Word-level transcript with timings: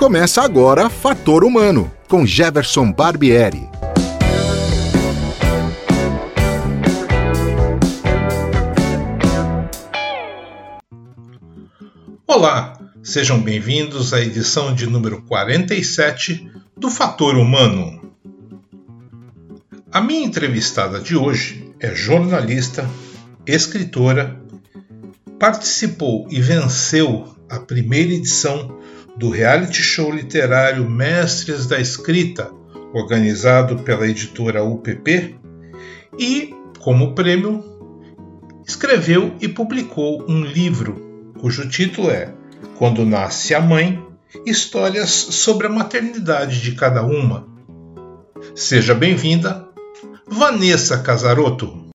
Começa 0.00 0.40
agora 0.40 0.88
Fator 0.88 1.44
Humano, 1.44 1.92
com 2.08 2.24
Jefferson 2.24 2.90
Barbieri. 2.90 3.68
Olá, 12.26 12.80
sejam 13.02 13.42
bem-vindos 13.42 14.14
à 14.14 14.22
edição 14.22 14.74
de 14.74 14.86
número 14.86 15.20
47 15.20 16.50
do 16.74 16.88
Fator 16.88 17.36
Humano. 17.36 18.10
A 19.92 20.00
minha 20.00 20.24
entrevistada 20.24 20.98
de 20.98 21.14
hoje 21.14 21.74
é 21.78 21.94
jornalista, 21.94 22.88
escritora, 23.46 24.40
participou 25.38 26.26
e 26.30 26.40
venceu 26.40 27.36
a 27.50 27.60
primeira 27.60 28.14
edição 28.14 28.79
do 29.16 29.30
reality 29.30 29.82
show 29.82 30.10
literário 30.10 30.88
Mestres 30.88 31.66
da 31.66 31.78
Escrita, 31.78 32.50
organizado 32.92 33.78
pela 33.78 34.06
editora 34.06 34.62
UPP, 34.62 35.36
e, 36.18 36.54
como 36.78 37.14
prêmio, 37.14 37.64
escreveu 38.66 39.34
e 39.40 39.48
publicou 39.48 40.24
um 40.28 40.42
livro 40.42 41.32
cujo 41.40 41.68
título 41.68 42.10
é 42.10 42.34
Quando 42.76 43.06
Nasce 43.06 43.54
a 43.54 43.60
Mãe 43.60 44.02
Histórias 44.46 45.10
sobre 45.10 45.66
a 45.66 45.70
maternidade 45.70 46.60
de 46.60 46.72
cada 46.72 47.02
uma. 47.02 47.48
Seja 48.54 48.94
bem-vinda, 48.94 49.68
Vanessa 50.26 50.98
Casarotto. 50.98 51.89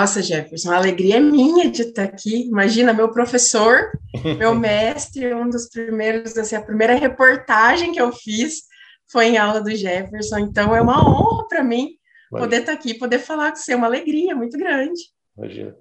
Nossa, 0.00 0.22
Jefferson, 0.22 0.70
a 0.70 0.76
alegria 0.76 1.16
é 1.16 1.20
minha 1.20 1.68
de 1.68 1.82
estar 1.82 2.04
aqui. 2.04 2.46
Imagina, 2.46 2.92
meu 2.92 3.10
professor, 3.10 3.90
meu 4.38 4.54
mestre, 4.56 5.34
um 5.34 5.50
dos 5.50 5.68
primeiros, 5.68 6.38
assim, 6.38 6.54
a 6.54 6.62
primeira 6.62 6.94
reportagem 6.94 7.90
que 7.90 8.00
eu 8.00 8.12
fiz 8.12 8.62
foi 9.10 9.26
em 9.26 9.38
aula 9.38 9.60
do 9.60 9.74
Jefferson. 9.74 10.38
Então, 10.38 10.74
é 10.74 10.80
uma 10.80 11.04
honra 11.04 11.48
para 11.48 11.64
mim 11.64 11.96
Imagina. 12.30 12.48
poder 12.48 12.60
estar 12.60 12.72
aqui, 12.74 12.94
poder 12.94 13.18
falar 13.18 13.50
com 13.50 13.56
você, 13.56 13.72
é 13.72 13.76
uma 13.76 13.88
alegria 13.88 14.36
muito 14.36 14.56
grande. 14.56 15.00
Imagina. 15.36 15.74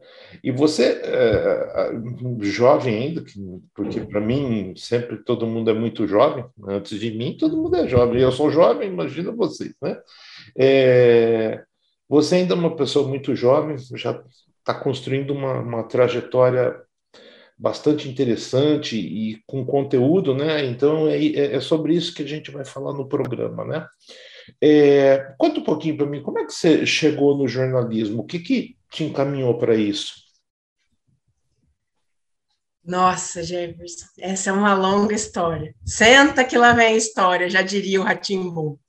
E 0.43 0.51
você, 0.51 0.99
é, 1.03 1.91
jovem 2.41 2.95
ainda, 2.95 3.23
porque 3.75 4.01
para 4.01 4.19
mim 4.19 4.73
sempre 4.75 5.17
todo 5.17 5.45
mundo 5.45 5.69
é 5.69 5.73
muito 5.73 6.07
jovem, 6.07 6.43
antes 6.67 6.99
de 6.99 7.11
mim 7.11 7.37
todo 7.37 7.57
mundo 7.57 7.75
é 7.75 7.87
jovem, 7.87 8.19
eu 8.19 8.31
sou 8.31 8.49
jovem, 8.49 8.89
imagina 8.89 9.31
vocês, 9.31 9.73
né? 9.79 9.99
É, 10.55 11.63
você 12.07 12.35
ainda 12.35 12.53
é 12.53 12.57
uma 12.57 12.75
pessoa 12.75 13.07
muito 13.07 13.35
jovem, 13.35 13.77
já 13.95 14.23
está 14.59 14.73
construindo 14.73 15.31
uma, 15.31 15.59
uma 15.59 15.83
trajetória 15.83 16.81
bastante 17.57 18.07
interessante 18.07 18.97
e 18.97 19.41
com 19.47 19.65
conteúdo, 19.65 20.35
né? 20.35 20.65
Então 20.65 21.07
é, 21.07 21.17
é, 21.25 21.55
é 21.55 21.59
sobre 21.59 21.95
isso 21.95 22.13
que 22.13 22.21
a 22.21 22.27
gente 22.27 22.51
vai 22.51 22.63
falar 22.63 22.93
no 22.93 23.07
programa, 23.07 23.65
né? 23.65 23.87
É, 24.61 25.33
conta 25.37 25.59
um 25.59 25.63
pouquinho 25.63 25.97
para 25.97 26.05
mim, 26.05 26.21
como 26.21 26.39
é 26.39 26.45
que 26.45 26.53
você 26.53 26.85
chegou 26.85 27.35
no 27.35 27.47
jornalismo? 27.47 28.21
O 28.21 28.25
que, 28.25 28.39
que 28.39 28.77
te 28.91 29.03
encaminhou 29.03 29.57
para 29.57 29.75
isso? 29.75 30.13
Nossa, 32.83 33.43
Jefferson, 33.43 34.05
essa 34.17 34.49
é 34.49 34.53
uma 34.53 34.73
longa 34.73 35.13
história. 35.13 35.75
Senta 35.85 36.45
que 36.45 36.57
lá 36.57 36.71
vem 36.71 36.87
a 36.87 36.95
história, 36.95 37.49
já 37.49 37.61
diria 37.61 37.99
o 37.99 38.03
Ratimbu. 38.03 38.79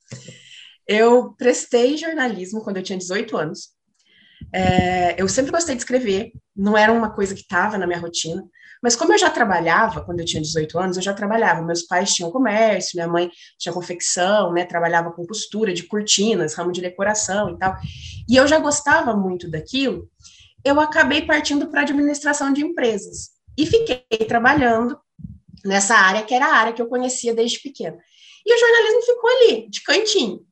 Eu 0.89 1.35
prestei 1.35 1.99
jornalismo 1.99 2.63
quando 2.63 2.79
eu 2.79 2.83
tinha 2.83 2.99
18 2.99 3.37
anos. 3.37 3.69
É, 4.53 5.21
eu 5.21 5.29
sempre 5.29 5.53
gostei 5.53 5.75
de 5.75 5.83
escrever, 5.83 6.33
não 6.57 6.79
era 6.79 6.91
uma 6.91 7.11
coisa 7.11 7.35
que 7.35 7.43
estava 7.43 7.77
na 7.77 7.87
minha 7.87 7.99
rotina, 7.99 8.43
mas 8.83 8.97
como 8.97 9.13
eu 9.13 9.19
já 9.19 9.29
trabalhava, 9.29 10.03
quando 10.03 10.21
eu 10.21 10.25
tinha 10.25 10.41
18 10.41 10.79
anos, 10.79 10.97
eu 10.97 11.03
já 11.03 11.13
trabalhava. 11.13 11.61
Meus 11.61 11.83
pais 11.83 12.15
tinham 12.15 12.31
comércio, 12.31 12.93
minha 12.95 13.09
mãe 13.09 13.31
tinha 13.59 13.73
confecção, 13.73 14.53
né, 14.53 14.65
trabalhava 14.65 15.13
com 15.13 15.27
costura 15.27 15.75
de 15.75 15.83
cortinas, 15.83 16.55
ramo 16.55 16.73
de 16.73 16.81
decoração 16.81 17.51
e 17.51 17.59
tal. 17.59 17.77
E 18.29 18.37
eu 18.37 18.47
já 18.47 18.59
gostava 18.59 19.15
muito 19.15 19.51
daquilo. 19.51 20.09
Eu 20.65 20.81
acabei 20.81 21.27
partindo 21.27 21.69
para 21.69 21.83
administração 21.83 22.53
de 22.53 22.65
empresas 22.65 23.31
e 23.59 23.67
fiquei 23.67 24.07
trabalhando 24.27 24.99
nessa 25.65 25.97
área 25.97 26.23
que 26.23 26.33
era 26.33 26.47
a 26.47 26.55
área 26.55 26.73
que 26.73 26.81
eu 26.81 26.87
conhecia 26.87 27.35
desde 27.35 27.61
pequena. 27.61 27.99
E 28.47 28.55
o 28.55 28.59
jornalismo 28.59 29.03
ficou 29.03 29.31
ali, 29.31 29.69
de 29.69 29.83
cantinho 29.83 30.48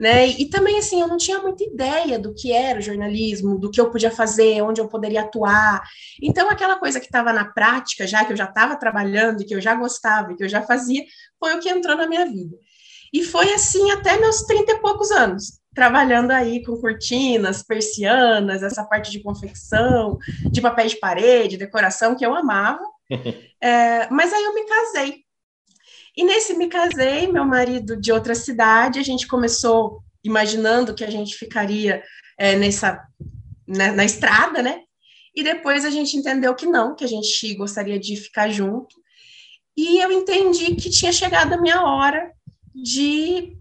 né? 0.00 0.26
E 0.26 0.46
também 0.46 0.78
assim, 0.78 1.02
eu 1.02 1.06
não 1.06 1.18
tinha 1.18 1.38
muita 1.40 1.62
ideia 1.62 2.18
do 2.18 2.34
que 2.34 2.50
era 2.52 2.78
o 2.78 2.82
jornalismo, 2.82 3.58
do 3.58 3.70
que 3.70 3.78
eu 3.78 3.90
podia 3.90 4.10
fazer, 4.10 4.62
onde 4.62 4.80
eu 4.80 4.88
poderia 4.88 5.20
atuar. 5.20 5.82
Então, 6.22 6.48
aquela 6.48 6.76
coisa 6.76 6.98
que 6.98 7.04
estava 7.04 7.34
na 7.34 7.44
prática, 7.44 8.06
já 8.06 8.24
que 8.24 8.32
eu 8.32 8.36
já 8.36 8.46
estava 8.46 8.76
trabalhando, 8.76 9.44
que 9.44 9.54
eu 9.54 9.60
já 9.60 9.74
gostava, 9.74 10.34
que 10.34 10.42
eu 10.42 10.48
já 10.48 10.62
fazia, 10.62 11.04
foi 11.38 11.54
o 11.54 11.60
que 11.60 11.68
entrou 11.68 11.98
na 11.98 12.08
minha 12.08 12.24
vida. 12.24 12.56
E 13.12 13.22
foi 13.22 13.52
assim 13.52 13.90
até 13.90 14.16
meus 14.18 14.42
30 14.44 14.72
e 14.72 14.80
poucos 14.80 15.10
anos, 15.10 15.60
trabalhando 15.74 16.30
aí 16.30 16.64
com 16.64 16.80
cortinas, 16.80 17.62
persianas, 17.62 18.62
essa 18.62 18.84
parte 18.84 19.10
de 19.10 19.22
confecção, 19.22 20.16
de 20.50 20.62
papel 20.62 20.86
de 20.86 20.96
parede, 20.96 21.58
decoração, 21.58 22.16
que 22.16 22.24
eu 22.24 22.34
amava. 22.34 22.80
é, 23.60 24.08
mas 24.08 24.32
aí 24.32 24.44
eu 24.44 24.54
me 24.54 24.64
casei 24.64 25.29
e 26.20 26.22
nesse 26.22 26.52
me 26.52 26.68
casei, 26.68 27.28
meu 27.28 27.46
marido 27.46 27.98
de 27.98 28.12
outra 28.12 28.34
cidade, 28.34 28.98
a 28.98 29.02
gente 29.02 29.26
começou 29.26 30.02
imaginando 30.22 30.94
que 30.94 31.02
a 31.02 31.10
gente 31.10 31.34
ficaria 31.34 32.04
é, 32.38 32.56
nessa 32.56 33.02
na, 33.66 33.86
né, 33.86 33.92
na 33.92 34.04
estrada, 34.04 34.62
né? 34.62 34.82
E 35.34 35.42
depois 35.42 35.82
a 35.82 35.88
gente 35.88 36.18
entendeu 36.18 36.54
que 36.54 36.66
não, 36.66 36.94
que 36.94 37.04
a 37.04 37.06
gente 37.06 37.54
gostaria 37.54 37.98
de 37.98 38.16
ficar 38.16 38.50
junto. 38.50 38.94
E 39.74 39.96
eu 39.96 40.12
entendi 40.12 40.74
que 40.74 40.90
tinha 40.90 41.10
chegado 41.10 41.54
a 41.54 41.58
minha 41.58 41.82
hora 41.84 42.30
de 42.74 43.56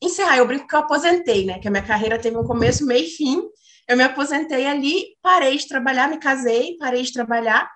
encerrar. 0.00 0.36
Eu 0.36 0.46
brinco 0.46 0.68
que 0.68 0.74
eu 0.76 0.80
aposentei, 0.80 1.46
né? 1.46 1.58
Que 1.58 1.66
a 1.66 1.70
minha 1.72 1.82
carreira 1.82 2.16
teve 2.16 2.36
um 2.36 2.44
começo, 2.44 2.86
meio 2.86 3.06
e 3.06 3.10
fim. 3.10 3.42
Eu 3.88 3.96
me 3.96 4.04
aposentei 4.04 4.66
ali, 4.66 5.16
parei 5.20 5.58
de 5.58 5.66
trabalhar, 5.66 6.08
me 6.08 6.18
casei, 6.18 6.76
parei 6.78 7.02
de 7.02 7.12
trabalhar 7.12 7.68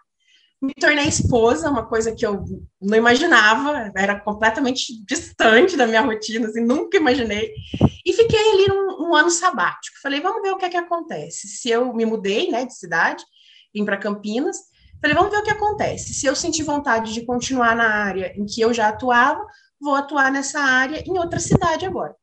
me 0.60 0.74
tornei 0.74 1.06
esposa, 1.06 1.70
uma 1.70 1.86
coisa 1.86 2.14
que 2.14 2.26
eu 2.26 2.44
não 2.80 2.98
imaginava, 2.98 3.92
era 3.96 4.18
completamente 4.18 5.04
distante 5.04 5.76
da 5.76 5.86
minha 5.86 6.00
rotina, 6.00 6.48
assim, 6.48 6.64
nunca 6.64 6.96
imaginei. 6.96 7.52
E 8.04 8.12
fiquei 8.12 8.50
ali 8.52 8.68
num, 8.68 9.08
um 9.08 9.14
ano 9.14 9.30
sabático. 9.30 9.96
Falei, 10.02 10.20
vamos 10.20 10.42
ver 10.42 10.50
o 10.50 10.56
que 10.56 10.64
é 10.64 10.68
que 10.68 10.76
acontece. 10.76 11.46
Se 11.46 11.70
eu 11.70 11.92
me 11.94 12.04
mudei, 12.04 12.50
né, 12.50 12.66
de 12.66 12.74
cidade, 12.76 13.24
vim 13.72 13.84
para 13.84 13.96
Campinas, 13.96 14.58
falei, 15.00 15.14
vamos 15.14 15.30
ver 15.30 15.38
o 15.38 15.44
que 15.44 15.50
acontece. 15.50 16.12
Se 16.12 16.26
eu 16.26 16.34
sentir 16.34 16.64
vontade 16.64 17.14
de 17.14 17.24
continuar 17.24 17.76
na 17.76 17.88
área 17.88 18.32
em 18.36 18.44
que 18.44 18.60
eu 18.60 18.74
já 18.74 18.88
atuava, 18.88 19.44
vou 19.80 19.94
atuar 19.94 20.32
nessa 20.32 20.60
área 20.60 21.02
em 21.06 21.16
outra 21.18 21.38
cidade 21.38 21.86
agora. 21.86 22.16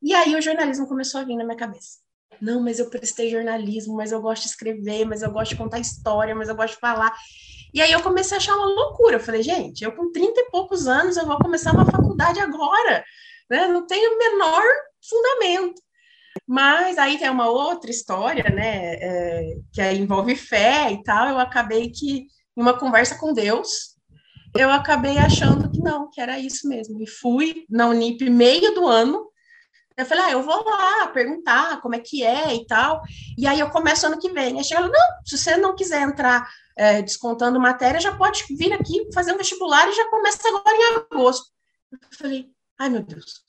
E 0.00 0.14
aí 0.14 0.34
o 0.34 0.42
jornalismo 0.42 0.88
começou 0.88 1.20
a 1.20 1.24
vir 1.24 1.36
na 1.36 1.44
minha 1.44 1.56
cabeça. 1.56 1.98
Não, 2.42 2.60
mas 2.60 2.80
eu 2.80 2.90
prestei 2.90 3.30
jornalismo, 3.30 3.94
mas 3.94 4.10
eu 4.10 4.20
gosto 4.20 4.42
de 4.42 4.48
escrever, 4.48 5.04
mas 5.04 5.22
eu 5.22 5.30
gosto 5.30 5.50
de 5.50 5.56
contar 5.56 5.78
história, 5.78 6.34
mas 6.34 6.48
eu 6.48 6.56
gosto 6.56 6.74
de 6.74 6.80
falar. 6.80 7.14
E 7.72 7.80
aí 7.80 7.92
eu 7.92 8.02
comecei 8.02 8.36
a 8.36 8.38
achar 8.38 8.56
uma 8.56 8.66
loucura. 8.66 9.14
Eu 9.14 9.20
falei, 9.20 9.44
gente, 9.44 9.84
eu 9.84 9.92
com 9.92 10.10
30 10.10 10.40
e 10.40 10.50
poucos 10.50 10.88
anos, 10.88 11.16
eu 11.16 11.24
vou 11.24 11.38
começar 11.38 11.72
uma 11.72 11.86
faculdade 11.86 12.40
agora. 12.40 13.04
Né? 13.48 13.68
Não 13.68 13.86
tenho 13.86 14.14
o 14.14 14.18
menor 14.18 14.60
fundamento. 15.08 15.80
Mas 16.44 16.98
aí 16.98 17.16
tem 17.16 17.30
uma 17.30 17.48
outra 17.48 17.90
história, 17.90 18.50
né, 18.50 18.94
é, 18.94 19.56
que 19.72 19.80
aí 19.80 19.98
envolve 19.98 20.34
fé 20.34 20.90
e 20.90 21.00
tal. 21.04 21.28
Eu 21.28 21.38
acabei 21.38 21.90
que, 21.90 22.26
em 22.56 22.60
uma 22.60 22.76
conversa 22.76 23.16
com 23.18 23.32
Deus, 23.32 23.96
eu 24.58 24.68
acabei 24.68 25.18
achando 25.18 25.70
que 25.70 25.78
não, 25.78 26.10
que 26.10 26.20
era 26.20 26.40
isso 26.40 26.68
mesmo. 26.68 27.00
E 27.00 27.06
fui 27.06 27.64
na 27.70 27.86
Unip 27.86 28.28
meio 28.28 28.74
do 28.74 28.88
ano, 28.88 29.30
eu 29.96 30.06
falei, 30.06 30.24
ah, 30.24 30.30
eu 30.32 30.42
vou 30.42 30.64
lá 30.64 31.06
perguntar 31.08 31.80
como 31.80 31.94
é 31.94 32.00
que 32.00 32.24
é 32.24 32.54
e 32.54 32.66
tal. 32.66 33.02
E 33.36 33.46
aí 33.46 33.60
eu 33.60 33.70
começo 33.70 34.06
ano 34.06 34.18
que 34.18 34.30
vem. 34.30 34.58
Aí 34.58 34.64
chega 34.64 34.82
não, 34.82 35.24
se 35.24 35.36
você 35.36 35.56
não 35.56 35.74
quiser 35.74 36.02
entrar 36.02 36.48
é, 36.76 37.02
descontando 37.02 37.60
matéria, 37.60 38.00
já 38.00 38.16
pode 38.16 38.44
vir 38.56 38.72
aqui 38.72 39.08
fazer 39.12 39.32
um 39.32 39.38
vestibular 39.38 39.88
e 39.88 39.92
já 39.92 40.08
começa 40.10 40.48
agora 40.48 40.76
em 40.76 40.96
agosto. 40.96 41.46
Eu 41.92 41.98
falei, 42.12 42.46
ai 42.78 42.88
meu 42.88 43.02
Deus. 43.02 43.42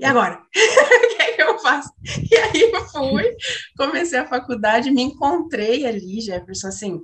E 0.00 0.04
agora? 0.04 0.40
o 0.48 1.16
que 1.16 1.22
é 1.22 1.32
que 1.32 1.42
eu 1.42 1.58
faço? 1.58 1.92
E 2.30 2.36
aí 2.36 2.70
eu 2.72 2.84
fui, 2.86 3.36
comecei 3.76 4.18
a 4.18 4.26
faculdade, 4.26 4.90
me 4.90 5.02
encontrei 5.02 5.86
ali, 5.86 6.20
Jefferson, 6.20 6.68
assim, 6.68 7.00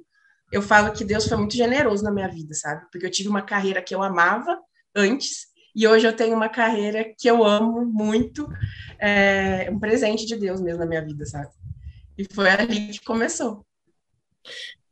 eu 0.50 0.62
falo 0.62 0.92
que 0.92 1.04
Deus 1.04 1.26
foi 1.26 1.36
muito 1.36 1.54
generoso 1.54 2.02
na 2.02 2.10
minha 2.10 2.28
vida, 2.28 2.54
sabe? 2.54 2.86
Porque 2.90 3.06
eu 3.06 3.10
tive 3.10 3.28
uma 3.28 3.42
carreira 3.42 3.82
que 3.82 3.94
eu 3.94 4.02
amava 4.02 4.58
antes, 4.94 5.46
e 5.74 5.86
hoje 5.88 6.06
eu 6.06 6.14
tenho 6.14 6.36
uma 6.36 6.48
carreira 6.48 7.04
que 7.18 7.28
eu 7.28 7.44
amo 7.44 7.84
muito, 7.84 8.48
é 8.98 9.68
um 9.70 9.78
presente 9.78 10.24
de 10.24 10.36
Deus 10.36 10.60
mesmo 10.60 10.80
na 10.80 10.86
minha 10.86 11.04
vida, 11.04 11.26
sabe? 11.26 11.50
E 12.16 12.24
foi 12.32 12.48
ali 12.48 12.88
que 12.88 13.04
começou. 13.04 13.66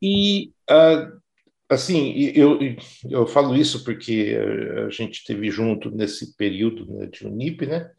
E 0.00 0.50
uh, 0.68 1.20
assim, 1.68 2.12
eu, 2.34 2.58
eu 3.08 3.26
falo 3.26 3.54
isso 3.54 3.84
porque 3.84 4.36
a 4.86 4.90
gente 4.90 5.24
teve 5.24 5.50
junto 5.50 5.90
nesse 5.90 6.36
período 6.36 6.86
né, 6.92 7.06
de 7.06 7.26
Unip, 7.26 7.66
né? 7.66 7.90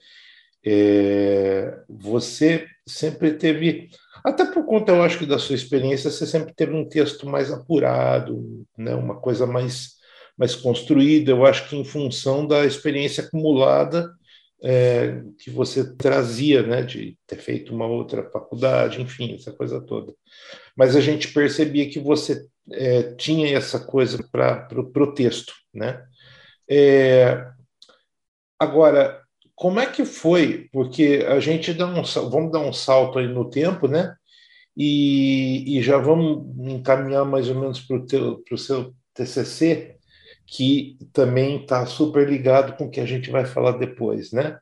É, 0.66 1.78
você 1.90 2.66
sempre 2.88 3.34
teve, 3.34 3.90
até 4.24 4.46
por 4.46 4.66
conta, 4.66 4.94
eu 4.94 5.04
acho 5.04 5.20
que 5.20 5.26
da 5.26 5.38
sua 5.38 5.56
experiência, 5.56 6.10
você 6.10 6.26
sempre 6.26 6.54
teve 6.54 6.74
um 6.74 6.88
texto 6.88 7.28
mais 7.28 7.52
apurado, 7.52 8.66
né? 8.78 8.96
Uma 8.96 9.20
coisa 9.20 9.46
mais 9.46 9.94
mais 10.38 10.56
construída. 10.56 11.32
Eu 11.32 11.46
acho 11.46 11.70
que 11.70 11.76
em 11.76 11.86
função 11.86 12.46
da 12.46 12.66
experiência 12.66 13.24
acumulada 13.24 14.12
é, 14.64 15.22
que 15.40 15.52
você 15.52 15.96
trazia, 15.96 16.64
né, 16.64 16.82
de 16.84 17.18
ter 17.28 17.36
feito 17.38 17.76
uma 17.76 17.86
outra 17.86 18.30
faculdade, 18.32 19.02
enfim, 19.02 19.36
essa 19.36 19.52
coisa 19.52 19.82
toda. 19.82 20.14
Mas 20.76 20.96
a 20.96 21.02
gente 21.02 21.34
percebia 21.34 21.90
que 21.90 22.00
você 22.00 22.48
é, 22.72 23.14
tinha 23.16 23.58
essa 23.58 23.80
coisa 23.80 24.24
para 24.32 24.68
o 24.80 25.14
texto, 25.14 25.54
né? 25.74 26.02
É, 26.70 27.46
agora, 28.58 29.22
como 29.54 29.80
é 29.80 29.86
que 29.86 30.06
foi? 30.06 30.70
Porque 30.72 31.26
a 31.28 31.40
gente 31.42 31.74
dá 31.74 31.86
um, 31.86 32.02
vamos 32.30 32.52
dar 32.52 32.60
um 32.60 32.74
salto 32.74 33.20
aí 33.20 33.28
no 33.28 33.50
tempo, 33.50 33.88
né? 33.88 34.16
E, 34.76 35.78
e 35.78 35.84
já 35.84 35.98
vamos 35.98 36.48
encaminhar 36.72 37.26
mais 37.26 37.50
ou 37.50 37.56
menos 37.60 37.82
para 37.82 37.98
o 37.98 38.58
seu 38.58 38.96
TCC, 39.14 39.93
que 40.46 40.98
também 41.12 41.62
está 41.62 41.86
super 41.86 42.28
ligado 42.28 42.76
com 42.78 42.86
o 42.86 42.90
que 42.90 43.00
a 43.00 43.06
gente 43.06 43.32
vai 43.32 43.46
falar 43.46 43.74
depois, 43.74 44.32
né? 44.32 44.58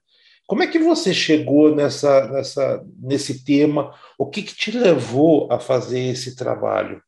Como 0.48 0.64
é 0.64 0.68
que 0.68 0.80
você 0.80 1.14
chegou 1.14 1.74
nessa, 1.74 2.28
nessa, 2.28 2.86
nesse 3.00 3.44
tema? 3.46 3.94
O 4.18 4.30
que, 4.30 4.44
que 4.44 4.54
te 4.54 4.72
levou 4.72 5.52
a 5.52 5.60
fazer 5.60 6.00
esse 6.00 6.36
trabalho? 6.36 7.02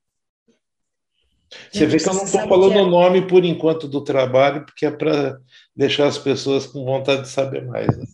Você 1.71 1.85
vê 1.85 1.97
que 1.97 2.09
eu 2.09 2.13
não 2.13 2.23
estou 2.23 2.47
falando 2.47 2.73
é... 2.73 2.81
o 2.81 2.87
nome 2.87 3.27
por 3.27 3.43
enquanto 3.43 3.87
do 3.87 4.03
trabalho, 4.03 4.65
porque 4.65 4.85
é 4.85 4.91
para 4.91 5.37
deixar 5.75 6.07
as 6.07 6.17
pessoas 6.17 6.65
com 6.65 6.85
vontade 6.85 7.23
de 7.23 7.29
saber 7.29 7.65
mais. 7.65 7.87
Né? 7.95 8.05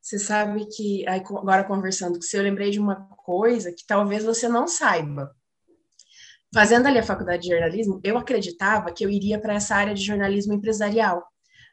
Você 0.00 0.18
sabe 0.18 0.66
que, 0.66 1.06
agora 1.08 1.64
conversando 1.64 2.14
com 2.14 2.22
você, 2.22 2.38
eu 2.38 2.42
lembrei 2.42 2.70
de 2.70 2.78
uma 2.78 2.96
coisa 3.24 3.72
que 3.72 3.84
talvez 3.86 4.24
você 4.24 4.48
não 4.48 4.68
saiba 4.68 5.34
fazendo 6.52 6.86
ali 6.86 6.98
a 6.98 7.02
faculdade 7.02 7.42
de 7.42 7.48
jornalismo, 7.48 8.00
eu 8.02 8.16
acreditava 8.16 8.92
que 8.92 9.04
eu 9.04 9.10
iria 9.10 9.38
para 9.38 9.54
essa 9.54 9.74
área 9.74 9.94
de 9.94 10.02
jornalismo 10.02 10.54
empresarial, 10.54 11.22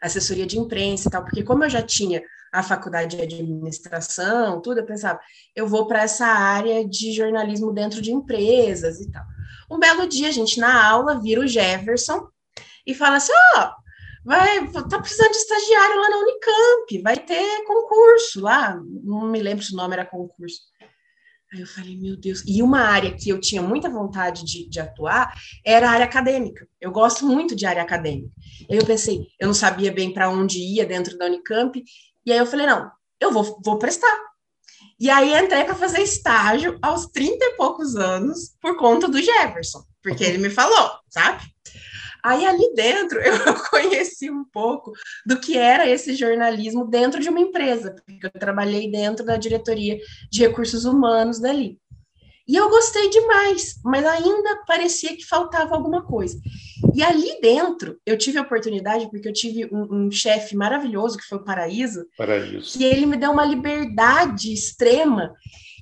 assessoria 0.01 0.45
de 0.45 0.59
imprensa 0.59 1.07
e 1.07 1.11
tal, 1.11 1.23
porque 1.23 1.43
como 1.43 1.63
eu 1.63 1.69
já 1.69 1.81
tinha 1.81 2.21
a 2.51 2.63
faculdade 2.63 3.17
de 3.17 3.23
administração, 3.23 4.61
tudo, 4.61 4.79
eu 4.79 4.85
pensava, 4.85 5.19
eu 5.55 5.67
vou 5.67 5.87
para 5.87 6.03
essa 6.03 6.25
área 6.25 6.87
de 6.87 7.11
jornalismo 7.11 7.73
dentro 7.73 8.01
de 8.01 8.11
empresas 8.11 8.99
e 9.01 9.11
tal. 9.11 9.23
Um 9.69 9.79
belo 9.79 10.07
dia, 10.07 10.29
a 10.29 10.31
gente 10.31 10.59
na 10.59 10.87
aula 10.87 11.19
vira 11.19 11.41
o 11.41 11.47
Jefferson 11.47 12.27
e 12.85 12.93
fala 12.93 13.17
assim: 13.17 13.33
ó, 13.55 13.61
oh, 13.61 13.71
vai, 14.23 14.71
tá 14.89 14.99
precisando 14.99 15.31
de 15.31 15.37
estagiário 15.37 15.99
lá 15.99 16.09
na 16.09 16.17
Unicamp, 16.17 17.01
vai 17.03 17.17
ter 17.17 17.63
concurso 17.65 18.41
lá, 18.41 18.79
não 19.03 19.27
me 19.27 19.41
lembro 19.41 19.63
se 19.63 19.73
o 19.73 19.77
nome 19.77 19.93
era 19.93 20.05
concurso. 20.05 20.61
Aí 21.55 21.61
eu 21.61 21.67
falei, 21.67 21.95
meu 21.95 22.17
Deus. 22.17 22.43
E 22.45 22.61
uma 22.61 22.81
área 22.81 23.15
que 23.15 23.29
eu 23.29 23.39
tinha 23.39 23.61
muita 23.61 23.89
vontade 23.89 24.43
de, 24.43 24.67
de, 24.67 24.77
atuar 24.77 25.33
era 25.63 25.87
a 25.87 25.91
área 25.91 26.05
acadêmica. 26.05 26.67
Eu 26.81 26.91
gosto 26.91 27.25
muito 27.25 27.55
de 27.55 27.65
área 27.65 27.81
acadêmica. 27.81 28.29
Aí 28.69 28.75
eu 28.77 28.85
pensei, 28.85 29.27
eu 29.39 29.47
não 29.47 29.53
sabia 29.53 29.89
bem 29.89 30.13
para 30.13 30.29
onde 30.29 30.59
ia 30.59 30.85
dentro 30.85 31.17
da 31.17 31.27
Unicamp. 31.27 31.81
E 32.25 32.31
aí 32.31 32.37
eu 32.37 32.45
falei, 32.45 32.65
não, 32.65 32.91
eu 33.21 33.31
vou, 33.31 33.61
vou 33.63 33.79
prestar. 33.79 34.13
E 34.99 35.09
aí 35.09 35.33
entrei 35.33 35.63
para 35.63 35.75
fazer 35.75 36.01
estágio 36.01 36.77
aos 36.81 37.05
30 37.07 37.37
e 37.45 37.55
poucos 37.55 37.95
anos 37.95 38.53
por 38.61 38.75
conta 38.77 39.07
do 39.07 39.21
Jefferson, 39.21 39.83
porque 40.03 40.25
ele 40.25 40.37
me 40.37 40.49
falou, 40.49 40.91
sabe? 41.09 41.41
Aí 42.25 42.43
ali 42.43 42.73
dentro 42.73 43.19
eu 43.21 43.53
conheci 43.69 44.31
um 44.31 44.43
pouco 44.43 44.91
do 45.23 45.39
que 45.39 45.55
era 45.55 45.87
esse 45.87 46.15
jornalismo 46.15 46.87
dentro 46.87 47.21
de 47.21 47.29
uma 47.29 47.39
empresa, 47.39 47.95
porque 48.03 48.25
eu 48.25 48.31
trabalhei 48.31 48.89
dentro 48.89 49.23
da 49.23 49.37
diretoria 49.37 49.99
de 50.31 50.41
recursos 50.41 50.85
humanos 50.85 51.39
dali. 51.39 51.77
E 52.47 52.55
eu 52.55 52.67
gostei 52.67 53.09
demais, 53.09 53.75
mas 53.83 54.03
ainda 54.05 54.63
parecia 54.67 55.15
que 55.15 55.23
faltava 55.23 55.75
alguma 55.75 56.03
coisa. 56.03 56.39
E 56.95 57.03
ali 57.03 57.39
dentro, 57.41 57.99
eu 58.03 58.17
tive 58.17 58.39
a 58.39 58.41
oportunidade, 58.41 59.07
porque 59.11 59.27
eu 59.27 59.33
tive 59.33 59.65
um, 59.71 60.05
um 60.05 60.11
chefe 60.11 60.55
maravilhoso, 60.55 61.17
que 61.17 61.27
foi 61.27 61.37
o 61.37 61.43
Paraíso, 61.43 62.07
Paraíso, 62.17 62.75
que 62.75 62.83
ele 62.83 63.05
me 63.05 63.17
deu 63.17 63.31
uma 63.31 63.45
liberdade 63.45 64.51
extrema. 64.51 65.31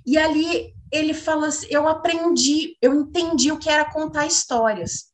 E 0.06 0.18
ali 0.18 0.74
ele 0.92 1.14
falou 1.14 1.46
assim: 1.46 1.68
eu 1.70 1.88
aprendi, 1.88 2.78
eu 2.82 2.94
entendi 2.94 3.50
o 3.52 3.60
que 3.60 3.70
era 3.70 3.90
contar 3.90 4.26
histórias 4.26 5.13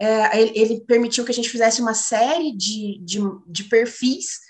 é, 0.00 0.40
ele, 0.40 0.52
ele, 0.58 0.80
permitiu 0.80 1.24
que 1.24 1.30
a 1.30 1.34
gente 1.34 1.48
fizesse 1.48 1.80
uma 1.80 1.94
série 1.94 2.56
de, 2.56 2.98
de, 3.02 3.20
de 3.46 3.64
perfis 3.64 4.40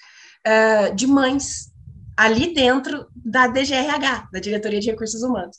é, 0.44 0.90
de 0.90 1.06
mães 1.06 1.72
ali 2.16 2.54
dentro 2.54 3.06
da 3.14 3.46
DGRH, 3.46 4.28
da 4.32 4.40
Diretoria 4.40 4.80
de 4.80 4.90
Recursos 4.90 5.22
Humanos. 5.22 5.56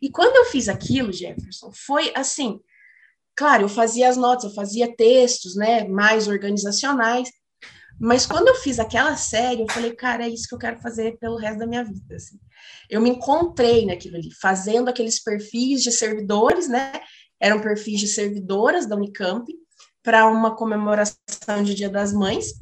E 0.00 0.10
quando 0.10 0.36
eu 0.36 0.44
fiz 0.44 0.68
aquilo, 0.68 1.12
Jefferson, 1.12 1.70
foi 1.72 2.12
assim, 2.14 2.60
claro, 3.36 3.64
eu 3.64 3.68
fazia 3.68 4.08
as 4.08 4.16
notas, 4.16 4.44
eu 4.44 4.54
fazia 4.54 4.94
textos, 4.94 5.56
né, 5.56 5.86
mais 5.88 6.28
organizacionais, 6.28 7.30
mas 8.00 8.24
quando 8.26 8.46
eu 8.46 8.54
fiz 8.54 8.78
aquela 8.78 9.16
série, 9.16 9.62
eu 9.62 9.70
falei, 9.70 9.92
cara, 9.92 10.24
é 10.24 10.28
isso 10.28 10.48
que 10.48 10.54
eu 10.54 10.58
quero 10.58 10.78
fazer 10.80 11.18
pelo 11.18 11.36
resto 11.36 11.58
da 11.58 11.66
minha 11.66 11.82
vida. 11.82 12.14
Assim. 12.14 12.38
Eu 12.88 13.00
me 13.00 13.10
encontrei 13.10 13.84
naquilo 13.84 14.16
ali, 14.16 14.28
fazendo 14.40 14.88
aqueles 14.88 15.20
perfis 15.20 15.82
de 15.82 15.90
servidores, 15.90 16.68
né, 16.68 16.92
eram 17.40 17.60
perfis 17.60 18.00
de 18.00 18.08
servidoras 18.08 18.86
da 18.86 18.96
Unicamp 18.96 19.46
para 20.02 20.26
uma 20.26 20.56
comemoração 20.56 21.62
de 21.62 21.74
Dia 21.74 21.88
das 21.88 22.12
Mães. 22.12 22.54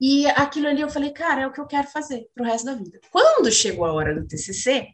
E 0.00 0.26
aquilo 0.26 0.66
ali 0.66 0.80
eu 0.80 0.88
falei, 0.88 1.10
cara, 1.10 1.42
é 1.42 1.46
o 1.46 1.52
que 1.52 1.60
eu 1.60 1.66
quero 1.66 1.86
fazer 1.88 2.26
para 2.34 2.44
o 2.44 2.46
resto 2.46 2.66
da 2.66 2.74
vida. 2.74 3.00
Quando 3.10 3.50
chegou 3.50 3.84
a 3.84 3.92
hora 3.92 4.14
do 4.14 4.26
TCC, 4.26 4.88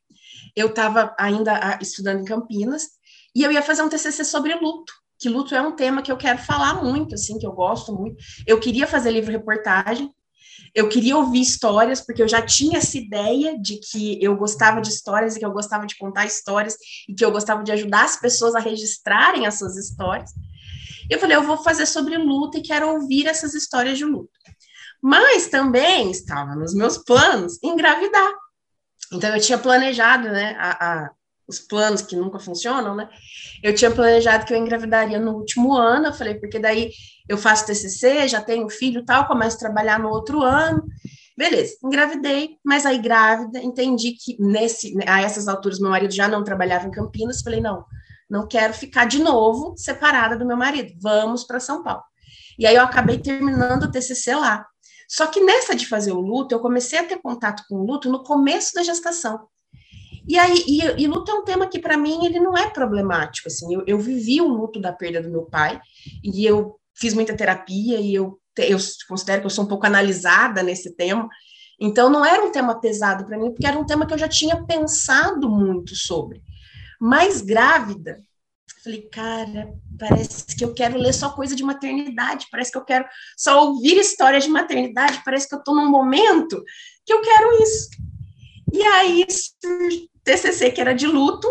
eu 0.55 0.69
estava 0.69 1.15
ainda 1.19 1.55
ah, 1.55 1.79
estudando 1.81 2.21
em 2.21 2.25
Campinas 2.25 2.88
e 3.35 3.43
eu 3.43 3.50
ia 3.50 3.62
fazer 3.62 3.82
um 3.82 3.88
TCC 3.88 4.25
sobre 4.25 4.55
luto, 4.55 4.93
que 5.19 5.29
luto 5.29 5.55
é 5.55 5.61
um 5.61 5.77
tema 5.77 6.03
que 6.03 6.11
eu 6.11 6.17
quero 6.17 6.38
falar 6.38 6.82
muito, 6.82 7.15
assim, 7.15 7.38
que 7.38 7.47
eu 7.47 7.53
gosto 7.53 7.94
muito. 7.94 8.17
Eu 8.47 8.59
queria 8.59 8.87
fazer 8.87 9.11
livro-reportagem, 9.11 10.12
eu 10.75 10.88
queria 10.88 11.17
ouvir 11.17 11.40
histórias, 11.40 12.00
porque 12.00 12.22
eu 12.22 12.28
já 12.28 12.40
tinha 12.43 12.78
essa 12.78 12.96
ideia 12.96 13.58
de 13.58 13.78
que 13.78 14.22
eu 14.22 14.37
gostava 14.37 14.81
de 14.81 14.88
histórias 14.88 15.37
e 15.37 15.38
que 15.38 15.44
eu 15.44 15.52
gostava 15.52 15.87
de 15.87 15.96
contar 15.96 16.26
histórias 16.26 16.76
e 17.08 17.14
que 17.14 17.25
eu 17.25 17.32
gostava 17.32 17.62
de 17.62 17.72
ajudar 17.72 18.05
as 18.05 18.17
pessoas 18.17 18.55
a 18.55 18.61
registrarem 18.61 19.46
as 19.46 19.58
suas 19.58 19.76
histórias. 19.76 20.31
Eu 21.08 21.19
falei, 21.19 21.37
eu 21.37 21.43
vou 21.43 21.56
fazer 21.56 21.86
sobre 21.86 22.17
luta 22.17 22.58
e 22.58 22.62
quero 22.62 22.89
ouvir 22.89 23.27
essas 23.27 23.55
histórias 23.55 23.98
de 23.98 24.05
luta. 24.05 24.31
Mas 25.03 25.48
também 25.48 26.10
estava 26.10 26.55
nos 26.55 26.74
meus 26.74 26.98
planos 26.98 27.58
engravidar. 27.62 28.32
Então 29.12 29.34
eu 29.34 29.41
tinha 29.41 29.58
planejado, 29.58 30.29
né, 30.29 30.55
a, 30.58 31.03
a 31.05 31.10
os 31.50 31.58
planos 31.58 32.00
que 32.00 32.16
nunca 32.16 32.38
funcionam, 32.38 32.94
né? 32.94 33.08
Eu 33.62 33.74
tinha 33.74 33.90
planejado 33.90 34.46
que 34.46 34.54
eu 34.54 34.58
engravidaria 34.58 35.19
no 35.19 35.32
último 35.32 35.74
ano, 35.74 36.06
eu 36.06 36.12
falei, 36.12 36.34
porque 36.34 36.58
daí 36.58 36.90
eu 37.28 37.36
faço 37.36 37.66
TCC, 37.66 38.28
já 38.28 38.40
tenho 38.40 38.69
filho 38.69 39.04
tal, 39.04 39.26
começo 39.26 39.56
a 39.56 39.60
trabalhar 39.60 39.98
no 39.98 40.08
outro 40.08 40.42
ano. 40.42 40.82
Beleza, 41.36 41.74
engravidei, 41.84 42.56
mas 42.64 42.84
aí 42.84 42.98
grávida, 42.98 43.58
entendi 43.60 44.12
que 44.12 44.36
nesse, 44.38 44.94
a 45.06 45.22
essas 45.22 45.48
alturas 45.48 45.78
meu 45.78 45.90
marido 45.90 46.12
já 46.12 46.28
não 46.28 46.44
trabalhava 46.44 46.86
em 46.86 46.90
Campinas, 46.90 47.40
falei, 47.42 47.60
não, 47.60 47.84
não 48.28 48.46
quero 48.46 48.74
ficar 48.74 49.06
de 49.06 49.19
novo 49.19 49.74
separada 49.76 50.36
do 50.36 50.46
meu 50.46 50.56
marido, 50.56 50.92
vamos 51.00 51.44
para 51.44 51.58
São 51.58 51.82
Paulo. 51.82 52.02
E 52.58 52.66
aí 52.66 52.74
eu 52.74 52.82
acabei 52.82 53.19
terminando 53.19 53.84
o 53.84 53.90
TCC 53.90 54.34
lá. 54.34 54.66
Só 55.08 55.26
que 55.26 55.40
nessa 55.40 55.74
de 55.74 55.88
fazer 55.88 56.12
o 56.12 56.20
luto, 56.20 56.54
eu 56.54 56.60
comecei 56.60 56.98
a 56.98 57.04
ter 57.04 57.20
contato 57.20 57.64
com 57.69 57.76
o 57.76 57.86
luto 57.86 58.08
no 58.08 58.22
começo 58.22 58.74
da 58.74 58.82
gestação. 58.82 59.48
E 60.31 60.39
aí, 60.39 60.65
e, 60.65 61.03
e 61.03 61.06
luto 61.08 61.29
é 61.29 61.34
um 61.34 61.43
tema 61.43 61.67
que 61.67 61.81
para 61.81 61.96
mim 61.96 62.25
ele 62.25 62.39
não 62.39 62.56
é 62.56 62.70
problemático, 62.70 63.49
assim, 63.49 63.75
eu, 63.75 63.82
eu 63.84 63.99
vivi 63.99 64.41
o 64.41 64.46
luto 64.46 64.81
da 64.81 64.93
perda 64.93 65.20
do 65.20 65.29
meu 65.29 65.43
pai, 65.43 65.81
e 66.22 66.46
eu 66.46 66.79
fiz 66.94 67.15
muita 67.15 67.37
terapia, 67.37 67.99
e 67.99 68.15
eu, 68.15 68.41
eu 68.58 68.79
considero 69.08 69.41
que 69.41 69.46
eu 69.46 69.51
sou 69.51 69.65
um 69.65 69.67
pouco 69.67 69.87
analisada 69.87 70.63
nesse 70.63 70.94
tema, 70.94 71.29
então 71.81 72.08
não 72.08 72.25
era 72.25 72.44
um 72.44 72.53
tema 72.53 72.81
pesado 72.81 73.27
para 73.27 73.37
mim, 73.37 73.51
porque 73.51 73.67
era 73.67 73.77
um 73.77 73.84
tema 73.84 74.06
que 74.06 74.15
eu 74.15 74.19
já 74.19 74.29
tinha 74.29 74.65
pensado 74.65 75.51
muito 75.51 75.96
sobre. 75.96 76.41
Mas 77.01 77.41
grávida, 77.41 78.22
falei, 78.84 79.03
cara, 79.10 79.75
parece 79.99 80.55
que 80.56 80.65
eu 80.65 80.72
quero 80.72 80.96
ler 80.96 81.13
só 81.13 81.31
coisa 81.31 81.56
de 81.56 81.65
maternidade, 81.65 82.46
parece 82.53 82.70
que 82.70 82.79
eu 82.79 82.84
quero 82.84 83.05
só 83.37 83.67
ouvir 83.67 83.96
histórias 83.96 84.44
de 84.44 84.51
maternidade, 84.51 85.22
parece 85.25 85.49
que 85.49 85.56
eu 85.56 85.58
estou 85.58 85.75
num 85.75 85.91
momento 85.91 86.63
que 87.05 87.13
eu 87.13 87.20
quero 87.20 87.60
isso. 87.65 87.89
E 88.72 88.81
aí, 88.81 89.27
TCC, 90.24 90.70
que 90.70 90.81
era 90.81 90.94
de 90.94 91.06
luto, 91.06 91.48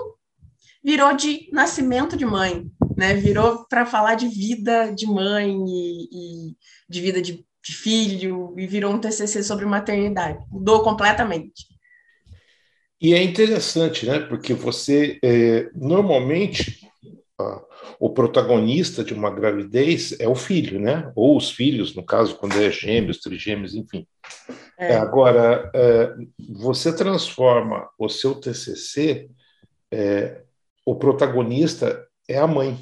virou 0.83 1.15
de 1.15 1.49
nascimento 1.51 2.15
de 2.15 2.25
mãe, 2.25 2.69
né? 2.95 3.13
Virou 3.13 3.65
para 3.67 3.85
falar 3.85 4.15
de 4.15 4.27
vida 4.27 4.91
de 4.91 5.05
mãe 5.05 5.55
e, 5.67 6.03
e 6.11 6.55
de 6.89 7.01
vida 7.01 7.21
de, 7.21 7.45
de, 7.63 7.73
filho, 7.73 8.53
e 8.57 8.67
virou 8.67 8.93
um 8.93 8.99
TCC 8.99 9.43
sobre 9.43 9.65
maternidade. 9.65 10.39
Mudou 10.51 10.83
completamente. 10.83 11.67
E 13.01 13.13
é 13.13 13.23
interessante, 13.23 14.05
né? 14.05 14.19
Porque 14.19 14.53
você, 14.53 15.17
é, 15.23 15.69
normalmente, 15.73 16.89
o 17.99 18.09
protagonista 18.09 19.03
de 19.03 19.13
uma 19.13 19.29
gravidez 19.29 20.17
é 20.19 20.27
o 20.27 20.35
filho, 20.35 20.79
né? 20.79 21.11
Ou 21.15 21.37
os 21.37 21.51
filhos, 21.51 21.95
no 21.95 22.03
caso, 22.03 22.35
quando 22.35 22.61
é 22.61 22.71
gêmeos, 22.71 23.19
trigêmeos, 23.19 23.75
enfim. 23.75 24.05
É. 24.79 24.95
Agora, 24.95 25.69
é, 25.75 26.15
você 26.53 26.95
transforma 26.95 27.89
o 27.99 28.07
seu 28.07 28.33
TCC, 28.33 29.29
é, 29.91 30.41
o 30.85 30.95
protagonista 30.95 32.07
é 32.29 32.37
a 32.37 32.47
mãe. 32.47 32.79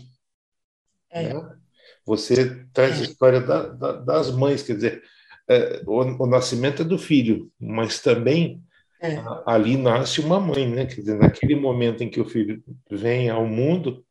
É. 1.10 1.34
Né? 1.34 1.58
Você 2.06 2.63
traz 2.72 3.01
a 3.01 3.04
história 3.04 3.42
da, 3.42 3.63
da, 3.70 3.92
das 3.94 4.30
mães, 4.30 4.62
quer 4.62 4.75
dizer, 4.75 5.04
é, 5.50 5.82
o, 5.88 6.24
o, 6.24 6.27
nascimento 6.27 6.84
é 6.84 6.86
do 6.86 7.00
filho, 7.00 7.51
mas 7.60 8.00
também 8.00 8.62
é. 9.01 9.18
ali 9.44 9.75
nasce 9.75 10.22
uma 10.22 10.39
mãe, 10.39 10.70
né? 10.70 10.86
Quer 10.86 11.01
dizer, 11.01 11.18
naquele 11.18 11.56
momento 11.56 12.04
em 12.04 12.10
que 12.12 12.22
o 12.22 12.30
filho 12.30 12.63
vem 12.92 13.27
ao 13.27 13.48
mundo, 13.48 14.06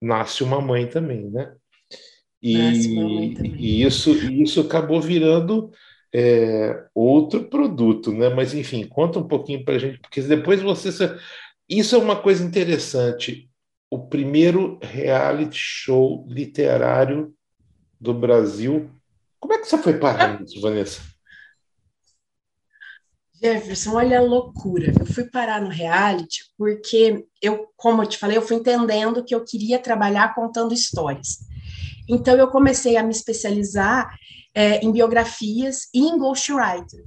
nasce 0.00 0.44
uma 0.44 0.60
mãe 0.60 0.86
também, 0.86 1.28
né? 1.28 1.52
E, 2.40 2.54
também. 3.34 3.56
e 3.58 3.82
isso, 3.82 4.12
isso 4.30 4.60
acabou 4.60 5.00
virando 5.00 5.72
é, 6.14 6.86
outro 6.94 7.44
produto, 7.44 8.12
né? 8.12 8.28
Mas 8.28 8.54
enfim, 8.54 8.86
conta 8.86 9.18
um 9.18 9.28
pouquinho 9.28 9.64
para 9.64 9.74
a 9.74 9.78
gente, 9.78 9.98
porque 9.98 10.20
depois 10.22 10.62
você. 10.62 10.90
Isso 11.68 11.94
é 11.94 11.98
uma 11.98 12.16
coisa 12.16 12.44
interessante. 12.44 13.48
O 13.90 13.98
primeiro 14.06 14.78
reality 14.82 15.58
show 15.58 16.26
literário 16.28 17.34
do 18.00 18.14
Brasil. 18.14 18.90
Como 19.38 19.54
é 19.54 19.58
que 19.58 19.66
você 19.66 19.78
foi 19.78 19.98
parar 19.98 20.40
nisso, 20.40 20.60
Vanessa? 20.60 21.00
Jefferson, 23.40 23.94
olha 23.94 24.18
a 24.18 24.22
loucura. 24.22 24.92
Eu 24.98 25.06
fui 25.06 25.24
parar 25.24 25.60
no 25.60 25.68
reality 25.68 26.44
porque 26.56 27.24
eu, 27.40 27.68
como 27.76 28.02
eu 28.02 28.06
te 28.06 28.18
falei, 28.18 28.36
eu 28.36 28.42
fui 28.42 28.56
entendendo 28.56 29.24
que 29.24 29.34
eu 29.34 29.44
queria 29.44 29.78
trabalhar 29.78 30.34
contando 30.34 30.74
histórias. 30.74 31.38
Então 32.08 32.36
eu 32.36 32.48
comecei 32.48 32.96
a 32.96 33.02
me 33.02 33.10
especializar 33.10 34.08
é, 34.54 34.84
em 34.84 34.90
biografias 34.90 35.88
e 35.92 36.00
em 36.00 36.18
ghostwriter. 36.18 37.04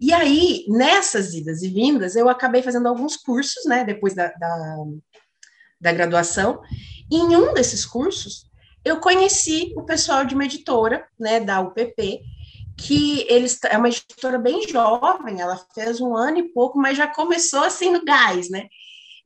E 0.00 0.12
aí, 0.12 0.64
nessas 0.68 1.34
idas 1.34 1.62
e 1.62 1.68
vindas, 1.68 2.14
eu 2.14 2.28
acabei 2.28 2.62
fazendo 2.62 2.86
alguns 2.86 3.16
cursos, 3.16 3.64
né, 3.64 3.84
depois 3.84 4.14
da, 4.14 4.28
da, 4.28 4.76
da 5.80 5.92
graduação. 5.92 6.60
E 7.10 7.16
em 7.16 7.36
um 7.36 7.52
desses 7.52 7.84
cursos, 7.84 8.48
eu 8.84 9.00
conheci 9.00 9.72
o 9.76 9.82
pessoal 9.82 10.24
de 10.24 10.34
uma 10.34 10.44
editora, 10.44 11.06
né, 11.18 11.40
da 11.40 11.60
UPP, 11.60 12.22
que 12.76 13.26
eles 13.28 13.58
é 13.64 13.76
uma 13.76 13.88
editora 13.88 14.38
bem 14.38 14.68
jovem, 14.68 15.40
ela 15.40 15.60
fez 15.74 16.00
um 16.00 16.16
ano 16.16 16.38
e 16.38 16.52
pouco, 16.52 16.78
mas 16.78 16.96
já 16.96 17.08
começou 17.08 17.64
assim 17.64 17.90
no 17.90 18.04
gás, 18.04 18.48
né? 18.48 18.68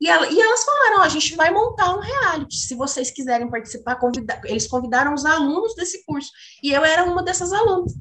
E, 0.03 0.09
ela, 0.09 0.29
e 0.29 0.37
elas 0.37 0.65
falaram: 0.65 1.01
a 1.01 1.07
gente 1.07 1.33
vai 1.33 1.49
montar 1.49 1.95
um 1.95 2.01
reality. 2.01 2.57
Se 2.57 2.75
vocês 2.75 3.09
quiserem 3.09 3.49
participar, 3.49 3.95
convida 3.95 4.41
eles 4.43 4.67
convidaram 4.67 5.13
os 5.13 5.23
alunos 5.23 5.73
desse 5.75 6.03
curso. 6.03 6.29
E 6.61 6.73
eu 6.73 6.83
era 6.83 7.05
uma 7.05 7.23
dessas 7.23 7.53
alunas. 7.53 7.93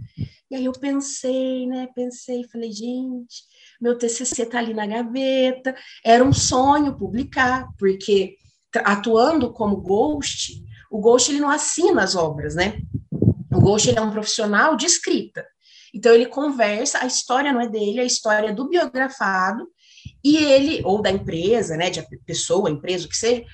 E 0.51 0.57
aí 0.57 0.65
eu 0.65 0.73
pensei, 0.73 1.65
né? 1.69 1.87
Pensei, 1.95 2.43
falei, 2.51 2.73
gente, 2.73 3.45
meu 3.81 3.97
TCC 3.97 4.47
tá 4.47 4.59
ali 4.59 4.75
na 4.75 4.85
gaveta. 4.85 5.77
Era 6.05 6.25
um 6.25 6.33
sonho 6.33 6.99
publicar, 6.99 7.69
porque 7.79 8.37
atuando 8.85 9.53
como 9.53 9.77
ghost, 9.77 10.61
o 10.91 11.01
ghost 11.01 11.31
ele 11.31 11.39
não 11.39 11.51
assina 11.51 12.03
as 12.03 12.17
obras, 12.17 12.57
né? 12.57 12.81
O 13.55 13.61
Ghost 13.61 13.89
ele 13.89 13.99
é 13.99 14.03
um 14.03 14.11
profissional 14.11 14.75
de 14.75 14.87
escrita. 14.87 15.47
Então 15.95 16.13
ele 16.13 16.27
conversa, 16.27 16.99
a 17.01 17.07
história 17.07 17.53
não 17.53 17.61
é 17.61 17.69
dele, 17.69 18.01
a 18.01 18.05
história 18.05 18.49
é 18.49 18.53
do 18.53 18.69
biografado 18.69 19.69
e 20.25 20.37
ele 20.37 20.83
ou 20.85 21.01
da 21.03 21.11
empresa, 21.11 21.77
né, 21.77 21.91
de 21.91 22.07
pessoa, 22.25 22.71
empresa, 22.71 23.07
o 23.07 23.09
que 23.09 23.17
seja, 23.17 23.45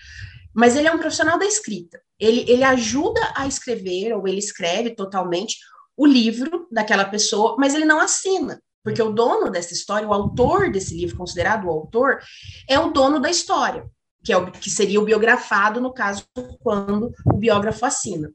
mas 0.54 0.76
ele 0.76 0.88
é 0.88 0.92
um 0.92 0.98
profissional 0.98 1.38
da 1.38 1.46
escrita. 1.46 2.00
Ele, 2.18 2.44
ele 2.48 2.64
ajuda 2.64 3.20
a 3.36 3.46
escrever 3.46 4.12
ou 4.12 4.26
ele 4.26 4.38
escreve 4.38 4.90
totalmente 4.90 5.56
o 5.96 6.06
livro 6.06 6.66
daquela 6.70 7.04
pessoa, 7.04 7.56
mas 7.58 7.74
ele 7.74 7.84
não 7.84 8.00
assina, 8.00 8.60
porque 8.84 9.02
o 9.02 9.12
dono 9.12 9.50
dessa 9.50 9.72
história, 9.72 10.06
o 10.06 10.12
autor 10.12 10.70
desse 10.70 10.96
livro, 10.96 11.16
considerado 11.16 11.64
o 11.66 11.70
autor, 11.70 12.20
é 12.68 12.78
o 12.78 12.90
dono 12.90 13.20
da 13.20 13.30
história, 13.30 13.84
que 14.24 14.32
é 14.32 14.36
o 14.36 14.50
que 14.50 14.70
seria 14.70 15.00
o 15.00 15.04
biografado 15.04 15.80
no 15.80 15.92
caso 15.92 16.24
quando 16.60 17.12
o 17.26 17.36
biógrafo 17.36 17.84
assina. 17.84 18.30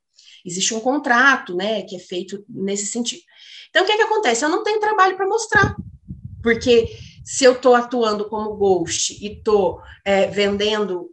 Existe 0.46 0.74
um 0.74 0.80
contrato, 0.80 1.56
né, 1.56 1.84
que 1.84 1.96
é 1.96 2.00
feito 2.00 2.44
nesse 2.50 2.86
sentido. 2.86 3.22
Então, 3.70 3.84
o 3.84 3.86
que, 3.86 3.94
é 3.94 3.98
que 3.98 4.04
acontece? 4.04 4.44
Eu 4.44 4.50
não 4.50 4.64
tenho 4.64 4.80
trabalho 4.80 5.16
para 5.16 5.28
mostrar, 5.28 5.76
porque 6.42 6.90
se 7.24 7.44
eu 7.44 7.54
estou 7.54 7.76
atuando 7.76 8.28
como 8.28 8.56
ghost 8.56 9.14
e 9.22 9.38
estou 9.38 9.82
é, 10.04 10.28
vendendo 10.28 11.10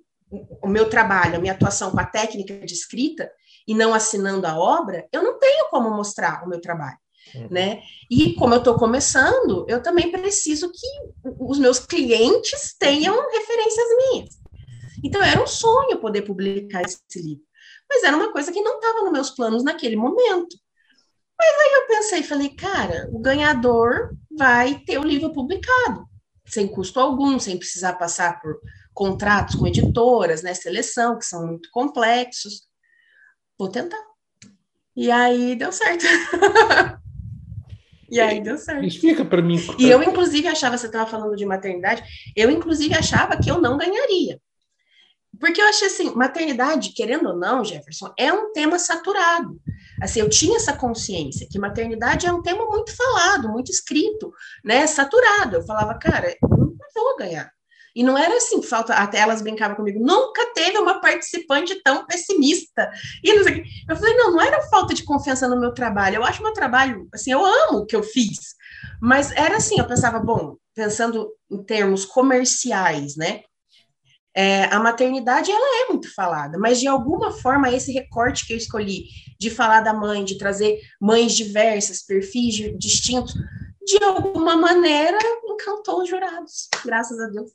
o 0.62 0.68
meu 0.68 0.88
trabalho, 0.88 1.36
a 1.36 1.38
minha 1.40 1.52
atuação 1.52 1.90
com 1.90 2.00
a 2.00 2.06
técnica 2.06 2.64
de 2.64 2.72
escrita 2.72 3.30
e 3.66 3.74
não 3.74 3.92
assinando 3.92 4.46
a 4.46 4.58
obra, 4.58 5.08
eu 5.12 5.22
não 5.22 5.38
tenho 5.38 5.68
como 5.70 5.90
mostrar 5.90 6.44
o 6.44 6.48
meu 6.48 6.60
trabalho. 6.60 6.98
Uhum. 7.34 7.48
Né? 7.50 7.82
E 8.10 8.34
como 8.34 8.54
eu 8.54 8.58
estou 8.58 8.76
começando, 8.76 9.64
eu 9.68 9.82
também 9.82 10.10
preciso 10.10 10.70
que 10.70 10.86
os 11.38 11.58
meus 11.58 11.78
clientes 11.78 12.74
tenham 12.78 13.14
referências 13.30 13.86
minhas. 13.96 14.40
Então, 15.02 15.22
era 15.22 15.42
um 15.42 15.46
sonho 15.46 15.98
poder 15.98 16.22
publicar 16.22 16.82
esse 16.82 17.00
livro 17.16 17.44
mas 17.90 18.04
era 18.04 18.16
uma 18.16 18.32
coisa 18.32 18.52
que 18.52 18.62
não 18.62 18.76
estava 18.76 19.02
nos 19.02 19.12
meus 19.12 19.30
planos 19.30 19.64
naquele 19.64 19.96
momento. 19.96 20.56
Mas 21.36 21.48
aí 21.48 21.72
eu 21.74 21.86
pensei, 21.88 22.22
falei, 22.22 22.50
cara, 22.50 23.08
o 23.12 23.18
ganhador 23.18 24.14
vai 24.30 24.78
ter 24.80 24.98
o 24.98 25.04
livro 25.04 25.32
publicado, 25.32 26.06
sem 26.46 26.68
custo 26.68 27.00
algum, 27.00 27.38
sem 27.38 27.58
precisar 27.58 27.94
passar 27.94 28.40
por 28.40 28.60
contratos 28.94 29.54
com 29.54 29.66
editoras, 29.66 30.42
né, 30.42 30.54
seleção, 30.54 31.18
que 31.18 31.24
são 31.24 31.46
muito 31.46 31.70
complexos. 31.70 32.62
Vou 33.58 33.68
tentar. 33.68 34.00
E 34.96 35.10
aí 35.10 35.54
deu 35.54 35.72
certo. 35.72 36.04
e 38.10 38.20
aí 38.20 38.42
deu 38.42 38.58
certo. 38.58 38.84
Explica 38.84 39.24
para 39.24 39.42
mim. 39.42 39.56
E 39.78 39.88
eu, 39.88 40.02
inclusive, 40.02 40.48
achava, 40.48 40.76
você 40.76 40.86
estava 40.86 41.08
falando 41.08 41.36
de 41.36 41.46
maternidade, 41.46 42.02
eu, 42.36 42.50
inclusive, 42.50 42.94
achava 42.94 43.36
que 43.36 43.50
eu 43.50 43.60
não 43.60 43.78
ganharia. 43.78 44.40
Porque 45.38 45.60
eu 45.60 45.66
achei 45.66 45.86
assim, 45.86 46.14
maternidade, 46.14 46.92
querendo 46.92 47.28
ou 47.28 47.36
não, 47.36 47.64
Jefferson, 47.64 48.12
é 48.18 48.32
um 48.32 48.52
tema 48.52 48.78
saturado. 48.78 49.60
Assim, 50.00 50.20
eu 50.20 50.28
tinha 50.28 50.56
essa 50.56 50.72
consciência 50.72 51.46
que 51.50 51.58
maternidade 51.58 52.26
é 52.26 52.32
um 52.32 52.42
tema 52.42 52.66
muito 52.66 52.94
falado, 52.96 53.48
muito 53.48 53.70
escrito, 53.70 54.32
né, 54.64 54.86
saturado. 54.86 55.56
Eu 55.56 55.66
falava, 55.66 55.98
cara, 55.98 56.30
eu 56.30 56.48
não 56.58 56.76
vou 56.94 57.16
ganhar. 57.16 57.50
E 57.94 58.02
não 58.02 58.16
era 58.16 58.36
assim, 58.36 58.62
falta, 58.62 58.94
até 58.94 59.18
elas 59.18 59.42
brincavam 59.42 59.76
comigo, 59.76 59.98
nunca 60.04 60.46
teve 60.54 60.78
uma 60.78 61.00
participante 61.00 61.82
tão 61.82 62.06
pessimista. 62.06 62.90
E 63.22 63.30
eu 63.30 63.96
falei, 63.96 64.16
não, 64.16 64.32
não 64.32 64.40
era 64.40 64.62
falta 64.68 64.94
de 64.94 65.02
confiança 65.02 65.48
no 65.48 65.58
meu 65.58 65.74
trabalho. 65.74 66.16
Eu 66.16 66.24
acho 66.24 66.42
meu 66.42 66.52
trabalho, 66.52 67.08
assim, 67.12 67.32
eu 67.32 67.44
amo 67.44 67.78
o 67.78 67.86
que 67.86 67.96
eu 67.96 68.02
fiz. 68.02 68.54
Mas 69.00 69.32
era 69.32 69.56
assim, 69.56 69.78
eu 69.78 69.86
pensava, 69.86 70.20
bom, 70.20 70.56
pensando 70.74 71.28
em 71.50 71.62
termos 71.64 72.04
comerciais, 72.04 73.16
né? 73.16 73.42
É, 74.32 74.64
a 74.66 74.78
maternidade 74.78 75.50
ela 75.50 75.84
é 75.84 75.88
muito 75.88 76.14
falada, 76.14 76.56
mas 76.56 76.78
de 76.78 76.86
alguma 76.86 77.32
forma 77.32 77.72
esse 77.72 77.92
recorte 77.92 78.46
que 78.46 78.52
eu 78.52 78.56
escolhi 78.56 79.06
de 79.40 79.48
falar 79.48 79.80
da 79.80 79.94
mãe, 79.94 80.22
de 80.22 80.36
trazer 80.36 80.82
mães 81.00 81.34
diversas, 81.34 82.02
perfis 82.02 82.54
distintos, 82.78 83.34
de 83.82 84.04
alguma 84.04 84.54
maneira 84.54 85.18
encantou 85.44 86.02
os 86.02 86.08
jurados, 86.08 86.68
graças 86.84 87.18
a 87.18 87.26
Deus. 87.26 87.50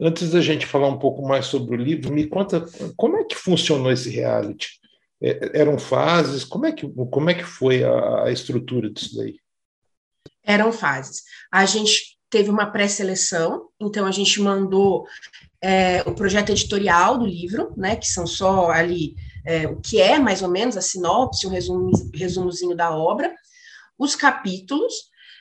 Antes 0.00 0.30
da 0.30 0.40
gente 0.40 0.66
falar 0.66 0.88
um 0.88 0.98
pouco 0.98 1.22
mais 1.22 1.46
sobre 1.46 1.76
o 1.76 1.78
livro, 1.78 2.12
me 2.12 2.26
conta 2.26 2.66
como 2.96 3.16
é 3.18 3.24
que 3.24 3.36
funcionou 3.36 3.92
esse 3.92 4.10
reality? 4.10 4.80
É, 5.22 5.60
eram 5.60 5.78
fases? 5.78 6.44
Como 6.44 6.66
é 6.66 6.72
que, 6.72 6.88
como 6.88 7.30
é 7.30 7.34
que 7.34 7.44
foi 7.44 7.84
a, 7.84 8.24
a 8.24 8.32
estrutura 8.32 8.90
disso 8.90 9.16
daí? 9.16 9.38
Eram 10.42 10.72
fases. 10.72 11.22
A 11.52 11.64
gente 11.66 12.18
teve 12.28 12.50
uma 12.50 12.66
pré-seleção, 12.66 13.68
então 13.78 14.06
a 14.06 14.10
gente 14.10 14.40
mandou 14.40 15.06
é, 15.62 16.02
o 16.06 16.14
projeto 16.14 16.50
editorial 16.50 17.18
do 17.18 17.26
livro, 17.26 17.72
né, 17.76 17.96
que 17.96 18.06
são 18.06 18.26
só 18.26 18.70
ali 18.70 19.14
é, 19.44 19.66
o 19.66 19.76
que 19.76 20.00
é 20.00 20.18
mais 20.18 20.42
ou 20.42 20.48
menos 20.48 20.76
a 20.76 20.80
sinopse, 20.82 21.46
um 21.46 21.50
resumo, 21.50 21.90
resumozinho 22.14 22.76
da 22.76 22.96
obra, 22.96 23.34
os 23.98 24.14
capítulos, 24.14 24.92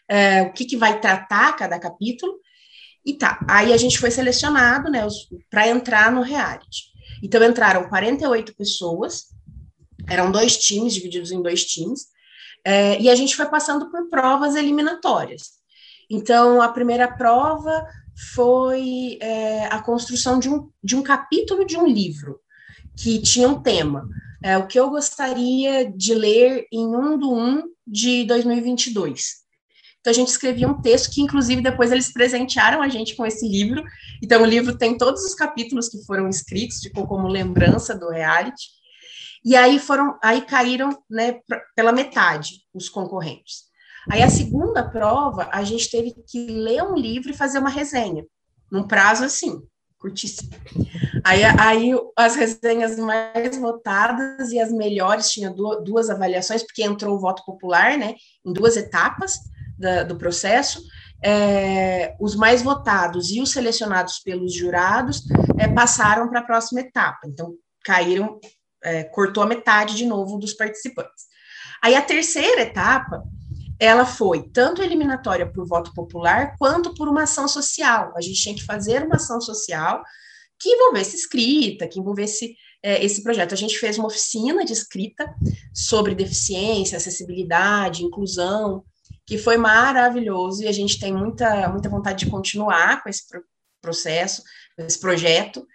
é, 0.07 0.41
o 0.43 0.51
que, 0.51 0.65
que 0.65 0.77
vai 0.77 0.99
tratar 0.99 1.55
cada 1.55 1.79
capítulo, 1.79 2.33
e 3.05 3.13
tá. 3.13 3.39
Aí 3.47 3.71
a 3.71 3.77
gente 3.77 3.97
foi 3.97 4.11
selecionado, 4.11 4.89
né, 4.89 5.07
para 5.49 5.67
entrar 5.67 6.11
no 6.11 6.21
reality. 6.21 6.89
Então 7.23 7.43
entraram 7.43 7.87
48 7.87 8.55
pessoas, 8.55 9.27
eram 10.07 10.31
dois 10.31 10.57
times, 10.57 10.93
divididos 10.93 11.31
em 11.31 11.41
dois 11.41 11.65
times, 11.65 12.07
é, 12.65 12.99
e 12.99 13.09
a 13.09 13.15
gente 13.15 13.35
foi 13.35 13.45
passando 13.45 13.89
por 13.89 14.09
provas 14.09 14.55
eliminatórias. 14.55 15.59
Então, 16.09 16.61
a 16.61 16.69
primeira 16.69 17.07
prova 17.07 17.85
foi 18.33 19.17
é, 19.21 19.65
a 19.67 19.81
construção 19.81 20.39
de 20.39 20.49
um, 20.49 20.69
de 20.83 20.95
um 20.95 21.03
capítulo 21.03 21.65
de 21.65 21.77
um 21.77 21.87
livro 21.87 22.39
que 22.97 23.21
tinha 23.21 23.47
um 23.47 23.61
tema. 23.61 24.07
É, 24.43 24.57
o 24.57 24.67
que 24.67 24.79
eu 24.79 24.89
gostaria 24.89 25.89
de 25.91 26.13
ler 26.13 26.65
em 26.71 26.87
1 26.87 27.17
do 27.17 27.33
1 27.33 27.63
de 27.85 28.25
2022. 28.25 29.39
Então, 29.99 30.11
a 30.11 30.13
gente 30.13 30.29
escrevia 30.29 30.67
um 30.67 30.81
texto 30.81 31.13
que, 31.13 31.21
inclusive, 31.21 31.61
depois 31.61 31.91
eles 31.91 32.11
presentearam 32.11 32.81
a 32.81 32.87
gente 32.87 33.15
com 33.15 33.25
esse 33.25 33.47
livro. 33.47 33.83
Então 34.23 34.41
o 34.41 34.45
livro 34.45 34.77
tem 34.77 34.97
todos 34.97 35.23
os 35.23 35.35
capítulos 35.35 35.89
que 35.89 36.03
foram 36.05 36.29
escritos, 36.29 36.79
ficou 36.79 37.05
como 37.05 37.27
lembrança 37.27 37.93
do 37.97 38.09
reality. 38.09 38.67
E 39.43 39.55
aí 39.55 39.79
foram, 39.79 40.17
aí 40.23 40.41
caíram, 40.41 40.89
né, 41.09 41.39
pela 41.75 41.91
metade 41.91 42.61
os 42.73 42.89
concorrentes. 42.89 43.68
Aí 44.09 44.21
a 44.21 44.29
segunda 44.29 44.87
prova, 44.87 45.49
a 45.51 45.63
gente 45.63 45.89
teve 45.89 46.13
que 46.27 46.47
ler 46.47 46.83
um 46.83 46.95
livro 46.95 47.31
e 47.31 47.37
fazer 47.37 47.59
uma 47.59 47.69
resenha, 47.69 48.25
num 48.71 48.83
prazo 48.83 49.23
assim, 49.23 49.61
curtíssimo. 49.97 50.49
Aí, 51.23 51.43
aí 51.43 51.91
as 52.15 52.35
resenhas 52.35 52.97
mais 52.97 53.57
votadas 53.57 54.51
e 54.51 54.59
as 54.59 54.71
melhores 54.71 55.29
tinham 55.29 55.53
duas, 55.53 55.83
duas 55.83 56.09
avaliações, 56.09 56.63
porque 56.63 56.83
entrou 56.83 57.15
o 57.15 57.19
voto 57.19 57.43
popular, 57.45 57.97
né, 57.97 58.15
em 58.45 58.53
duas 58.53 58.77
etapas 58.77 59.39
da, 59.77 60.03
do 60.03 60.15
processo. 60.15 60.81
É, 61.21 62.15
os 62.19 62.33
mais 62.35 62.61
votados 62.61 63.29
e 63.29 63.41
os 63.41 63.51
selecionados 63.51 64.19
pelos 64.19 64.53
jurados 64.53 65.23
é, 65.57 65.67
passaram 65.67 66.29
para 66.29 66.39
a 66.39 66.45
próxima 66.45 66.79
etapa. 66.79 67.19
Então, 67.25 67.55
caíram, 67.83 68.39
é, 68.81 69.03
cortou 69.03 69.43
a 69.43 69.47
metade 69.47 69.95
de 69.95 70.05
novo 70.05 70.37
dos 70.37 70.53
participantes. 70.53 71.25
Aí 71.81 71.95
a 71.95 72.01
terceira 72.01 72.61
etapa 72.61 73.21
ela 73.79 74.05
foi 74.05 74.43
tanto 74.49 74.83
eliminatória 74.83 75.49
por 75.49 75.65
voto 75.65 75.93
popular 75.93 76.55
quanto 76.57 76.93
por 76.93 77.07
uma 77.07 77.23
ação 77.23 77.47
social. 77.47 78.13
A 78.15 78.21
gente 78.21 78.41
tinha 78.41 78.55
que 78.55 78.65
fazer 78.65 79.03
uma 79.03 79.15
ação 79.15 79.39
social 79.39 80.03
que 80.59 80.69
envolvesse 80.69 81.15
escrita, 81.15 81.87
que 81.87 81.99
envolvesse 81.99 82.55
é, 82.83 83.03
esse 83.03 83.23
projeto. 83.23 83.53
A 83.53 83.57
gente 83.57 83.79
fez 83.79 83.97
uma 83.97 84.07
oficina 84.07 84.65
de 84.65 84.73
escrita 84.73 85.33
sobre 85.73 86.13
deficiência, 86.13 86.97
acessibilidade, 86.97 88.03
inclusão, 88.03 88.83
que 89.25 89.37
foi 89.37 89.57
maravilhoso 89.57 90.63
e 90.63 90.67
a 90.67 90.71
gente 90.71 90.99
tem 90.99 91.13
muita, 91.13 91.69
muita 91.69 91.87
vontade 91.87 92.25
de 92.25 92.31
continuar 92.31 93.01
com 93.01 93.09
esse 93.09 93.23
processo, 93.81 94.43
com 94.75 94.83
esse 94.83 94.99
projeto. 94.99 95.65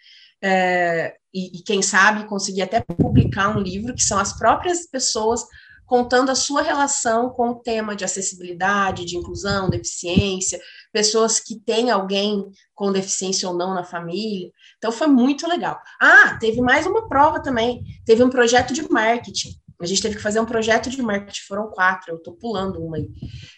É, 0.42 1.14
e, 1.32 1.58
e, 1.58 1.62
quem 1.62 1.80
sabe 1.80 2.26
conseguir 2.26 2.60
até 2.60 2.80
publicar 2.80 3.56
um 3.56 3.60
livro 3.60 3.94
que 3.94 4.02
são 4.02 4.18
as 4.18 4.36
próprias 4.36 4.86
pessoas 4.86 5.42
contando 5.86 6.30
a 6.30 6.34
sua 6.34 6.62
relação 6.62 7.30
com 7.30 7.50
o 7.50 7.54
tema 7.56 7.94
de 7.94 8.04
acessibilidade, 8.04 9.04
de 9.04 9.16
inclusão, 9.16 9.68
deficiência, 9.68 10.60
pessoas 10.92 11.38
que 11.38 11.58
têm 11.58 11.90
alguém 11.90 12.44
com 12.74 12.92
deficiência 12.92 13.48
ou 13.48 13.56
não 13.56 13.74
na 13.74 13.84
família. 13.84 14.50
Então 14.78 14.90
foi 14.90 15.06
muito 15.06 15.46
legal. 15.46 15.80
Ah, 16.00 16.36
teve 16.40 16.60
mais 16.60 16.86
uma 16.86 17.08
prova 17.08 17.42
também. 17.42 17.82
Teve 18.04 18.22
um 18.22 18.30
projeto 18.30 18.72
de 18.72 18.88
marketing. 18.90 19.50
A 19.80 19.86
gente 19.86 20.02
teve 20.02 20.16
que 20.16 20.22
fazer 20.22 20.40
um 20.40 20.46
projeto 20.46 20.88
de 20.88 21.02
marketing, 21.02 21.42
foram 21.46 21.68
quatro, 21.70 22.12
eu 22.12 22.16
estou 22.16 22.34
pulando 22.34 22.82
uma 22.82 22.96
aí. 22.96 23.08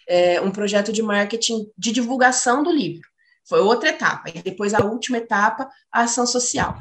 É, 0.07 0.41
um 0.41 0.51
projeto 0.51 0.91
de 0.91 1.01
marketing 1.01 1.67
de 1.77 1.91
divulgação 1.91 2.63
do 2.63 2.71
livro. 2.71 3.07
Foi 3.47 3.59
outra 3.59 3.89
etapa. 3.89 4.29
E 4.29 4.41
depois 4.41 4.73
a 4.73 4.83
última 4.83 5.17
etapa, 5.17 5.69
a 5.91 6.01
ação 6.01 6.27
social. 6.27 6.79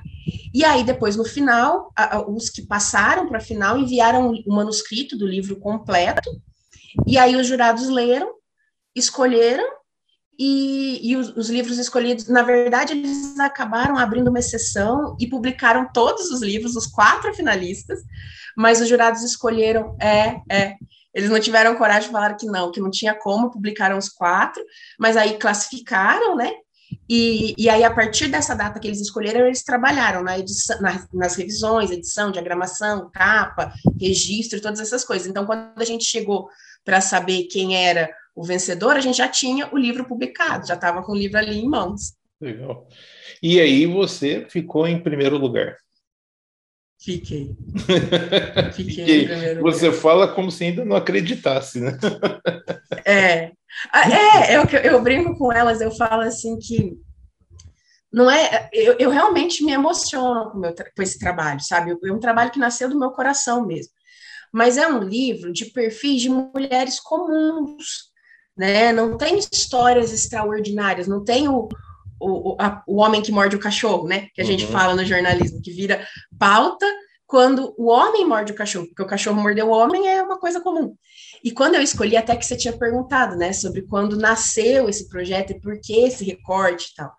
E 0.53 0.65
aí, 0.65 0.83
depois, 0.83 1.17
no 1.17 1.25
final, 1.25 1.93
a, 1.97 2.17
a, 2.17 2.29
os 2.29 2.51
que 2.51 2.63
passaram 2.63 3.29
para 3.29 3.39
a 3.39 3.43
final 3.43 3.79
enviaram 3.79 4.33
o 4.47 4.55
manuscrito 4.55 5.17
do 5.17 5.27
livro 5.27 5.61
completo. 5.61 6.31
E 7.07 7.17
aí 7.19 7.37
os 7.37 7.47
jurados 7.47 7.89
leram, 7.89 8.33
escolheram, 8.95 9.65
e, 10.39 11.01
e 11.03 11.17
os, 11.17 11.35
os, 11.37 11.49
livros 11.49 11.79
escolhidos, 11.79 12.29
na 12.29 12.43
verdade, 12.43 12.93
eles 12.93 13.39
acabaram 13.39 13.97
abrindo 13.97 14.29
uma 14.29 14.39
exceção 14.39 15.17
e 15.19 15.27
publicaram 15.27 15.91
todos 15.93 16.31
os 16.31 16.43
livros, 16.43 16.77
os 16.77 16.87
quatro 16.87 17.33
finalistas, 17.33 18.01
mas 18.57 18.81
os 18.81 18.89
jurados 18.89 19.23
escolheram, 19.23 19.97
é, 20.01 20.41
é, 20.51 20.75
eles 21.17 21.31
não 21.31 21.41
tiveram 21.41 21.75
coragem 21.77 22.09
de 22.09 22.13
falar 22.13 22.35
que 22.35 22.45
não, 22.45 22.71
que 22.71 22.79
não 22.79 22.91
tinha 22.91 23.15
como, 23.15 23.51
publicaram 23.51 23.97
os 23.97 24.11
quatro, 24.11 24.63
mas 24.99 25.17
aí 25.17 25.39
classificaram, 25.39 26.37
né? 26.37 26.53
E, 27.09 27.55
e 27.57 27.71
aí, 27.71 27.83
a 27.83 27.91
partir 27.91 28.29
dessa 28.29 28.55
data 28.55 28.79
que 28.79 28.87
eles 28.87 29.01
escolheram, 29.01 29.47
eles 29.47 29.65
trabalharam 29.65 30.23
na 30.23 30.39
edição, 30.39 30.79
na, 30.79 31.09
nas 31.15 31.35
revisões, 31.35 31.91
edição, 31.91 32.31
diagramação, 32.31 33.11
capa, 33.11 33.73
registro, 33.99 34.61
todas 34.61 34.79
essas 34.79 35.07
coisas. 35.07 35.27
Então, 35.27 35.47
quando 35.47 35.81
a 35.81 35.85
gente 35.85 36.05
chegou 36.05 36.51
para 36.85 37.01
saber 37.01 37.45
quem 37.45 37.75
era 37.75 38.11
o 38.35 38.45
vencedor, 38.45 38.95
a 38.95 39.01
gente 39.01 39.17
já 39.17 39.27
tinha 39.27 39.73
o 39.73 39.79
livro 39.79 40.05
publicado, 40.05 40.67
já 40.67 40.75
estava 40.75 41.03
com 41.03 41.13
o 41.13 41.17
livro 41.17 41.39
ali 41.39 41.59
em 41.59 41.67
mãos. 41.67 42.13
Legal. 42.39 42.87
E 43.43 43.59
aí 43.59 43.87
você 43.87 44.47
ficou 44.51 44.87
em 44.87 45.03
primeiro 45.03 45.39
lugar. 45.39 45.79
Fiquei. 47.07 47.57
Fiquei. 48.73 49.29
Você 49.61 49.87
lugar. 49.87 50.01
fala 50.01 50.29
como 50.29 50.51
se 50.51 50.65
ainda 50.65 50.85
não 50.85 50.97
acreditasse, 50.97 51.81
né? 51.81 51.97
é. 53.07 53.53
Ah, 53.93 54.11
é, 54.11 54.57
eu, 54.57 54.65
eu 54.83 55.03
brinco 55.03 55.37
com 55.39 55.53
elas, 55.53 55.81
eu 55.81 55.93
falo 55.93 56.23
assim 56.23 56.59
que 56.59 56.97
não 58.13 58.29
é. 58.29 58.69
Eu, 58.73 58.97
eu 58.99 59.11
realmente 59.11 59.65
me 59.65 59.71
emociono 59.71 60.51
com, 60.51 60.59
meu, 60.59 60.75
com 60.75 61.03
esse 61.03 61.19
trabalho, 61.19 61.61
sabe? 61.61 61.97
É 62.05 62.13
um 62.13 62.19
trabalho 62.19 62.51
que 62.51 62.59
nasceu 62.59 62.89
do 62.89 62.99
meu 62.99 63.11
coração 63.11 63.65
mesmo. 63.65 63.93
Mas 64.53 64.77
é 64.77 64.89
um 64.89 65.01
livro 65.01 65.53
de 65.53 65.67
perfis 65.67 66.23
de 66.23 66.29
mulheres 66.29 66.99
comuns, 66.99 68.11
né? 68.57 68.93
Não 68.93 69.17
tem 69.17 69.39
histórias 69.39 70.13
extraordinárias, 70.13 71.07
não 71.07 71.23
tem 71.23 71.49
o, 71.49 71.69
o, 72.21 72.57
a, 72.61 72.83
o 72.87 72.97
homem 72.97 73.23
que 73.23 73.33
morde 73.33 73.57
o 73.57 73.61
cachorro, 73.61 74.07
né? 74.07 74.29
Que 74.35 74.41
a 74.41 74.45
uhum. 74.45 74.51
gente 74.51 74.67
fala 74.67 74.95
no 74.95 75.05
jornalismo, 75.05 75.61
que 75.63 75.71
vira 75.71 76.07
pauta 76.39 76.87
quando 77.27 77.75
o 77.77 77.89
homem 77.89 78.25
morde 78.27 78.53
o 78.53 78.55
cachorro, 78.55 78.87
porque 78.87 79.03
o 79.03 79.07
cachorro 79.07 79.41
mordeu 79.41 79.67
o 79.67 79.73
homem 79.73 80.09
é 80.09 80.23
uma 80.23 80.39
coisa 80.39 80.61
comum. 80.61 80.95
E 81.43 81.51
quando 81.51 81.75
eu 81.75 81.83
escolhi, 81.83 82.17
até 82.17 82.37
que 82.37 82.47
você 82.47 82.57
tinha 82.57 82.77
perguntado, 82.77 83.37
né, 83.37 83.53
sobre 83.53 83.83
quando 83.83 84.17
nasceu 84.17 84.89
esse 84.89 85.09
projeto 85.09 85.51
e 85.51 85.61
por 85.61 85.81
que 85.81 85.93
esse 86.07 86.25
recorte 86.25 86.91
e 86.93 86.95
tal. 86.95 87.13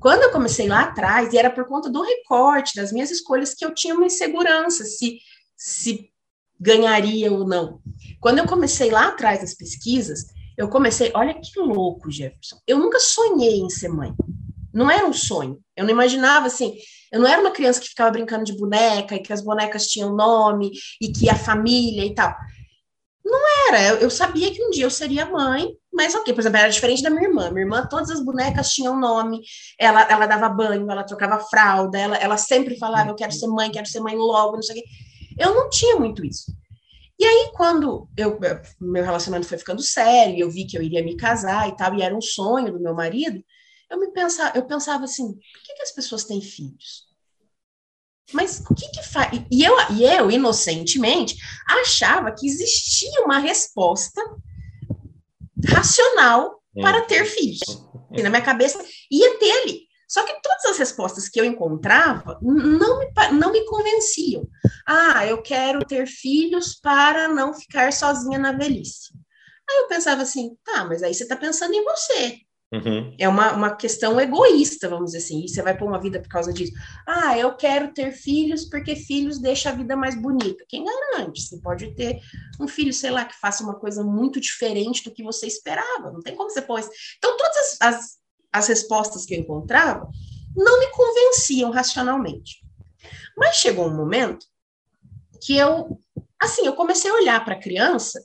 Quando 0.00 0.22
eu 0.22 0.30
comecei 0.30 0.66
lá 0.66 0.82
atrás, 0.82 1.32
e 1.32 1.38
era 1.38 1.50
por 1.50 1.66
conta 1.66 1.90
do 1.90 2.02
recorte, 2.02 2.74
das 2.74 2.90
minhas 2.90 3.10
escolhas, 3.10 3.54
que 3.54 3.64
eu 3.64 3.74
tinha 3.74 3.94
uma 3.94 4.06
insegurança 4.06 4.84
se, 4.84 5.18
se 5.56 6.10
ganharia 6.58 7.30
ou 7.30 7.46
não. 7.46 7.80
Quando 8.20 8.38
eu 8.38 8.46
comecei 8.46 8.90
lá 8.90 9.08
atrás 9.08 9.40
nas 9.40 9.54
pesquisas, 9.54 10.26
eu 10.56 10.68
comecei, 10.68 11.10
olha 11.14 11.34
que 11.34 11.58
louco, 11.58 12.10
Jefferson. 12.10 12.58
Eu 12.66 12.78
nunca 12.78 12.98
sonhei 13.00 13.58
em 13.60 13.68
ser 13.68 13.88
mãe. 13.88 14.14
Não 14.72 14.90
era 14.90 15.06
um 15.06 15.12
sonho. 15.12 15.60
Eu 15.76 15.84
não 15.84 15.90
imaginava 15.90 16.46
assim. 16.46 16.74
Eu 17.12 17.20
não 17.20 17.28
era 17.28 17.40
uma 17.40 17.50
criança 17.50 17.80
que 17.80 17.88
ficava 17.88 18.10
brincando 18.10 18.44
de 18.44 18.56
boneca 18.56 19.14
e 19.14 19.20
que 19.20 19.32
as 19.32 19.40
bonecas 19.40 19.86
tinham 19.86 20.14
nome 20.14 20.72
e 21.00 21.12
que 21.12 21.28
a 21.28 21.36
família 21.36 22.04
e 22.04 22.14
tal. 22.14 22.34
Não 23.24 23.40
era. 23.68 23.94
Eu, 24.00 24.10
sabia 24.10 24.52
que 24.52 24.62
um 24.62 24.70
dia 24.70 24.84
eu 24.84 24.90
seria 24.90 25.24
mãe, 25.24 25.70
mas 25.92 26.14
ok, 26.14 26.34
por 26.34 26.40
exemplo, 26.40 26.58
era 26.58 26.68
diferente 26.68 27.02
da 27.02 27.10
minha 27.10 27.28
irmã. 27.28 27.50
Minha 27.50 27.64
irmã, 27.64 27.86
todas 27.88 28.10
as 28.10 28.22
bonecas 28.22 28.70
tinham 28.70 28.98
nome, 28.98 29.40
ela, 29.78 30.02
ela 30.02 30.26
dava 30.26 30.48
banho, 30.48 30.90
ela 30.90 31.04
trocava 31.04 31.38
fralda, 31.38 31.98
ela, 31.98 32.16
ela 32.16 32.36
sempre 32.36 32.76
falava: 32.76 33.10
Eu 33.10 33.14
quero 33.14 33.32
ser 33.32 33.46
mãe, 33.46 33.70
quero 33.70 33.86
ser 33.86 34.00
mãe 34.00 34.14
logo, 34.14 34.56
não 34.56 34.62
sei 34.62 34.78
o 34.78 34.82
quê. 34.82 34.88
Eu 35.38 35.54
não 35.54 35.70
tinha 35.70 35.96
muito 35.96 36.24
isso. 36.24 36.52
E 37.18 37.24
aí, 37.24 37.52
quando 37.54 38.08
eu, 38.16 38.38
meu 38.80 39.04
relacionamento 39.04 39.48
foi 39.48 39.58
ficando 39.58 39.82
sério, 39.82 40.38
eu 40.38 40.50
vi 40.50 40.66
que 40.66 40.76
eu 40.76 40.82
iria 40.82 41.02
me 41.02 41.16
casar 41.16 41.68
e 41.68 41.76
tal, 41.76 41.94
e 41.94 42.02
era 42.02 42.16
um 42.16 42.20
sonho 42.20 42.72
do 42.72 42.80
meu 42.80 42.94
marido, 42.94 43.42
eu 43.90 44.00
me 44.00 44.10
pensava, 44.12 44.56
eu 44.56 44.66
pensava 44.66 45.04
assim, 45.04 45.32
por 45.32 45.62
que, 45.62 45.74
que 45.74 45.82
as 45.82 45.92
pessoas 45.92 46.24
têm 46.24 46.40
filhos? 46.40 47.04
Mas 48.32 48.60
o 48.68 48.74
que 48.74 48.88
que 48.88 49.02
faz? 49.02 49.30
E 49.50 49.62
eu, 49.62 49.74
e 49.92 50.02
eu, 50.02 50.30
inocentemente, 50.30 51.36
achava 51.66 52.32
que 52.32 52.46
existia 52.46 53.22
uma 53.22 53.38
resposta 53.38 54.20
racional 55.68 56.62
para 56.74 57.02
ter 57.02 57.24
filhos. 57.26 57.60
E 58.12 58.22
na 58.22 58.30
minha 58.30 58.42
cabeça 58.42 58.84
ia 59.10 59.38
ter 59.38 59.50
ali. 59.62 59.82
Só 60.14 60.24
que 60.24 60.40
todas 60.40 60.64
as 60.66 60.78
respostas 60.78 61.28
que 61.28 61.40
eu 61.40 61.44
encontrava 61.44 62.38
não 62.40 63.00
me, 63.00 63.10
não 63.32 63.50
me 63.50 63.66
convenciam. 63.66 64.46
Ah, 64.86 65.26
eu 65.26 65.42
quero 65.42 65.84
ter 65.84 66.06
filhos 66.06 66.76
para 66.76 67.26
não 67.26 67.52
ficar 67.52 67.92
sozinha 67.92 68.38
na 68.38 68.52
velhice. 68.52 69.12
Aí 69.68 69.78
eu 69.78 69.88
pensava 69.88 70.22
assim, 70.22 70.56
tá, 70.62 70.84
mas 70.84 71.02
aí 71.02 71.12
você 71.12 71.24
está 71.24 71.34
pensando 71.34 71.74
em 71.74 71.82
você. 71.82 72.38
Uhum. 72.72 73.16
É 73.18 73.28
uma, 73.28 73.54
uma 73.54 73.74
questão 73.74 74.20
egoísta, 74.20 74.88
vamos 74.88 75.06
dizer 75.06 75.18
assim. 75.18 75.44
E 75.44 75.48
você 75.48 75.60
vai 75.62 75.76
pôr 75.76 75.88
uma 75.88 76.00
vida 76.00 76.20
por 76.20 76.28
causa 76.28 76.52
disso. 76.52 76.72
Ah, 77.04 77.36
eu 77.36 77.56
quero 77.56 77.92
ter 77.92 78.12
filhos 78.12 78.66
porque 78.66 78.94
filhos 78.94 79.40
deixam 79.40 79.72
a 79.72 79.74
vida 79.74 79.96
mais 79.96 80.14
bonita. 80.14 80.64
Quem 80.68 80.84
garante? 80.84 81.42
Você 81.42 81.58
pode 81.58 81.92
ter 81.96 82.20
um 82.60 82.68
filho, 82.68 82.92
sei 82.92 83.10
lá, 83.10 83.24
que 83.24 83.34
faça 83.40 83.64
uma 83.64 83.74
coisa 83.74 84.04
muito 84.04 84.40
diferente 84.40 85.02
do 85.02 85.12
que 85.12 85.24
você 85.24 85.48
esperava. 85.48 86.12
Não 86.12 86.20
tem 86.20 86.36
como 86.36 86.50
você 86.50 86.62
pôr. 86.62 86.78
Então, 87.18 87.36
todas 87.36 87.56
as, 87.56 87.78
as 87.80 88.23
as 88.54 88.68
respostas 88.68 89.26
que 89.26 89.34
eu 89.34 89.40
encontrava 89.40 90.08
não 90.56 90.78
me 90.78 90.86
convenciam 90.92 91.72
racionalmente. 91.72 92.64
Mas 93.36 93.56
chegou 93.56 93.88
um 93.88 93.96
momento 93.96 94.46
que 95.42 95.56
eu, 95.56 95.98
assim, 96.40 96.64
eu 96.64 96.74
comecei 96.74 97.10
a 97.10 97.14
olhar 97.14 97.44
para 97.44 97.54
a 97.54 97.60
criança 97.60 98.24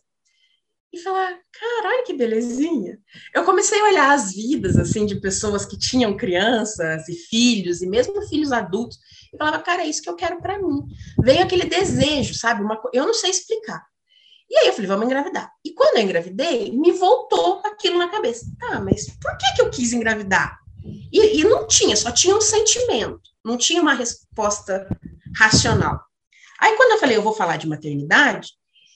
e 0.94 1.00
falar, 1.00 1.36
caralho, 1.52 2.04
que 2.06 2.14
belezinha. 2.14 3.00
Eu 3.34 3.44
comecei 3.44 3.80
a 3.80 3.86
olhar 3.86 4.12
as 4.12 4.32
vidas, 4.34 4.78
assim, 4.78 5.06
de 5.06 5.20
pessoas 5.20 5.66
que 5.66 5.78
tinham 5.78 6.16
crianças 6.16 7.10
e 7.10 7.16
filhos, 7.16 7.82
e 7.82 7.88
mesmo 7.88 8.22
filhos 8.28 8.52
adultos, 8.52 9.00
e 9.34 9.38
falava, 9.38 9.64
cara, 9.64 9.84
é 9.84 9.88
isso 9.88 10.02
que 10.02 10.10
eu 10.10 10.16
quero 10.16 10.40
para 10.40 10.60
mim. 10.60 10.84
Veio 11.24 11.44
aquele 11.44 11.66
desejo, 11.66 12.36
sabe? 12.36 12.64
Uma, 12.64 12.80
eu 12.94 13.06
não 13.06 13.14
sei 13.14 13.32
explicar. 13.32 13.84
E 14.50 14.58
aí 14.58 14.68
eu 14.68 14.74
falei, 14.74 14.88
vamos 14.88 15.06
engravidar. 15.06 15.52
E 15.64 15.74
quando 15.74 15.98
eu 15.98 16.04
engravidei, 16.04 16.72
me 16.72 16.92
voltou 16.92 17.62
aquilo 17.66 17.98
na 18.00 18.10
cabeça. 18.10 18.46
Tá, 18.60 18.80
mas 18.80 19.08
por 19.22 19.38
que, 19.38 19.54
que 19.56 19.62
eu 19.62 19.70
quis 19.70 19.94
engravidar? 19.94 20.60
E, 21.12 21.40
e 21.40 21.44
não 21.44 21.68
tinha, 21.68 21.96
só 21.96 22.12
tinha 22.12 22.36
um 22.36 22.42
sentimento, 22.42 23.22
não 23.46 23.58
tinha 23.58 23.82
uma 23.82 23.94
resposta 23.94 24.88
racional. 25.38 26.00
Aí 26.60 26.76
quando 26.76 26.92
eu 26.92 26.98
falei, 26.98 27.16
eu 27.16 27.22
vou 27.22 27.34
falar 27.34 27.58
de 27.58 27.68
maternidade, 27.68 28.50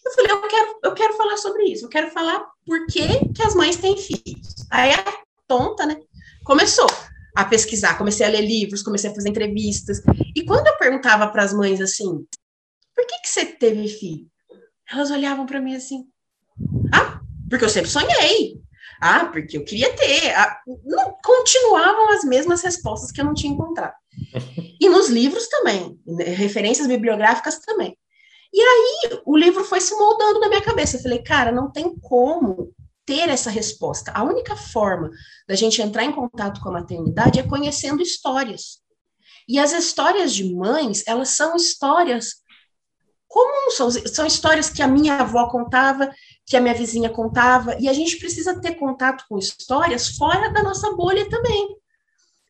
eu 0.05 0.11
falei, 0.11 0.31
eu 0.31 0.41
quero, 0.47 0.79
eu 0.83 0.93
quero 0.93 1.13
falar 1.13 1.37
sobre 1.37 1.63
isso, 1.65 1.85
eu 1.85 1.89
quero 1.89 2.11
falar 2.11 2.45
por 2.65 2.85
que, 2.87 3.29
que 3.33 3.43
as 3.43 3.55
mães 3.55 3.77
têm 3.77 3.97
filhos. 3.97 4.55
Aí 4.69 4.91
a 4.91 5.03
tonta, 5.47 5.85
né, 5.85 5.97
começou 6.43 6.87
a 7.35 7.45
pesquisar, 7.45 7.97
comecei 7.97 8.25
a 8.25 8.29
ler 8.29 8.41
livros, 8.41 8.83
comecei 8.83 9.09
a 9.09 9.15
fazer 9.15 9.29
entrevistas. 9.29 10.01
E 10.35 10.43
quando 10.45 10.67
eu 10.67 10.77
perguntava 10.77 11.27
para 11.27 11.43
as 11.43 11.53
mães 11.53 11.79
assim, 11.79 12.25
por 12.95 13.07
que, 13.07 13.21
que 13.21 13.29
você 13.29 13.45
teve 13.45 13.87
filho? 13.87 14.27
Elas 14.91 15.11
olhavam 15.11 15.45
para 15.45 15.61
mim 15.61 15.75
assim, 15.75 16.07
ah, 16.93 17.21
porque 17.49 17.65
eu 17.65 17.69
sempre 17.69 17.89
sonhei. 17.89 18.61
Ah, 19.01 19.25
porque 19.25 19.57
eu 19.57 19.65
queria 19.65 19.93
ter. 19.95 20.33
Ah, 20.33 20.61
não, 20.85 21.17
continuavam 21.23 22.13
as 22.13 22.23
mesmas 22.23 22.61
respostas 22.61 23.11
que 23.11 23.19
eu 23.19 23.25
não 23.25 23.33
tinha 23.33 23.53
encontrado. 23.53 23.93
E 24.81 24.89
nos 24.89 25.07
livros 25.07 25.47
também, 25.47 25.97
né, 26.05 26.25
referências 26.25 26.87
bibliográficas 26.87 27.57
também. 27.59 27.97
E 28.53 28.61
aí 28.61 29.21
o 29.25 29.37
livro 29.37 29.63
foi 29.63 29.79
se 29.79 29.95
moldando 29.95 30.41
na 30.41 30.49
minha 30.49 30.61
cabeça. 30.61 30.97
Eu 30.97 31.01
falei, 31.01 31.19
cara, 31.19 31.53
não 31.53 31.71
tem 31.71 31.97
como 31.99 32.73
ter 33.05 33.29
essa 33.29 33.49
resposta. 33.49 34.11
A 34.13 34.23
única 34.23 34.57
forma 34.57 35.09
da 35.47 35.55
gente 35.55 35.81
entrar 35.81 36.03
em 36.03 36.11
contato 36.11 36.59
com 36.59 36.67
a 36.67 36.73
maternidade 36.73 37.39
é 37.39 37.47
conhecendo 37.47 38.01
histórias. 38.01 38.81
E 39.47 39.57
as 39.57 39.71
histórias 39.71 40.33
de 40.33 40.53
mães, 40.53 41.03
elas 41.07 41.29
são 41.29 41.55
histórias 41.55 42.42
comuns, 43.33 43.73
são, 43.73 43.89
são 43.89 44.27
histórias 44.27 44.69
que 44.69 44.83
a 44.83 44.87
minha 44.87 45.15
avó 45.15 45.49
contava, 45.49 46.13
que 46.45 46.55
a 46.55 46.61
minha 46.61 46.75
vizinha 46.75 47.09
contava, 47.09 47.75
e 47.79 47.89
a 47.89 47.93
gente 47.93 48.17
precisa 48.17 48.61
ter 48.61 48.75
contato 48.75 49.25
com 49.27 49.39
histórias 49.39 50.15
fora 50.15 50.53
da 50.53 50.61
nossa 50.61 50.93
bolha 50.95 51.27
também, 51.27 51.75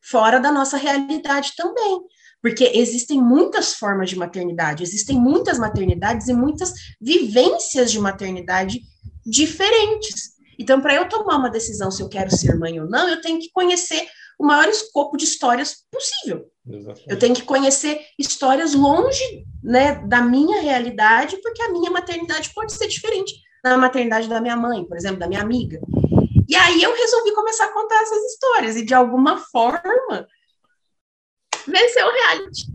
fora 0.02 0.38
da 0.38 0.52
nossa 0.52 0.76
realidade 0.76 1.54
também. 1.56 2.02
Porque 2.42 2.70
existem 2.74 3.18
muitas 3.18 3.72
formas 3.72 4.10
de 4.10 4.16
maternidade, 4.16 4.82
existem 4.82 5.18
muitas 5.18 5.58
maternidades 5.58 6.28
e 6.28 6.34
muitas 6.34 6.74
vivências 7.00 7.90
de 7.90 7.98
maternidade 7.98 8.82
diferentes. 9.24 10.34
Então, 10.58 10.82
para 10.82 10.94
eu 10.94 11.08
tomar 11.08 11.38
uma 11.38 11.48
decisão 11.48 11.90
se 11.90 12.02
eu 12.02 12.10
quero 12.10 12.30
ser 12.30 12.58
mãe 12.58 12.78
ou 12.78 12.86
não, 12.86 13.08
eu 13.08 13.22
tenho 13.22 13.40
que 13.40 13.50
conhecer 13.50 14.06
o 14.38 14.44
maior 14.44 14.68
escopo 14.68 15.16
de 15.16 15.24
histórias 15.24 15.76
possível. 15.90 16.44
Exatamente. 16.66 17.10
Eu 17.10 17.18
tenho 17.18 17.34
que 17.34 17.42
conhecer 17.42 18.00
histórias 18.18 18.74
longe 18.74 19.44
né, 19.62 19.96
da 20.06 20.22
minha 20.22 20.60
realidade, 20.62 21.36
porque 21.42 21.62
a 21.62 21.70
minha 21.70 21.90
maternidade 21.90 22.52
pode 22.54 22.72
ser 22.72 22.88
diferente 22.88 23.34
da 23.62 23.76
maternidade 23.76 24.28
da 24.28 24.40
minha 24.40 24.56
mãe, 24.56 24.84
por 24.84 24.96
exemplo, 24.96 25.18
da 25.18 25.28
minha 25.28 25.42
amiga. 25.42 25.80
E 26.48 26.54
aí 26.54 26.82
eu 26.82 26.94
resolvi 26.94 27.32
começar 27.32 27.66
a 27.66 27.72
contar 27.72 28.02
essas 28.02 28.22
histórias, 28.32 28.76
e 28.76 28.84
de 28.84 28.94
alguma 28.94 29.38
forma 29.38 30.26
venceu 31.66 32.06
o 32.06 32.12
reality. 32.12 32.66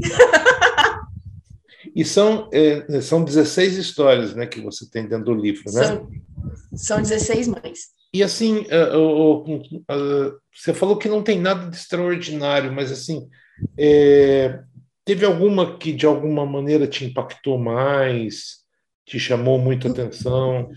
E 1.96 2.06
são, 2.06 2.50
é, 2.54 3.02
são 3.02 3.24
16 3.24 3.78
histórias 3.78 4.36
né, 4.36 4.46
que 4.46 4.62
você 4.62 4.90
tem 4.90 5.08
dentro 5.08 5.26
do 5.26 5.34
livro, 5.34 5.64
né? 5.72 5.84
São, 5.84 6.10
são 6.76 7.02
16 7.02 7.48
mães. 7.48 7.90
E 8.14 8.24
assim, 8.24 8.66
uh, 8.68 10.40
você 10.54 10.74
falou 10.74 10.98
que 10.98 11.08
não 11.08 11.22
tem 11.24 11.40
nada 11.40 11.70
de 11.70 11.76
extraordinário, 11.76 12.72
mas 12.72 12.92
assim, 12.92 13.28
é, 13.78 14.60
teve 15.06 15.26
alguma 15.26 15.78
que 15.78 15.92
de 15.92 16.06
alguma 16.06 16.46
maneira 16.46 16.88
te 16.88 17.06
impactou 17.06 17.58
mais, 17.58 18.60
te 19.06 19.20
chamou 19.20 19.58
muita 19.58 19.90
atenção? 19.90 20.70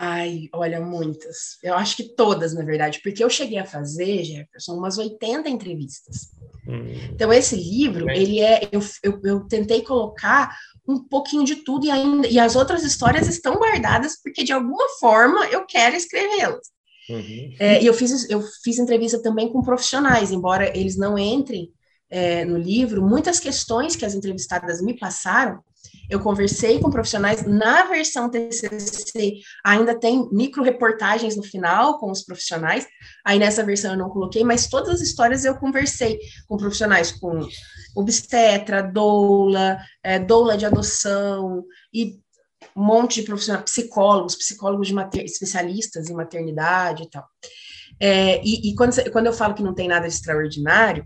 Ai, 0.00 0.48
olha, 0.52 0.80
muitas. 0.80 1.58
Eu 1.60 1.74
acho 1.74 1.96
que 1.96 2.14
todas, 2.14 2.54
na 2.54 2.64
verdade, 2.64 3.00
porque 3.02 3.24
eu 3.24 3.28
cheguei 3.28 3.58
a 3.58 3.64
fazer, 3.64 4.22
Jefferson, 4.22 4.74
umas 4.74 4.96
80 4.96 5.48
entrevistas. 5.48 6.28
Hum. 6.68 6.84
Então, 7.10 7.32
esse 7.32 7.56
livro, 7.56 8.08
ele 8.08 8.40
é. 8.40 8.68
Eu, 8.70 8.80
eu, 9.02 9.20
eu, 9.24 9.40
tentei 9.40 9.82
colocar 9.82 10.56
um 10.86 11.02
pouquinho 11.02 11.44
de 11.44 11.56
tudo 11.56 11.86
e 11.86 11.90
ainda. 11.90 12.28
E 12.28 12.38
as 12.38 12.54
outras 12.54 12.84
histórias 12.84 13.26
estão 13.26 13.56
guardadas, 13.56 14.20
porque 14.22 14.44
de 14.44 14.52
alguma 14.52 14.88
forma 15.00 15.46
eu 15.46 15.66
quero 15.66 15.96
escrevê-las. 15.96 16.70
Uhum. 17.08 17.54
É, 17.58 17.82
e 17.82 17.86
eu 17.86 17.94
fiz, 17.94 18.30
eu 18.30 18.40
fiz 18.62 18.78
entrevista 18.78 19.20
também 19.20 19.48
com 19.48 19.62
profissionais, 19.62 20.30
embora 20.30 20.78
eles 20.78 20.96
não 20.96 21.18
entrem 21.18 21.72
é, 22.10 22.44
no 22.44 22.56
livro, 22.56 23.02
muitas 23.02 23.38
questões 23.38 23.96
que 23.96 24.04
as 24.04 24.14
entrevistadas 24.14 24.80
me 24.80 24.98
passaram 24.98 25.62
eu 26.08 26.20
conversei 26.20 26.80
com 26.80 26.90
profissionais 26.90 27.44
na 27.46 27.84
versão 27.84 28.30
TCC, 28.30 29.40
ainda 29.64 29.98
tem 29.98 30.28
micro 30.32 30.62
reportagens 30.62 31.36
no 31.36 31.42
final 31.42 31.98
com 31.98 32.10
os 32.10 32.22
profissionais. 32.22 32.86
Aí 33.24 33.38
nessa 33.38 33.62
versão 33.62 33.92
eu 33.92 33.98
não 33.98 34.08
coloquei, 34.08 34.42
mas 34.42 34.68
todas 34.68 34.88
as 34.88 35.00
histórias 35.00 35.44
eu 35.44 35.54
conversei 35.56 36.18
com 36.46 36.56
profissionais 36.56 37.12
com 37.12 37.46
obstetra, 37.94 38.82
doula, 38.82 39.78
é, 40.02 40.18
doula 40.18 40.56
de 40.56 40.64
adoção 40.64 41.64
e 41.92 42.18
um 42.74 42.84
monte 42.84 43.20
de 43.20 43.26
profissionais, 43.26 43.64
psicólogos, 43.64 44.34
psicólogos 44.34 44.88
de 44.88 44.94
mater, 44.94 45.24
especialistas 45.24 46.08
em 46.08 46.14
maternidade 46.14 47.02
e 47.02 47.10
tal. 47.10 47.26
É, 48.00 48.40
e, 48.42 48.70
e 48.70 48.74
quando, 48.74 48.94
quando 49.10 49.26
eu 49.26 49.32
falo 49.32 49.54
que 49.54 49.62
não 49.62 49.74
tem 49.74 49.88
nada 49.88 50.06
de 50.06 50.14
extraordinário, 50.14 51.04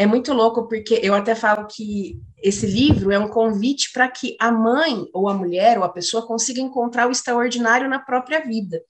é 0.00 0.06
muito 0.06 0.32
louco 0.32 0.66
porque 0.66 0.98
eu 1.02 1.12
até 1.12 1.34
falo 1.34 1.66
que 1.66 2.18
esse 2.42 2.66
livro 2.66 3.10
é 3.10 3.18
um 3.18 3.28
convite 3.28 3.92
para 3.92 4.08
que 4.08 4.34
a 4.40 4.50
mãe 4.50 5.04
ou 5.12 5.28
a 5.28 5.34
mulher 5.34 5.76
ou 5.76 5.84
a 5.84 5.90
pessoa 5.90 6.26
consiga 6.26 6.58
encontrar 6.58 7.06
o 7.06 7.10
extraordinário 7.10 7.86
na 7.86 7.98
própria 7.98 8.40
vida. 8.40 8.82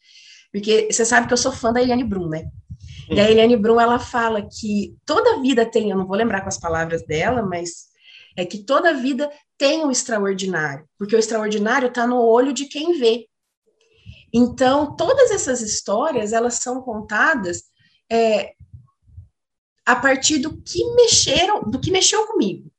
Porque 0.52 0.86
você 0.88 1.04
sabe 1.04 1.26
que 1.26 1.32
eu 1.32 1.36
sou 1.36 1.50
fã 1.50 1.72
da 1.72 1.82
Eliane 1.82 2.04
Brum, 2.04 2.28
né? 2.28 2.44
E 3.10 3.18
a 3.18 3.28
Eliane 3.28 3.56
Brum, 3.56 3.80
ela 3.80 3.98
fala 3.98 4.40
que 4.40 4.96
toda 5.04 5.40
vida 5.40 5.66
tem, 5.66 5.90
eu 5.90 5.98
não 5.98 6.06
vou 6.06 6.16
lembrar 6.16 6.42
com 6.42 6.48
as 6.48 6.60
palavras 6.60 7.04
dela, 7.04 7.42
mas 7.42 7.86
é 8.36 8.44
que 8.44 8.58
toda 8.58 8.94
vida 8.94 9.28
tem 9.58 9.84
um 9.84 9.90
extraordinário, 9.90 10.84
porque 10.96 11.16
o 11.16 11.18
extraordinário 11.18 11.88
está 11.88 12.06
no 12.06 12.20
olho 12.20 12.52
de 12.52 12.66
quem 12.66 12.96
vê. 13.00 13.26
Então, 14.32 14.94
todas 14.94 15.32
essas 15.32 15.60
histórias, 15.60 16.32
elas 16.32 16.54
são 16.54 16.80
contadas 16.80 17.64
é, 18.08 18.52
a 19.90 19.96
partir 19.96 20.38
do 20.38 20.56
que 20.56 20.84
mexeram, 20.94 21.62
do 21.64 21.80
que 21.80 21.90
mexeu 21.90 22.24
comigo. 22.24 22.70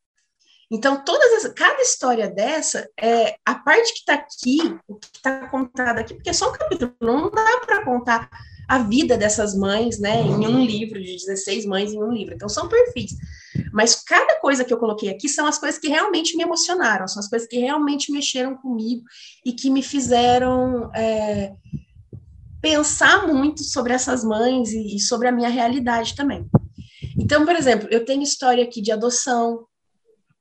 Então, 0.72 1.04
todas 1.04 1.44
as, 1.44 1.54
cada 1.54 1.82
história 1.82 2.30
dessa, 2.30 2.90
é, 2.98 3.36
a 3.46 3.56
parte 3.56 3.92
que 3.92 4.00
está 4.00 4.14
aqui, 4.14 4.80
o 4.88 4.96
que 4.96 5.08
está 5.14 5.50
contado 5.50 6.00
aqui, 6.00 6.14
porque 6.14 6.30
é 6.30 6.34
só 6.34 6.50
um 6.50 6.54
capítulo, 6.54 6.96
não 7.02 7.30
dá 7.30 7.60
para 7.66 7.84
contar 7.84 8.30
a 8.66 8.78
vida 8.80 9.18
dessas 9.18 9.54
mães, 9.54 10.00
né, 10.00 10.22
em 10.22 10.48
um 10.48 10.64
livro, 10.64 11.04
de 11.04 11.18
16 11.18 11.66
mães 11.66 11.92
em 11.92 12.02
um 12.02 12.14
livro. 12.14 12.34
Então, 12.34 12.48
são 12.48 12.70
perfis. 12.70 13.12
Mas 13.74 14.02
cada 14.02 14.40
coisa 14.40 14.64
que 14.64 14.74
eu 14.74 14.78
coloquei 14.78 15.10
aqui 15.10 15.28
são 15.28 15.46
as 15.46 15.58
coisas 15.58 15.78
que 15.78 15.90
realmente 15.90 16.38
me 16.38 16.44
emocionaram, 16.44 17.10
são 17.10 17.20
as 17.20 17.28
coisas 17.28 17.46
que 17.46 17.58
realmente 17.58 18.10
mexeram 18.10 18.56
comigo 18.56 19.04
e 19.46 19.52
que 19.52 19.70
me 19.70 19.84
fizeram 19.84 20.90
é, 20.96 21.52
pensar 22.62 23.28
muito 23.28 23.66
sobre 23.66 23.92
essas 23.92 24.24
mães 24.24 24.72
e, 24.72 24.96
e 24.96 25.00
sobre 25.02 25.28
a 25.28 25.32
minha 25.34 25.50
realidade 25.50 26.16
também. 26.16 26.50
Então, 27.18 27.46
por 27.46 27.56
exemplo, 27.56 27.88
eu 27.92 28.06
tenho 28.06 28.24
história 28.24 28.64
aqui 28.64 28.82
de 28.82 28.92
adoção, 28.92 29.66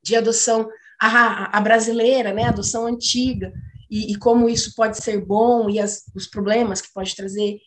de 0.02 0.16
adoção 0.16 0.68
a, 1.00 1.56
a 1.56 1.60
brasileira, 1.60 2.32
né, 2.32 2.44
adoção 2.44 2.86
antiga, 2.86 3.52
e, 3.90 4.12
e, 4.12 4.16
como 4.16 4.48
isso 4.48 4.74
pode 4.76 4.98
ser 4.98 5.24
bom 5.24 5.68
e 5.68 5.80
as, 5.80 6.04
os 6.14 6.26
problemas 6.28 6.80
que 6.80 6.92
pode 6.92 7.16
trazer. 7.16 7.58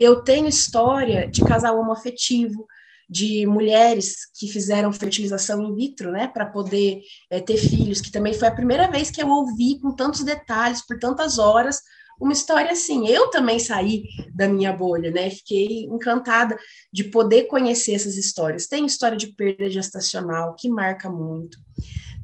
Eu 0.00 0.22
tenho 0.22 0.48
história 0.48 1.28
de 1.28 1.44
casal 1.44 1.78
homoafetivo, 1.78 2.66
de 3.08 3.46
mulheres 3.46 4.26
que 4.36 4.48
fizeram 4.48 4.92
fertilização 4.92 5.62
in 5.62 5.74
vitro, 5.74 6.10
né, 6.10 6.26
para 6.26 6.46
poder 6.46 7.02
é, 7.30 7.40
ter 7.40 7.56
filhos, 7.56 8.00
que 8.00 8.10
também 8.10 8.32
foi 8.32 8.48
a 8.48 8.54
primeira 8.54 8.90
vez 8.90 9.10
que 9.10 9.22
eu 9.22 9.28
ouvi 9.28 9.78
com 9.80 9.94
tantos 9.94 10.24
detalhes, 10.24 10.84
por 10.84 10.98
tantas 10.98 11.38
horas, 11.38 11.80
uma 12.20 12.32
história 12.32 12.72
assim. 12.72 13.06
Eu 13.08 13.28
também 13.28 13.58
saí 13.58 14.04
da 14.34 14.48
minha 14.48 14.72
bolha, 14.72 15.10
né? 15.10 15.30
Fiquei 15.30 15.84
encantada 15.84 16.58
de 16.92 17.04
poder 17.04 17.44
conhecer 17.44 17.94
essas 17.94 18.16
histórias. 18.16 18.66
Tem 18.66 18.86
história 18.86 19.16
de 19.16 19.28
perda 19.28 19.70
gestacional 19.70 20.54
que 20.54 20.68
marca 20.68 21.10
muito. 21.10 21.58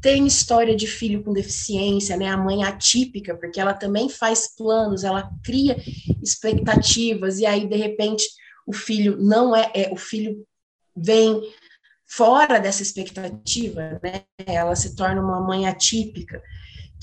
Tem 0.00 0.26
história 0.26 0.74
de 0.74 0.86
filho 0.86 1.22
com 1.22 1.32
deficiência, 1.32 2.16
né? 2.16 2.28
A 2.28 2.36
mãe 2.36 2.64
atípica, 2.64 3.36
porque 3.36 3.60
ela 3.60 3.74
também 3.74 4.08
faz 4.08 4.54
planos, 4.56 5.04
ela 5.04 5.30
cria 5.44 5.76
expectativas 6.22 7.38
e 7.38 7.46
aí 7.46 7.68
de 7.68 7.76
repente 7.76 8.24
o 8.66 8.72
filho 8.72 9.16
não 9.18 9.54
é, 9.54 9.70
é 9.74 9.92
o 9.92 9.96
filho 9.96 10.44
vem 10.96 11.40
fora 12.06 12.58
dessa 12.58 12.82
expectativa, 12.82 14.00
né? 14.02 14.24
Ela 14.44 14.74
se 14.74 14.96
torna 14.96 15.22
uma 15.22 15.40
mãe 15.40 15.66
atípica 15.66 16.42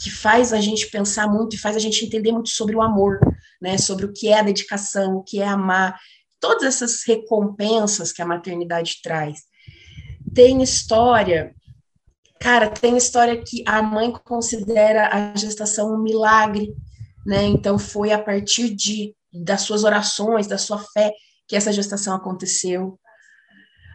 que 0.02 0.10
faz 0.10 0.54
a 0.54 0.62
gente 0.62 0.90
pensar 0.90 1.28
muito 1.28 1.56
e 1.56 1.60
faz 1.60 1.76
a 1.76 1.80
gente 1.80 2.06
entender 2.06 2.32
muito 2.32 2.50
sobre 2.50 2.76
o 2.76 2.82
amor, 2.82 3.20
né? 3.62 3.78
Sobre 3.78 4.06
o 4.06 4.14
que 4.14 4.30
é 4.30 4.40
a 4.40 4.44
dedicação, 4.44 5.18
o 5.18 5.24
que 5.24 5.42
é 5.42 5.48
amar, 5.48 6.00
todas 6.40 6.64
essas 6.64 7.04
recompensas 7.06 8.12
que 8.12 8.22
a 8.22 8.26
maternidade 8.26 9.02
traz. 9.04 9.42
Tem 10.34 10.62
história, 10.64 11.54
cara, 12.40 12.70
tem 12.70 12.96
história 12.96 13.42
que 13.44 13.64
a 13.68 13.82
mãe 13.82 14.12
considera 14.24 15.10
a 15.12 15.36
gestação 15.36 15.94
um 15.94 16.02
milagre, 16.02 16.74
né? 17.26 17.44
Então 17.44 17.78
foi 17.78 18.12
a 18.12 18.20
partir 18.20 18.74
de 18.74 19.14
das 19.32 19.62
suas 19.62 19.84
orações, 19.84 20.48
da 20.48 20.58
sua 20.58 20.80
fé 20.80 21.12
que 21.48 21.56
essa 21.56 21.72
gestação 21.72 22.16
aconteceu. 22.16 23.00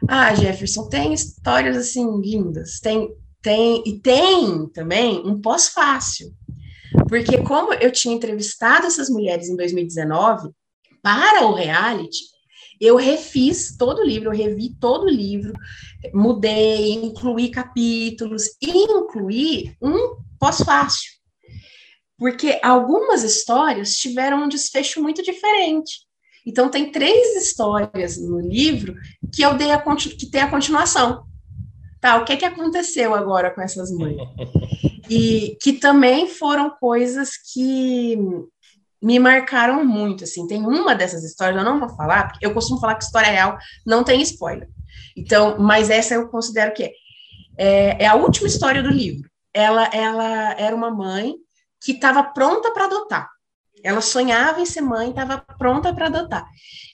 Ah, 0.09 0.35
Jefferson, 0.35 0.89
tem 0.89 1.13
histórias 1.13 1.77
assim 1.77 2.21
lindas. 2.21 2.79
Tem 2.79 3.09
tem 3.45 3.83
e 3.85 4.01
tem 4.01 4.67
também 4.71 5.21
um 5.25 5.39
pós-fácil. 5.39 6.35
Porque 7.07 7.43
como 7.43 7.75
eu 7.75 7.93
tinha 7.93 8.15
entrevistado 8.15 8.87
essas 8.87 9.11
mulheres 9.11 9.49
em 9.49 9.57
2019 9.57 10.49
para 11.03 11.47
o 11.47 11.55
reality, 11.55 12.25
eu 12.81 12.97
refiz 12.97 13.77
todo 13.77 14.01
o 14.01 14.05
livro, 14.05 14.33
eu 14.33 14.37
revi 14.37 14.75
todo 14.81 15.05
o 15.05 15.11
livro, 15.11 15.53
mudei, 16.15 16.93
incluí 16.93 17.51
capítulos 17.51 18.47
e 18.61 18.71
incluí 18.71 19.77
um 19.81 20.17
pós-fácil. 20.39 21.13
Porque 22.17 22.59
algumas 22.63 23.23
histórias 23.23 23.97
tiveram 23.97 24.45
um 24.45 24.49
desfecho 24.49 25.03
muito 25.03 25.23
diferente. 25.23 26.05
Então, 26.47 26.71
tem 26.71 26.91
três 26.91 27.37
histórias 27.37 28.17
no 28.17 28.41
livro 28.41 28.95
que 29.35 29.43
eu 29.43 29.55
dei 29.55 29.71
a, 29.71 29.83
que 29.97 30.31
tem 30.31 30.43
a 30.43 30.51
continuação. 30.51 31.25
Tá, 32.05 32.17
o 32.17 32.25
que, 32.27 32.37
que 32.37 32.45
aconteceu 32.45 33.15
agora 33.15 33.51
com 33.51 33.63
essas 33.63 33.91
mães? 33.91 34.19
E 35.09 35.57
que 35.63 35.73
também 35.73 36.29
foram 36.29 36.69
coisas 36.69 37.31
que 37.51 38.19
me 39.03 39.19
marcaram 39.19 39.83
muito, 39.87 40.25
assim, 40.25 40.47
tem 40.47 40.67
uma 40.67 40.95
dessas 40.95 41.25
histórias, 41.25 41.57
eu 41.57 41.65
não 41.65 41.81
vou 41.81 41.89
falar, 41.89 42.29
porque 42.29 42.45
eu 42.45 42.53
costumo 42.53 42.79
falar 42.79 42.97
que 42.97 43.05
história 43.05 43.31
real 43.31 43.57
não 43.87 44.05
tem 44.05 44.21
spoiler, 44.21 44.69
então, 45.17 45.59
mas 45.59 45.89
essa 45.89 46.13
eu 46.13 46.29
considero 46.29 46.75
que 46.75 46.83
é, 46.83 46.93
é, 47.57 48.03
é 48.03 48.07
a 48.07 48.17
última 48.17 48.49
história 48.49 48.83
do 48.83 48.91
livro, 48.91 49.27
ela, 49.55 49.87
ela 49.87 50.53
era 50.61 50.77
uma 50.77 50.91
mãe 50.91 51.35
que 51.83 51.93
estava 51.93 52.23
pronta 52.23 52.71
para 52.71 52.85
adotar, 52.85 53.31
ela 53.83 54.03
sonhava 54.03 54.61
em 54.61 54.67
ser 54.67 54.83
mãe, 54.83 55.09
estava 55.09 55.39
pronta 55.59 55.95
para 55.95 56.09
adotar, 56.09 56.47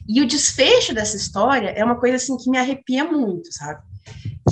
e 0.08 0.22
o 0.22 0.26
desfecho 0.26 0.94
dessa 0.94 1.16
história 1.16 1.70
é 1.70 1.84
uma 1.84 1.98
coisa, 1.98 2.14
assim, 2.14 2.36
que 2.36 2.48
me 2.48 2.58
arrepia 2.58 3.02
muito, 3.02 3.52
sabe, 3.52 3.89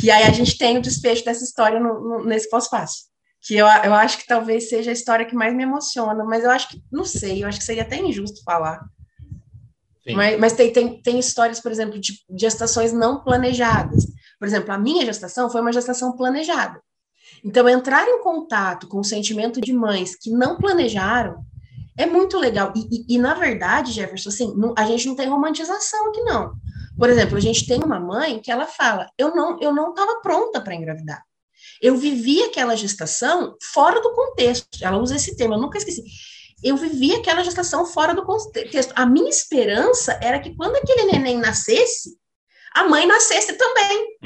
que 0.01 0.11
aí 0.11 0.25
a 0.25 0.33
gente 0.33 0.57
tem 0.57 0.79
o 0.79 0.83
desfecho 0.83 1.25
dessa 1.25 1.45
história 1.45 1.81
no, 1.81 2.01
no, 2.01 2.25
nesse 2.25 2.49
pós-fácil, 2.49 3.05
que 3.41 3.55
eu, 3.55 3.67
eu 3.67 3.95
acho 3.95 4.19
que 4.19 4.27
talvez 4.27 4.69
seja 4.69 4.91
a 4.91 4.93
história 4.93 5.27
que 5.27 5.35
mais 5.35 5.55
me 5.55 5.63
emociona, 5.63 6.25
mas 6.25 6.45
eu 6.45 6.51
acho 6.51 6.69
que, 6.69 6.83
não 6.91 7.05
sei, 7.05 7.43
eu 7.43 7.49
acho 7.49 7.59
que 7.59 7.65
seria 7.65 7.83
até 7.83 7.97
injusto 7.97 8.43
falar. 8.45 8.81
Sim. 10.05 10.15
Mas, 10.15 10.39
mas 10.39 10.53
tem, 10.53 10.73
tem, 10.73 11.03
tem 11.03 11.19
histórias, 11.19 11.61
por 11.61 11.71
exemplo, 11.71 11.99
de 11.99 12.15
gestações 12.39 12.93
não 12.93 13.23
planejadas. 13.23 14.07
Por 14.39 14.47
exemplo, 14.47 14.73
a 14.73 14.79
minha 14.79 15.05
gestação 15.05 15.51
foi 15.51 15.61
uma 15.61 15.73
gestação 15.73 16.17
planejada. 16.17 16.81
Então, 17.45 17.69
entrar 17.69 18.07
em 18.09 18.23
contato 18.23 18.89
com 18.89 18.99
o 18.99 19.05
sentimento 19.05 19.61
de 19.61 19.73
mães 19.73 20.17
que 20.17 20.31
não 20.31 20.57
planejaram 20.57 21.45
é 21.97 22.07
muito 22.07 22.39
legal. 22.39 22.73
E, 22.75 22.81
e, 22.81 23.17
e 23.17 23.19
na 23.19 23.35
verdade, 23.35 23.93
Jefferson, 23.93 24.29
assim, 24.29 24.55
não, 24.57 24.73
a 24.77 24.85
gente 24.85 25.07
não 25.07 25.17
tem 25.17 25.29
romantização 25.29 26.09
aqui, 26.09 26.21
não. 26.23 26.53
Por 26.99 27.09
exemplo, 27.09 27.37
a 27.37 27.41
gente 27.41 27.67
tem 27.67 27.81
uma 27.83 28.01
mãe 28.01 28.41
que 28.41 28.51
ela 28.51 28.67
fala: 28.67 29.09
eu 29.17 29.35
não 29.35 29.59
eu 29.61 29.73
não 29.73 29.91
estava 29.91 30.21
pronta 30.21 30.61
para 30.61 30.75
engravidar. 30.75 31.23
Eu 31.81 31.97
vivi 31.97 32.43
aquela 32.43 32.77
gestação 32.77 33.57
fora 33.73 34.01
do 34.01 34.13
contexto. 34.13 34.67
Ela 34.83 34.99
usa 34.99 35.15
esse 35.15 35.37
termo, 35.37 35.55
eu 35.55 35.61
nunca 35.61 35.79
esqueci. 35.79 36.03
Eu 36.63 36.77
vivi 36.77 37.15
aquela 37.15 37.45
gestação 37.45 37.87
fora 37.87 38.13
do 38.13 38.25
contexto. 38.25 38.93
A 38.97 39.07
minha 39.07 39.31
esperança 39.31 40.19
era 40.21 40.41
que 40.41 40.57
quando 40.57 40.75
aquele 40.75 41.05
neném 41.05 41.39
nascesse, 41.39 42.19
a 42.75 42.89
mãe 42.89 43.07
nascesse 43.07 43.53
também. 43.53 44.19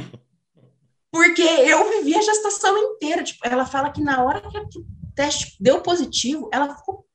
Porque 1.10 1.42
eu 1.42 1.90
vivi 1.90 2.14
a 2.14 2.22
gestação 2.22 2.76
inteira. 2.78 3.22
Tipo, 3.22 3.46
ela 3.46 3.66
fala 3.66 3.90
que 3.90 4.02
na 4.02 4.24
hora 4.24 4.40
que 4.40 4.78
o 4.78 4.86
teste 5.14 5.56
deu 5.60 5.82
positivo, 5.82 6.48
ela 6.50 6.74
ficou 6.74 7.06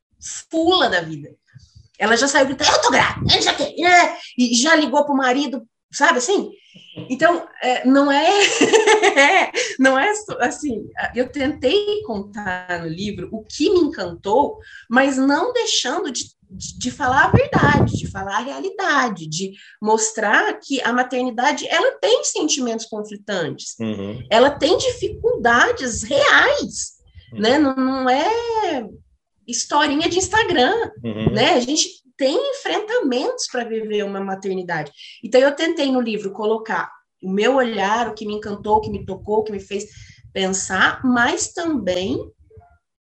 fula 0.52 0.88
da 0.88 1.02
vida. 1.02 1.36
Ela 1.98 2.16
já 2.16 2.28
saiu 2.28 2.46
gritando, 2.46 2.72
eu 2.72 2.82
tô 2.82 2.92
grávida, 2.92 3.34
e 4.38 4.56
já 4.56 4.76
ligou 4.76 5.04
pro 5.06 5.16
marido, 5.16 5.64
sabe 5.92 6.20
assim? 6.20 6.52
Então, 7.10 7.48
é, 7.62 7.86
não 7.88 8.12
é, 8.12 8.28
não 9.80 9.98
é 9.98 10.12
assim, 10.40 10.88
eu 11.16 11.32
tentei 11.32 12.02
contar 12.04 12.82
no 12.82 12.88
livro 12.88 13.30
o 13.32 13.44
que 13.44 13.70
me 13.70 13.80
encantou, 13.80 14.58
mas 14.90 15.18
não 15.18 15.54
deixando 15.54 16.12
de, 16.12 16.26
de, 16.50 16.78
de, 16.80 16.92
falar 16.92 17.26
a 17.26 17.32
verdade, 17.32 17.98
de 17.98 18.10
falar 18.10 18.38
a 18.38 18.44
realidade, 18.44 19.28
de 19.28 19.54
mostrar 19.82 20.60
que 20.60 20.82
a 20.82 20.92
maternidade, 20.92 21.68
ela 21.68 21.98
tem 22.00 22.24
sentimentos 22.24 22.86
conflitantes, 22.86 23.76
uhum. 23.80 24.26
ela 24.30 24.50
tem 24.50 24.78
dificuldades 24.78 26.04
reais, 26.04 26.94
uhum. 27.34 27.40
né, 27.40 27.60
não, 27.60 27.76
não 27.76 28.10
é 28.10 28.88
historinha 29.48 30.10
de 30.10 30.18
Instagram, 30.18 30.74
uhum. 31.04 31.34
né, 31.34 31.54
a 31.54 31.60
gente 31.60 31.88
tem 32.18 32.36
enfrentamentos 32.52 33.48
para 33.48 33.64
viver 33.64 34.04
uma 34.04 34.20
maternidade. 34.20 34.92
Então, 35.24 35.40
eu 35.40 35.56
tentei 35.56 35.92
no 35.92 36.02
livro 36.02 36.32
colocar 36.32 36.92
o 37.22 37.32
meu 37.32 37.56
olhar, 37.56 38.08
o 38.08 38.14
que 38.14 38.26
me 38.26 38.34
encantou, 38.34 38.78
o 38.78 38.82
que 38.82 38.90
me 38.90 39.06
tocou, 39.06 39.40
o 39.40 39.44
que 39.44 39.52
me 39.52 39.60
fez 39.60 39.86
pensar, 40.34 41.04
mas 41.04 41.54
também 41.54 42.20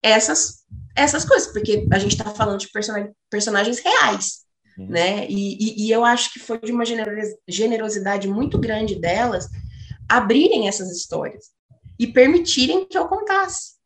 essas, 0.02 0.64
essas 0.96 1.24
coisas, 1.24 1.52
porque 1.52 1.86
a 1.92 1.98
gente 1.98 2.12
está 2.12 2.30
falando 2.30 2.60
de 2.60 2.68
personagens 3.30 3.78
reais, 3.80 4.44
uhum. 4.78 4.88
né? 4.88 5.26
E, 5.28 5.84
e, 5.84 5.86
e, 5.86 5.90
eu 5.90 6.04
acho 6.04 6.32
que 6.32 6.38
foi 6.38 6.58
de 6.58 6.72
uma 6.72 6.84
generosidade 7.48 8.28
muito 8.28 8.58
grande 8.58 8.94
delas 8.94 9.48
abrirem 10.08 10.68
essas 10.68 10.90
histórias 10.90 11.46
e 11.98 12.06
permitirem 12.06 12.86
que 12.86 12.96
eu 12.96 13.08
contasse 13.08 13.77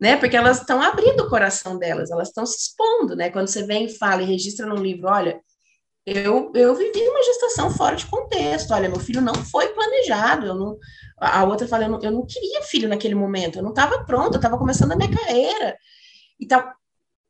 né? 0.00 0.16
Porque 0.16 0.36
elas 0.36 0.60
estão 0.60 0.80
abrindo 0.80 1.20
o 1.20 1.28
coração 1.28 1.78
delas, 1.78 2.10
elas 2.10 2.28
estão 2.28 2.46
se 2.46 2.56
expondo, 2.56 3.14
né? 3.14 3.30
Quando 3.30 3.48
você 3.48 3.62
vem 3.64 3.84
e 3.84 3.98
fala 3.98 4.22
e 4.22 4.26
registra 4.26 4.66
num 4.66 4.82
livro, 4.82 5.08
olha, 5.08 5.40
eu, 6.06 6.50
eu 6.54 6.74
vivi 6.74 7.00
uma 7.06 7.22
gestação 7.22 7.70
fora 7.70 7.94
de 7.94 8.06
contexto, 8.06 8.72
olha, 8.72 8.88
meu 8.88 8.98
filho 8.98 9.20
não 9.20 9.34
foi 9.34 9.68
planejado, 9.68 10.46
eu 10.46 10.54
não, 10.54 10.78
a 11.18 11.44
outra 11.44 11.68
fala, 11.68 11.84
eu 11.84 11.90
não, 11.90 12.00
eu 12.00 12.10
não 12.10 12.26
queria 12.26 12.62
filho 12.62 12.88
naquele 12.88 13.14
momento, 13.14 13.58
eu 13.58 13.62
não 13.62 13.70
estava 13.70 14.02
pronta, 14.04 14.36
eu 14.36 14.40
estava 14.40 14.56
começando 14.56 14.92
a 14.92 14.96
minha 14.96 15.10
carreira. 15.10 15.76
Então, 16.40 16.64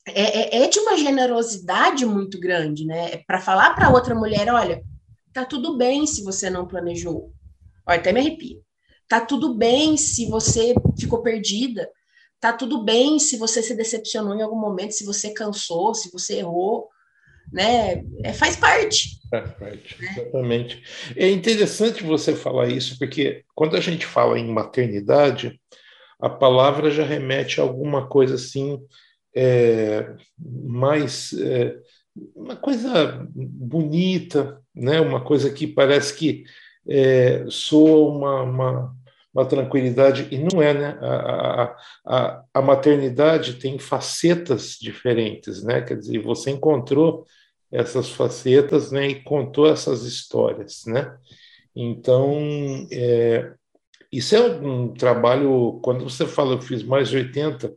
é, 0.06 0.58
é, 0.58 0.64
é 0.64 0.68
de 0.68 0.78
uma 0.78 0.96
generosidade 0.96 2.06
muito 2.06 2.38
grande, 2.38 2.86
né? 2.86 3.14
É 3.14 3.16
Para 3.26 3.40
falar 3.40 3.74
para 3.74 3.90
outra 3.90 4.14
mulher, 4.14 4.48
olha, 4.48 4.80
tá 5.32 5.44
tudo 5.44 5.76
bem 5.76 6.06
se 6.06 6.22
você 6.22 6.48
não 6.48 6.68
planejou. 6.68 7.32
Olha, 7.86 7.98
até 7.98 8.12
me 8.12 8.20
arrepio. 8.20 8.62
Tá 9.08 9.20
tudo 9.20 9.54
bem 9.56 9.96
se 9.96 10.26
você 10.26 10.72
ficou 10.96 11.20
perdida 11.20 11.88
tá 12.40 12.52
tudo 12.52 12.82
bem 12.82 13.18
se 13.18 13.36
você 13.36 13.62
se 13.62 13.74
decepcionou 13.74 14.34
em 14.34 14.42
algum 14.42 14.58
momento, 14.58 14.92
se 14.92 15.04
você 15.04 15.32
cansou, 15.32 15.94
se 15.94 16.10
você 16.10 16.38
errou, 16.38 16.88
né? 17.52 18.02
É, 18.24 18.32
faz 18.32 18.56
parte. 18.56 19.20
Faz 19.28 19.50
parte, 19.52 20.00
né? 20.00 20.08
exatamente. 20.10 20.82
É 21.16 21.28
interessante 21.28 22.02
você 22.02 22.34
falar 22.34 22.68
isso, 22.68 22.98
porque 22.98 23.44
quando 23.54 23.76
a 23.76 23.80
gente 23.80 24.06
fala 24.06 24.38
em 24.38 24.50
maternidade, 24.50 25.60
a 26.18 26.30
palavra 26.30 26.90
já 26.90 27.04
remete 27.04 27.60
a 27.60 27.64
alguma 27.64 28.06
coisa 28.06 28.34
assim, 28.36 28.80
é, 29.34 30.14
mais. 30.38 31.32
É, 31.34 31.76
uma 32.34 32.56
coisa 32.56 33.26
bonita, 33.32 34.60
né? 34.74 35.00
uma 35.00 35.22
coisa 35.22 35.50
que 35.50 35.66
parece 35.66 36.14
que 36.14 36.44
é, 36.88 37.44
soa 37.48 38.08
uma, 38.08 38.42
uma 38.42 38.96
uma 39.32 39.44
tranquilidade, 39.44 40.26
e 40.30 40.38
não 40.38 40.60
é, 40.60 40.74
né? 40.74 40.98
A, 41.00 41.76
a, 42.04 42.44
a, 42.52 42.62
maternidade 42.62 43.54
tem 43.54 43.78
facetas 43.78 44.76
diferentes, 44.80 45.62
né? 45.62 45.80
Quer 45.80 45.98
dizer, 45.98 46.18
você 46.20 46.50
encontrou 46.50 47.24
essas 47.70 48.10
facetas, 48.10 48.90
né? 48.90 49.08
E 49.08 49.22
contou 49.22 49.68
essas 49.68 50.02
histórias, 50.02 50.82
né? 50.86 51.16
Então, 51.74 52.88
é, 52.90 53.52
isso 54.12 54.34
é 54.34 54.40
um 54.40 54.92
trabalho, 54.92 55.78
quando 55.82 56.02
você 56.02 56.26
fala, 56.26 56.54
eu 56.54 56.60
fiz 56.60 56.82
mais 56.82 57.08
de 57.08 57.16
80, 57.18 57.72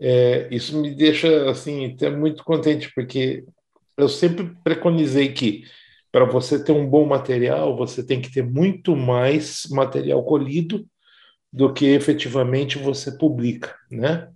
é, 0.00 0.48
isso 0.50 0.76
me 0.76 0.92
deixa, 0.92 1.48
assim, 1.48 1.92
até 1.92 2.10
muito 2.10 2.42
contente, 2.42 2.90
porque 2.94 3.44
eu 3.96 4.08
sempre 4.08 4.52
preconizei 4.64 5.32
que 5.32 5.64
para 6.12 6.24
você 6.24 6.62
ter 6.62 6.72
um 6.72 6.88
bom 6.88 7.06
material, 7.06 7.76
você 7.76 8.02
tem 8.02 8.20
que 8.20 8.32
ter 8.32 8.42
muito 8.42 8.96
mais 8.96 9.64
material 9.70 10.22
colhido 10.24 10.84
do 11.52 11.72
que 11.72 11.86
efetivamente 11.86 12.78
você 12.78 13.12
publica, 13.12 13.74
né? 13.90 14.28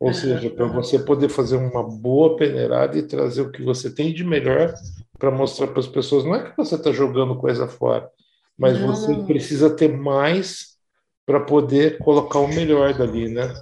Ou 0.00 0.12
seja, 0.14 0.48
para 0.50 0.66
você 0.66 0.98
poder 0.98 1.28
fazer 1.28 1.56
uma 1.56 1.82
boa 1.82 2.36
peneirada 2.36 2.96
e 2.96 3.02
trazer 3.02 3.42
o 3.42 3.50
que 3.50 3.62
você 3.62 3.92
tem 3.92 4.14
de 4.14 4.22
melhor 4.22 4.72
para 5.18 5.30
mostrar 5.30 5.66
para 5.68 5.80
as 5.80 5.88
pessoas. 5.88 6.24
Não 6.24 6.36
é 6.36 6.50
que 6.50 6.56
você 6.56 6.76
está 6.76 6.92
jogando 6.92 7.36
coisa 7.36 7.66
fora, 7.66 8.08
mas 8.56 8.78
não. 8.78 8.88
você 8.88 9.12
precisa 9.24 9.74
ter 9.74 9.88
mais 9.88 10.77
para 11.28 11.40
poder 11.40 11.98
colocar 11.98 12.38
o 12.38 12.48
melhor 12.48 12.94
dali, 12.94 13.28
né? 13.28 13.52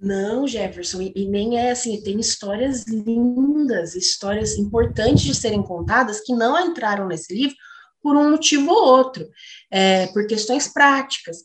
Não, 0.00 0.46
Jefferson, 0.46 1.02
e, 1.02 1.12
e, 1.16 1.26
nem 1.26 1.58
é 1.58 1.72
assim, 1.72 2.00
tem 2.04 2.20
histórias 2.20 2.86
lindas, 2.86 3.96
histórias 3.96 4.56
importantes 4.56 5.24
de 5.24 5.34
serem 5.34 5.60
contadas 5.60 6.20
que 6.20 6.32
não 6.32 6.56
entraram 6.56 7.08
nesse 7.08 7.34
livro 7.34 7.56
por 8.00 8.16
um 8.16 8.30
motivo 8.30 8.70
ou 8.70 8.96
outro, 8.96 9.28
é, 9.72 10.06
por 10.06 10.24
questões 10.28 10.68
práticas. 10.68 11.38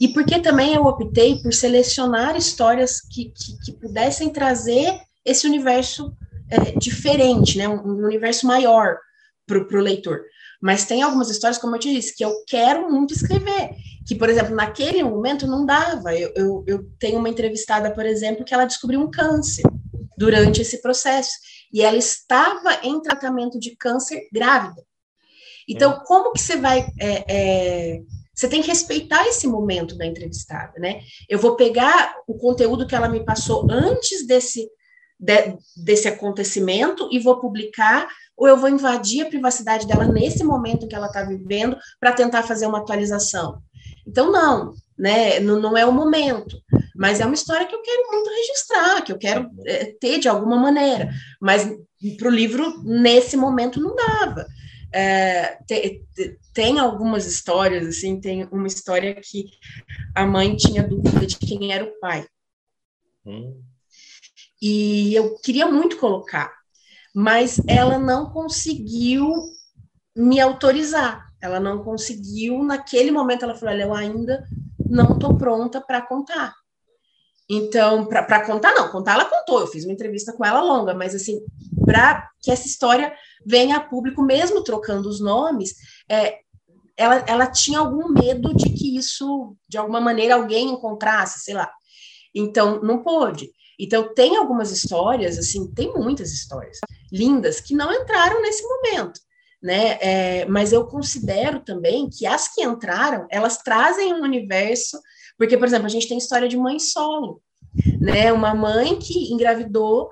E 0.00 0.06
porque 0.06 0.38
também 0.38 0.74
eu 0.74 0.84
optei 0.84 1.42
por 1.42 1.52
selecionar 1.52 2.36
histórias 2.36 3.00
que, 3.00 3.32
que, 3.34 3.58
que 3.64 3.72
pudessem 3.72 4.30
trazer 4.30 5.00
esse 5.24 5.48
universo 5.48 6.14
é, 6.48 6.78
diferente, 6.78 7.58
né? 7.58 7.68
Um, 7.68 7.80
um 7.80 8.04
universo 8.06 8.46
maior 8.46 8.96
para 9.48 9.58
o 9.58 9.82
leitor. 9.82 10.20
Mas 10.60 10.84
tem 10.84 11.02
algumas 11.02 11.30
histórias, 11.30 11.58
como 11.58 11.76
eu 11.76 11.80
te 11.80 11.92
disse, 11.92 12.16
que 12.16 12.24
eu 12.24 12.32
quero 12.46 12.90
muito 12.90 13.14
escrever. 13.14 13.70
Que, 14.06 14.14
por 14.14 14.28
exemplo, 14.28 14.54
naquele 14.54 15.02
momento 15.02 15.46
não 15.46 15.64
dava. 15.64 16.14
Eu, 16.14 16.32
eu, 16.34 16.64
eu 16.66 16.90
tenho 16.98 17.18
uma 17.18 17.28
entrevistada, 17.28 17.92
por 17.92 18.04
exemplo, 18.04 18.44
que 18.44 18.52
ela 18.52 18.64
descobriu 18.64 19.00
um 19.00 19.10
câncer 19.10 19.62
durante 20.16 20.60
esse 20.60 20.82
processo. 20.82 21.30
E 21.72 21.82
ela 21.82 21.96
estava 21.96 22.80
em 22.82 23.00
tratamento 23.00 23.58
de 23.58 23.76
câncer 23.76 24.28
grávida. 24.32 24.82
Então, 25.68 25.92
é. 25.92 26.04
como 26.04 26.32
que 26.32 26.40
você 26.40 26.56
vai. 26.56 26.88
É, 26.98 27.24
é, 27.28 28.00
você 28.34 28.48
tem 28.48 28.62
que 28.62 28.68
respeitar 28.68 29.26
esse 29.26 29.46
momento 29.46 29.96
da 29.96 30.06
entrevistada, 30.06 30.78
né? 30.78 31.00
Eu 31.28 31.38
vou 31.38 31.56
pegar 31.56 32.14
o 32.26 32.38
conteúdo 32.38 32.86
que 32.86 32.94
ela 32.94 33.08
me 33.08 33.24
passou 33.24 33.66
antes 33.68 34.26
desse, 34.26 34.68
de, 35.18 35.58
desse 35.76 36.08
acontecimento 36.08 37.08
e 37.12 37.18
vou 37.18 37.40
publicar, 37.40 38.08
ou 38.38 38.46
eu 38.46 38.56
vou 38.56 38.68
invadir 38.68 39.26
a 39.26 39.28
privacidade 39.28 39.86
dela 39.86 40.06
nesse 40.06 40.44
momento 40.44 40.86
que 40.86 40.94
ela 40.94 41.08
está 41.08 41.24
vivendo 41.24 41.76
para 41.98 42.12
tentar 42.12 42.44
fazer 42.44 42.66
uma 42.66 42.78
atualização. 42.78 43.60
Então, 44.06 44.30
não, 44.30 44.72
né? 44.96 45.40
Não, 45.40 45.60
não, 45.60 45.76
é 45.76 45.84
o 45.84 45.92
momento. 45.92 46.56
Mas 46.94 47.20
é 47.20 47.26
uma 47.26 47.34
história 47.34 47.66
que 47.66 47.74
eu 47.74 47.82
quero 47.82 48.06
muito 48.10 48.30
registrar, 48.30 49.02
que 49.02 49.12
eu 49.12 49.18
quero 49.18 49.50
é, 49.66 49.86
ter 50.00 50.18
de 50.18 50.28
alguma 50.28 50.56
maneira. 50.56 51.10
Mas 51.40 51.68
para 52.16 52.28
o 52.28 52.32
livro, 52.32 52.82
nesse 52.84 53.36
momento, 53.36 53.80
não 53.80 53.94
dava. 53.96 54.46
É, 54.92 55.58
te, 55.66 56.04
te, 56.14 56.38
tem 56.54 56.78
algumas 56.78 57.26
histórias, 57.26 57.86
assim, 57.86 58.20
tem 58.20 58.48
uma 58.50 58.66
história 58.66 59.14
que 59.20 59.46
a 60.14 60.24
mãe 60.24 60.56
tinha 60.56 60.86
dúvida 60.86 61.26
de 61.26 61.36
quem 61.36 61.72
era 61.72 61.84
o 61.84 61.98
pai. 62.00 62.26
Hum. 63.26 63.60
E 64.60 65.14
eu 65.14 65.38
queria 65.38 65.66
muito 65.66 65.98
colocar, 65.98 66.52
mas 67.18 67.60
ela 67.66 67.98
não 67.98 68.30
conseguiu 68.30 69.34
me 70.16 70.38
autorizar. 70.38 71.26
Ela 71.42 71.58
não 71.58 71.82
conseguiu, 71.82 72.62
naquele 72.62 73.10
momento, 73.10 73.42
ela 73.42 73.56
falou: 73.56 73.74
Olha, 73.74 73.82
eu 73.82 73.92
ainda 73.92 74.46
não 74.88 75.14
estou 75.14 75.36
pronta 75.36 75.80
para 75.80 76.00
contar. 76.00 76.54
Então, 77.50 78.06
para 78.06 78.46
contar, 78.46 78.72
não, 78.72 78.88
contar 78.88 79.14
ela 79.14 79.24
contou, 79.24 79.58
eu 79.58 79.66
fiz 79.66 79.84
uma 79.84 79.92
entrevista 79.92 80.32
com 80.32 80.44
ela 80.44 80.60
longa, 80.60 80.94
mas 80.94 81.12
assim, 81.12 81.40
para 81.84 82.30
que 82.40 82.52
essa 82.52 82.68
história 82.68 83.12
venha 83.44 83.78
a 83.78 83.80
público, 83.80 84.22
mesmo 84.22 84.62
trocando 84.62 85.08
os 85.08 85.20
nomes, 85.20 85.74
é, 86.08 86.38
ela, 86.96 87.24
ela 87.26 87.46
tinha 87.48 87.80
algum 87.80 88.12
medo 88.12 88.54
de 88.54 88.70
que 88.70 88.96
isso, 88.96 89.56
de 89.68 89.76
alguma 89.76 90.00
maneira, 90.00 90.36
alguém 90.36 90.68
encontrasse, 90.68 91.40
sei 91.40 91.54
lá. 91.54 91.68
Então, 92.32 92.80
não 92.80 93.02
pôde. 93.02 93.50
Então, 93.78 94.12
tem 94.12 94.36
algumas 94.36 94.72
histórias, 94.72 95.38
assim, 95.38 95.72
tem 95.72 95.92
muitas 95.94 96.32
histórias 96.32 96.78
lindas 97.12 97.60
que 97.60 97.74
não 97.74 97.92
entraram 97.92 98.42
nesse 98.42 98.62
momento, 98.62 99.20
né? 99.62 99.98
É, 100.00 100.46
mas 100.46 100.72
eu 100.72 100.86
considero 100.86 101.60
também 101.60 102.08
que 102.08 102.26
as 102.26 102.52
que 102.52 102.62
entraram, 102.62 103.26
elas 103.30 103.58
trazem 103.58 104.12
um 104.12 104.22
universo, 104.22 105.00
porque, 105.36 105.56
por 105.56 105.68
exemplo, 105.68 105.86
a 105.86 105.90
gente 105.90 106.08
tem 106.08 106.18
história 106.18 106.48
de 106.48 106.56
mãe 106.56 106.78
solo, 106.78 107.40
né? 108.00 108.32
Uma 108.32 108.54
mãe 108.54 108.98
que 108.98 109.32
engravidou 109.32 110.10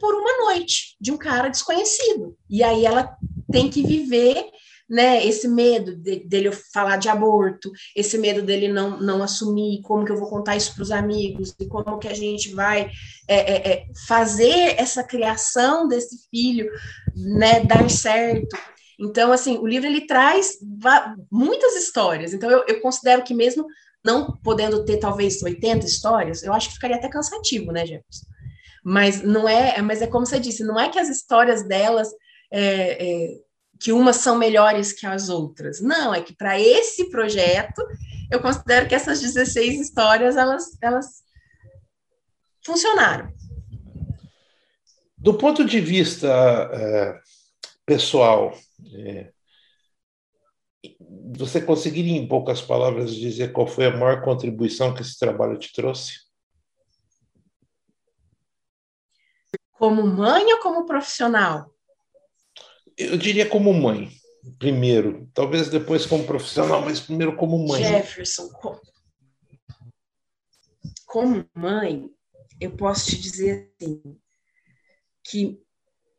por 0.00 0.14
uma 0.14 0.44
noite 0.44 0.96
de 1.00 1.12
um 1.12 1.16
cara 1.16 1.48
desconhecido. 1.48 2.36
E 2.48 2.62
aí 2.62 2.84
ela 2.84 3.16
tem 3.50 3.70
que 3.70 3.82
viver 3.82 4.50
né, 4.88 5.24
esse 5.26 5.48
medo 5.48 5.96
de, 5.96 6.20
dele 6.20 6.50
falar 6.72 6.96
de 6.96 7.08
aborto, 7.08 7.70
esse 7.94 8.16
medo 8.18 8.42
dele 8.42 8.68
não, 8.68 9.00
não 9.00 9.22
assumir, 9.22 9.82
como 9.82 10.04
que 10.04 10.12
eu 10.12 10.16
vou 10.16 10.28
contar 10.28 10.56
isso 10.56 10.74
para 10.74 10.82
os 10.82 10.90
amigos, 10.90 11.54
e 11.58 11.66
como 11.66 11.98
que 11.98 12.08
a 12.08 12.14
gente 12.14 12.54
vai 12.54 12.90
é, 13.28 13.36
é, 13.36 13.72
é, 13.72 13.86
fazer 14.06 14.78
essa 14.78 15.02
criação 15.02 15.88
desse 15.88 16.28
filho 16.30 16.70
né, 17.14 17.60
dar 17.64 17.90
certo. 17.90 18.56
Então, 18.98 19.32
assim, 19.32 19.58
o 19.58 19.66
livro 19.66 19.86
ele 19.86 20.06
traz 20.06 20.58
muitas 21.30 21.74
histórias. 21.76 22.32
Então, 22.32 22.50
eu, 22.50 22.64
eu 22.66 22.80
considero 22.80 23.22
que 23.22 23.34
mesmo 23.34 23.66
não 24.04 24.36
podendo 24.42 24.84
ter 24.84 24.98
talvez 24.98 25.42
80 25.42 25.84
histórias, 25.84 26.42
eu 26.42 26.52
acho 26.52 26.68
que 26.68 26.74
ficaria 26.74 26.96
até 26.96 27.08
cansativo, 27.08 27.72
né, 27.72 27.84
Jefferson? 27.84 28.26
Mas 28.84 29.20
não 29.20 29.48
é, 29.48 29.82
mas 29.82 30.00
é 30.00 30.06
como 30.06 30.24
você 30.24 30.38
disse, 30.38 30.62
não 30.62 30.78
é 30.78 30.88
que 30.88 30.98
as 30.98 31.08
histórias 31.08 31.66
delas 31.66 32.08
é, 32.52 32.62
é, 33.04 33.38
que 33.78 33.92
umas 33.92 34.16
são 34.16 34.36
melhores 34.36 34.92
que 34.92 35.06
as 35.06 35.28
outras. 35.28 35.80
Não, 35.80 36.14
é 36.14 36.22
que 36.22 36.34
para 36.34 36.60
esse 36.60 37.10
projeto, 37.10 37.82
eu 38.30 38.40
considero 38.40 38.88
que 38.88 38.94
essas 38.94 39.20
16 39.20 39.80
histórias, 39.80 40.36
elas, 40.36 40.76
elas 40.82 41.22
funcionaram. 42.64 43.32
Do 45.16 45.34
ponto 45.34 45.64
de 45.64 45.80
vista 45.80 46.28
é, 46.72 47.20
pessoal, 47.84 48.56
é, 48.94 49.32
você 51.36 51.60
conseguiria, 51.60 52.16
em 52.16 52.28
poucas 52.28 52.62
palavras, 52.62 53.14
dizer 53.14 53.52
qual 53.52 53.66
foi 53.66 53.86
a 53.86 53.96
maior 53.96 54.22
contribuição 54.22 54.94
que 54.94 55.02
esse 55.02 55.18
trabalho 55.18 55.58
te 55.58 55.72
trouxe? 55.72 56.26
Como 59.72 60.06
mãe 60.06 60.52
ou 60.54 60.60
como 60.60 60.86
profissional? 60.86 61.75
Eu 62.96 63.16
diria 63.16 63.48
como 63.48 63.72
mãe, 63.72 64.10
primeiro. 64.58 65.28
Talvez 65.34 65.68
depois 65.68 66.06
como 66.06 66.24
profissional, 66.24 66.82
mas 66.82 67.00
primeiro 67.00 67.36
como 67.36 67.66
mãe. 67.66 67.82
Jefferson, 67.82 68.48
como 71.06 71.46
mãe, 71.54 72.10
eu 72.60 72.72
posso 72.72 73.06
te 73.06 73.18
dizer 73.18 73.72
assim, 73.80 74.02
que 75.24 75.58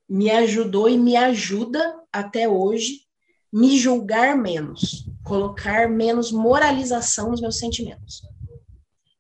me 0.10 0.30
ajudou 0.32 0.90
e 0.90 0.98
me 0.98 1.16
ajuda 1.16 2.02
até 2.12 2.48
hoje 2.48 3.08
me 3.52 3.78
julgar 3.78 4.38
menos, 4.38 5.10
colocar 5.24 5.90
menos 5.90 6.32
moralização 6.32 7.32
nos 7.32 7.42
meus 7.42 7.58
sentimentos. 7.58 8.22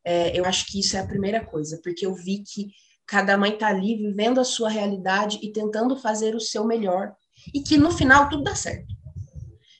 É, 0.03 0.37
eu 0.37 0.45
acho 0.45 0.65
que 0.67 0.79
isso 0.79 0.95
é 0.95 0.99
a 0.99 1.07
primeira 1.07 1.43
coisa, 1.45 1.79
porque 1.83 2.05
eu 2.05 2.13
vi 2.13 2.43
que 2.43 2.71
cada 3.05 3.37
mãe 3.37 3.53
está 3.53 3.67
ali 3.67 3.95
vivendo 3.95 4.39
a 4.39 4.43
sua 4.43 4.69
realidade 4.69 5.39
e 5.41 5.51
tentando 5.51 5.95
fazer 5.97 6.35
o 6.35 6.41
seu 6.41 6.65
melhor 6.65 7.15
e 7.53 7.61
que 7.61 7.77
no 7.77 7.91
final 7.91 8.29
tudo 8.29 8.43
dá 8.43 8.55
certo. 8.55 8.97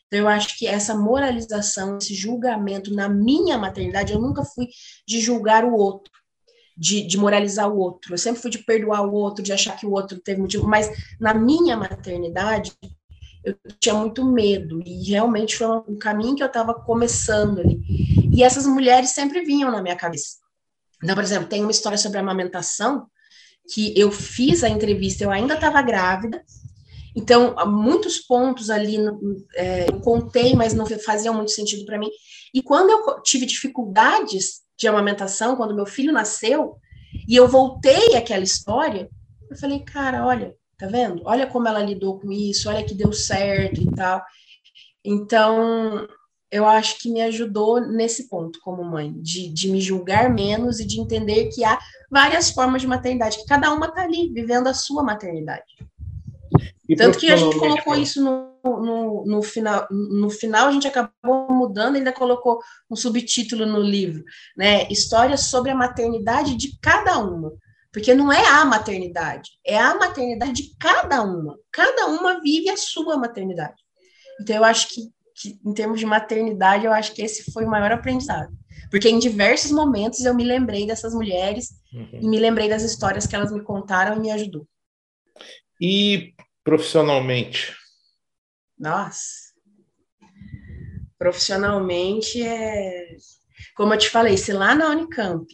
Então, 0.07 0.19
eu 0.19 0.27
acho 0.27 0.57
que 0.57 0.65
essa 0.65 0.95
moralização, 0.95 1.97
esse 1.97 2.13
julgamento 2.13 2.93
na 2.93 3.09
minha 3.09 3.57
maternidade, 3.57 4.13
eu 4.13 4.21
nunca 4.21 4.43
fui 4.43 4.67
de 5.05 5.19
julgar 5.19 5.65
o 5.65 5.73
outro, 5.73 6.11
de, 6.77 7.05
de 7.05 7.17
moralizar 7.17 7.69
o 7.69 7.77
outro. 7.77 8.13
Eu 8.13 8.17
sempre 8.17 8.41
fui 8.41 8.49
de 8.49 8.59
perdoar 8.59 9.05
o 9.05 9.13
outro, 9.13 9.43
de 9.43 9.51
achar 9.51 9.75
que 9.75 9.85
o 9.85 9.91
outro 9.91 10.17
teve 10.19 10.39
motivo. 10.39 10.65
Mas 10.65 10.89
na 11.19 11.33
minha 11.33 11.75
maternidade, 11.75 12.71
eu 13.43 13.57
tinha 13.79 13.95
muito 13.95 14.23
medo. 14.23 14.81
E 14.85 15.09
realmente 15.09 15.57
foi 15.57 15.67
um 15.67 15.97
caminho 15.97 16.35
que 16.35 16.43
eu 16.43 16.47
estava 16.47 16.73
começando 16.73 17.59
ali. 17.59 17.81
E 18.31 18.43
essas 18.43 18.65
mulheres 18.65 19.09
sempre 19.09 19.43
vinham 19.43 19.69
na 19.69 19.81
minha 19.81 19.95
cabeça. 19.95 20.37
Então, 21.03 21.15
por 21.15 21.23
exemplo, 21.23 21.49
tem 21.49 21.61
uma 21.61 21.71
história 21.71 21.97
sobre 21.97 22.17
amamentação 22.17 23.07
que 23.73 23.93
eu 23.99 24.11
fiz 24.11 24.63
a 24.63 24.69
entrevista, 24.69 25.23
eu 25.23 25.29
ainda 25.29 25.55
estava 25.55 25.81
grávida, 25.81 26.41
então, 27.17 27.55
muitos 27.65 28.19
pontos 28.19 28.69
ali 28.69 28.95
é, 29.55 29.89
eu 29.89 29.99
contei, 30.01 30.53
mas 30.53 30.75
não 30.75 30.85
faziam 30.85 31.33
muito 31.33 31.49
sentido 31.49 31.83
para 31.83 31.97
mim. 31.97 32.11
E 32.53 32.61
quando 32.61 32.91
eu 32.91 33.23
tive 33.23 33.47
dificuldades 33.47 34.61
de 34.77 34.87
amamentação, 34.87 35.55
quando 35.55 35.73
meu 35.73 35.87
filho 35.87 36.13
nasceu, 36.13 36.75
e 37.27 37.35
eu 37.35 37.47
voltei 37.47 38.15
àquela 38.15 38.43
história, 38.43 39.09
eu 39.49 39.57
falei, 39.57 39.79
cara, 39.79 40.27
olha, 40.27 40.53
tá 40.77 40.85
vendo? 40.85 41.23
Olha 41.25 41.47
como 41.47 41.67
ela 41.67 41.81
lidou 41.81 42.19
com 42.19 42.31
isso, 42.31 42.69
olha 42.69 42.85
que 42.85 42.93
deu 42.93 43.11
certo 43.11 43.81
e 43.81 43.91
tal. 43.95 44.21
Então, 45.03 46.07
eu 46.51 46.67
acho 46.67 46.99
que 46.99 47.11
me 47.11 47.23
ajudou 47.23 47.81
nesse 47.81 48.29
ponto 48.29 48.59
como 48.61 48.83
mãe, 48.83 49.11
de, 49.23 49.51
de 49.51 49.71
me 49.71 49.81
julgar 49.81 50.31
menos 50.31 50.79
e 50.79 50.85
de 50.85 51.01
entender 51.01 51.49
que 51.49 51.65
há 51.65 51.79
várias 52.11 52.51
formas 52.51 52.81
de 52.81 52.87
maternidade, 52.87 53.37
que 53.37 53.45
cada 53.45 53.73
uma 53.73 53.87
está 53.87 54.03
ali, 54.03 54.31
vivendo 54.31 54.67
a 54.67 54.73
sua 54.75 55.01
maternidade. 55.01 55.65
E 56.87 56.95
Tanto 56.95 57.17
que 57.17 57.29
a 57.29 57.35
gente 57.35 57.57
colocou 57.57 57.95
isso 57.95 58.23
no, 58.23 58.59
no, 58.63 59.25
no, 59.25 59.43
final, 59.43 59.87
no 59.91 60.29
final 60.29 60.67
a 60.67 60.71
gente 60.71 60.87
acabou 60.87 61.47
mudando, 61.49 61.97
ainda 61.97 62.13
colocou 62.13 62.59
um 62.89 62.95
subtítulo 62.95 63.65
no 63.65 63.79
livro, 63.79 64.23
né? 64.55 64.87
Histórias 64.89 65.41
sobre 65.41 65.71
a 65.71 65.75
maternidade 65.75 66.55
de 66.55 66.77
cada 66.81 67.17
uma. 67.17 67.51
Porque 67.91 68.13
não 68.13 68.31
é 68.31 68.45
a 68.45 68.63
maternidade, 68.63 69.51
é 69.65 69.77
a 69.77 69.95
maternidade 69.95 70.53
de 70.53 70.75
cada 70.79 71.23
uma. 71.23 71.57
Cada 71.71 72.07
uma 72.07 72.39
vive 72.41 72.69
a 72.69 72.77
sua 72.77 73.17
maternidade. 73.17 73.81
Então, 74.39 74.55
eu 74.55 74.63
acho 74.63 74.89
que, 74.89 75.01
que 75.35 75.59
em 75.65 75.73
termos 75.73 75.99
de 75.99 76.05
maternidade, 76.05 76.85
eu 76.85 76.91
acho 76.91 77.13
que 77.13 77.21
esse 77.21 77.51
foi 77.51 77.65
o 77.65 77.69
maior 77.69 77.91
aprendizado. 77.91 78.51
Porque 78.91 79.09
em 79.09 79.19
diversos 79.19 79.71
momentos 79.71 80.23
eu 80.23 80.33
me 80.33 80.43
lembrei 80.43 80.85
dessas 80.85 81.13
mulheres 81.13 81.71
uhum. 81.93 82.19
e 82.21 82.27
me 82.27 82.39
lembrei 82.39 82.69
das 82.69 82.83
histórias 82.83 83.25
que 83.25 83.35
elas 83.35 83.51
me 83.51 83.61
contaram 83.61 84.15
e 84.15 84.19
me 84.19 84.31
ajudou. 84.31 84.67
E 85.81 86.33
profissionalmente? 86.67 87.73
Nossa. 88.77 89.53
Profissionalmente 91.17 92.43
é. 92.43 93.15
Como 93.73 93.93
eu 93.93 93.97
te 93.97 94.09
falei, 94.09 94.35
se 94.35 94.51
lá 94.51 94.75
na 94.75 94.89
Unicamp 94.89 95.47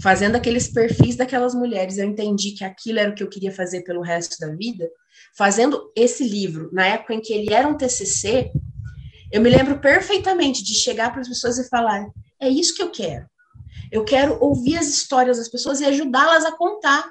fazendo 0.00 0.36
aqueles 0.36 0.68
perfis 0.68 1.16
daquelas 1.16 1.54
mulheres, 1.54 1.98
eu 1.98 2.04
entendi 2.04 2.52
que 2.52 2.62
aquilo 2.62 3.00
era 3.00 3.10
o 3.10 3.14
que 3.16 3.22
eu 3.24 3.28
queria 3.28 3.50
fazer 3.50 3.82
pelo 3.82 4.00
resto 4.00 4.38
da 4.38 4.54
vida. 4.54 4.88
Fazendo 5.36 5.90
esse 5.96 6.22
livro, 6.22 6.70
na 6.72 6.86
época 6.86 7.14
em 7.14 7.20
que 7.20 7.32
ele 7.32 7.52
era 7.52 7.66
um 7.66 7.76
TCC, 7.76 8.52
eu 9.32 9.40
me 9.40 9.50
lembro 9.50 9.80
perfeitamente 9.80 10.62
de 10.62 10.74
chegar 10.74 11.10
para 11.10 11.22
as 11.22 11.28
pessoas 11.28 11.58
e 11.58 11.68
falar: 11.68 12.06
é 12.40 12.48
isso 12.48 12.76
que 12.76 12.82
eu 12.82 12.92
quero. 12.92 13.26
Eu 13.90 14.04
quero 14.04 14.38
ouvir 14.40 14.76
as 14.76 14.86
histórias 14.86 15.38
das 15.38 15.48
pessoas 15.48 15.80
e 15.80 15.84
ajudá-las 15.84 16.44
a 16.44 16.56
contar. 16.56 17.10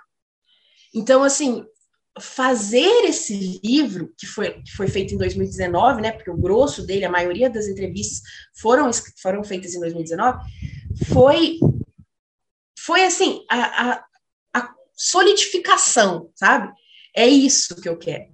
Então, 0.96 1.24
assim, 1.24 1.66
fazer 2.20 3.06
esse 3.06 3.60
livro, 3.64 4.14
que 4.18 4.28
foi, 4.28 4.62
que 4.62 4.72
foi 4.72 4.88
feito 4.88 5.16
em 5.16 5.18
2019, 5.18 6.02
né, 6.02 6.12
porque 6.12 6.30
o 6.30 6.38
grosso 6.38 6.86
dele, 6.86 7.06
a 7.06 7.12
maioria 7.12 7.50
das 7.50 7.68
entrevistas 7.68 8.22
foram, 8.54 8.90
foram 9.22 9.44
feitas 9.44 9.74
em 9.74 9.80
2019, 9.80 10.40
foi, 11.12 11.60
foi 12.78 13.04
assim, 13.04 13.44
a, 13.50 13.92
a, 13.92 14.06
a 14.54 14.74
solidificação, 14.96 16.30
sabe? 16.36 16.72
É 17.16 17.28
isso 17.28 17.80
que 17.82 17.90
eu 17.90 17.98
quero. 17.98 18.32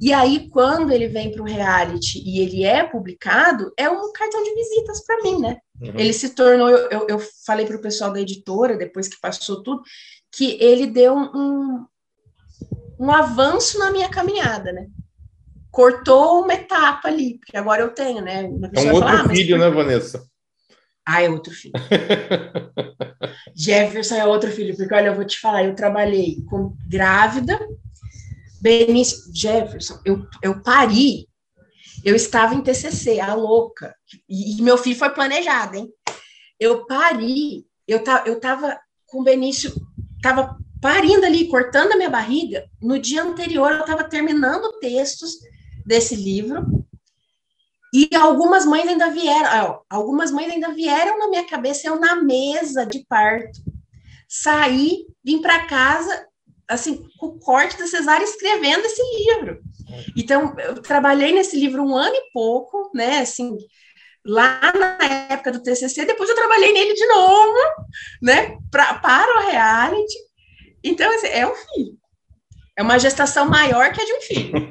E 0.00 0.12
aí, 0.12 0.48
quando 0.50 0.90
ele 0.90 1.08
vem 1.08 1.30
para 1.30 1.42
o 1.42 1.46
reality 1.46 2.22
e 2.26 2.40
ele 2.40 2.64
é 2.64 2.82
publicado, 2.82 3.72
é 3.76 3.88
um 3.88 4.12
cartão 4.12 4.42
de 4.42 4.54
visitas 4.54 5.04
para 5.04 5.22
mim, 5.22 5.38
né? 5.38 5.58
Uhum. 5.80 5.92
Ele 5.96 6.12
se 6.12 6.30
tornou, 6.30 6.68
eu, 6.68 6.90
eu, 6.90 7.06
eu 7.08 7.18
falei 7.46 7.64
para 7.64 7.76
o 7.76 7.80
pessoal 7.80 8.12
da 8.12 8.20
editora, 8.20 8.76
depois 8.76 9.06
que 9.08 9.20
passou 9.20 9.62
tudo, 9.62 9.82
que 10.32 10.58
ele 10.60 10.86
deu 10.88 11.16
um, 11.16 11.86
um 12.98 13.10
avanço 13.10 13.78
na 13.78 13.90
minha 13.90 14.08
caminhada, 14.08 14.72
né? 14.72 14.86
Cortou 15.70 16.42
uma 16.42 16.54
etapa 16.54 17.08
ali, 17.08 17.38
porque 17.38 17.56
agora 17.56 17.82
eu 17.82 17.90
tenho, 17.90 18.22
né? 18.22 18.44
É 18.44 18.80
um 18.80 18.92
outro 18.92 19.08
fala, 19.08 19.22
ah, 19.22 19.28
filho, 19.28 19.58
né, 19.58 19.68
Vanessa? 19.70 20.24
Ah, 21.06 21.22
é 21.22 21.28
outro 21.28 21.52
filho. 21.52 21.74
Jefferson 23.54 24.14
é 24.14 24.24
outro 24.24 24.50
filho, 24.50 24.76
porque 24.76 24.94
olha, 24.94 25.08
eu 25.08 25.14
vou 25.14 25.24
te 25.24 25.38
falar, 25.38 25.64
eu 25.64 25.74
trabalhei 25.74 26.42
com 26.48 26.74
grávida, 26.88 27.58
Benício 28.60 29.18
Jefferson, 29.34 30.00
eu, 30.04 30.26
eu 30.42 30.62
pari, 30.62 31.28
eu 32.02 32.16
estava 32.16 32.54
em 32.54 32.62
TCC, 32.62 33.20
a 33.20 33.34
louca, 33.34 33.94
e, 34.28 34.58
e 34.58 34.62
meu 34.62 34.78
filho 34.78 34.96
foi 34.96 35.10
planejado, 35.10 35.76
hein? 35.76 35.88
Eu 36.58 36.86
pari, 36.86 37.66
eu, 37.86 38.02
ta, 38.02 38.24
eu 38.26 38.40
tava 38.40 38.78
com 39.06 39.20
o 39.20 39.24
Benício, 39.24 39.74
tava 40.22 40.56
parindo 40.84 41.24
ali, 41.24 41.48
cortando 41.48 41.92
a 41.92 41.96
minha 41.96 42.10
barriga, 42.10 42.68
no 42.78 42.98
dia 42.98 43.22
anterior 43.22 43.72
eu 43.72 43.80
estava 43.80 44.04
terminando 44.04 44.78
textos 44.80 45.38
desse 45.86 46.14
livro, 46.14 46.84
e 47.90 48.10
algumas 48.14 48.66
mães 48.66 48.86
ainda 48.86 49.08
vieram, 49.08 49.80
algumas 49.88 50.30
mães 50.30 50.52
ainda 50.52 50.74
vieram 50.74 51.18
na 51.18 51.28
minha 51.28 51.46
cabeça, 51.46 51.88
eu 51.88 51.98
na 51.98 52.16
mesa 52.16 52.84
de 52.84 53.02
parto. 53.08 53.60
Saí, 54.28 55.06
vim 55.24 55.40
para 55.40 55.66
casa, 55.66 56.28
assim, 56.68 57.08
com 57.18 57.28
o 57.28 57.38
corte 57.38 57.78
da 57.78 57.86
cesárea, 57.86 58.24
escrevendo 58.24 58.84
esse 58.84 59.00
livro. 59.16 59.62
Então, 60.14 60.54
eu 60.58 60.82
trabalhei 60.82 61.32
nesse 61.32 61.58
livro 61.58 61.82
um 61.82 61.96
ano 61.96 62.14
e 62.14 62.30
pouco, 62.30 62.90
né, 62.94 63.20
assim, 63.20 63.56
lá 64.22 64.60
na 64.78 64.98
época 65.30 65.50
do 65.50 65.62
TCC, 65.62 66.04
depois 66.04 66.28
eu 66.28 66.36
trabalhei 66.36 66.74
nele 66.74 66.92
de 66.92 67.06
novo, 67.06 67.58
né, 68.20 68.58
pra, 68.70 68.94
para 68.98 69.38
o 69.38 69.50
reality, 69.50 70.23
então, 70.84 71.12
assim, 71.14 71.28
é 71.28 71.46
um 71.46 71.54
filho. 71.54 71.98
É 72.76 72.82
uma 72.82 72.98
gestação 72.98 73.48
maior 73.48 73.92
que 73.92 74.00
a 74.00 74.04
de 74.04 74.12
um 74.12 74.20
filho. 74.20 74.52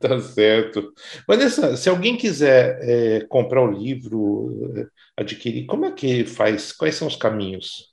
tá 0.00 0.18
certo. 0.20 0.92
Vanessa, 1.28 1.76
se 1.76 1.88
alguém 1.88 2.16
quiser 2.16 2.78
é, 2.80 3.20
comprar 3.26 3.62
o 3.62 3.70
livro, 3.70 4.72
é, 4.76 4.86
adquirir, 5.16 5.66
como 5.66 5.84
é 5.84 5.92
que 5.92 6.24
faz? 6.24 6.72
Quais 6.72 6.94
são 6.94 7.06
os 7.06 7.16
caminhos? 7.16 7.92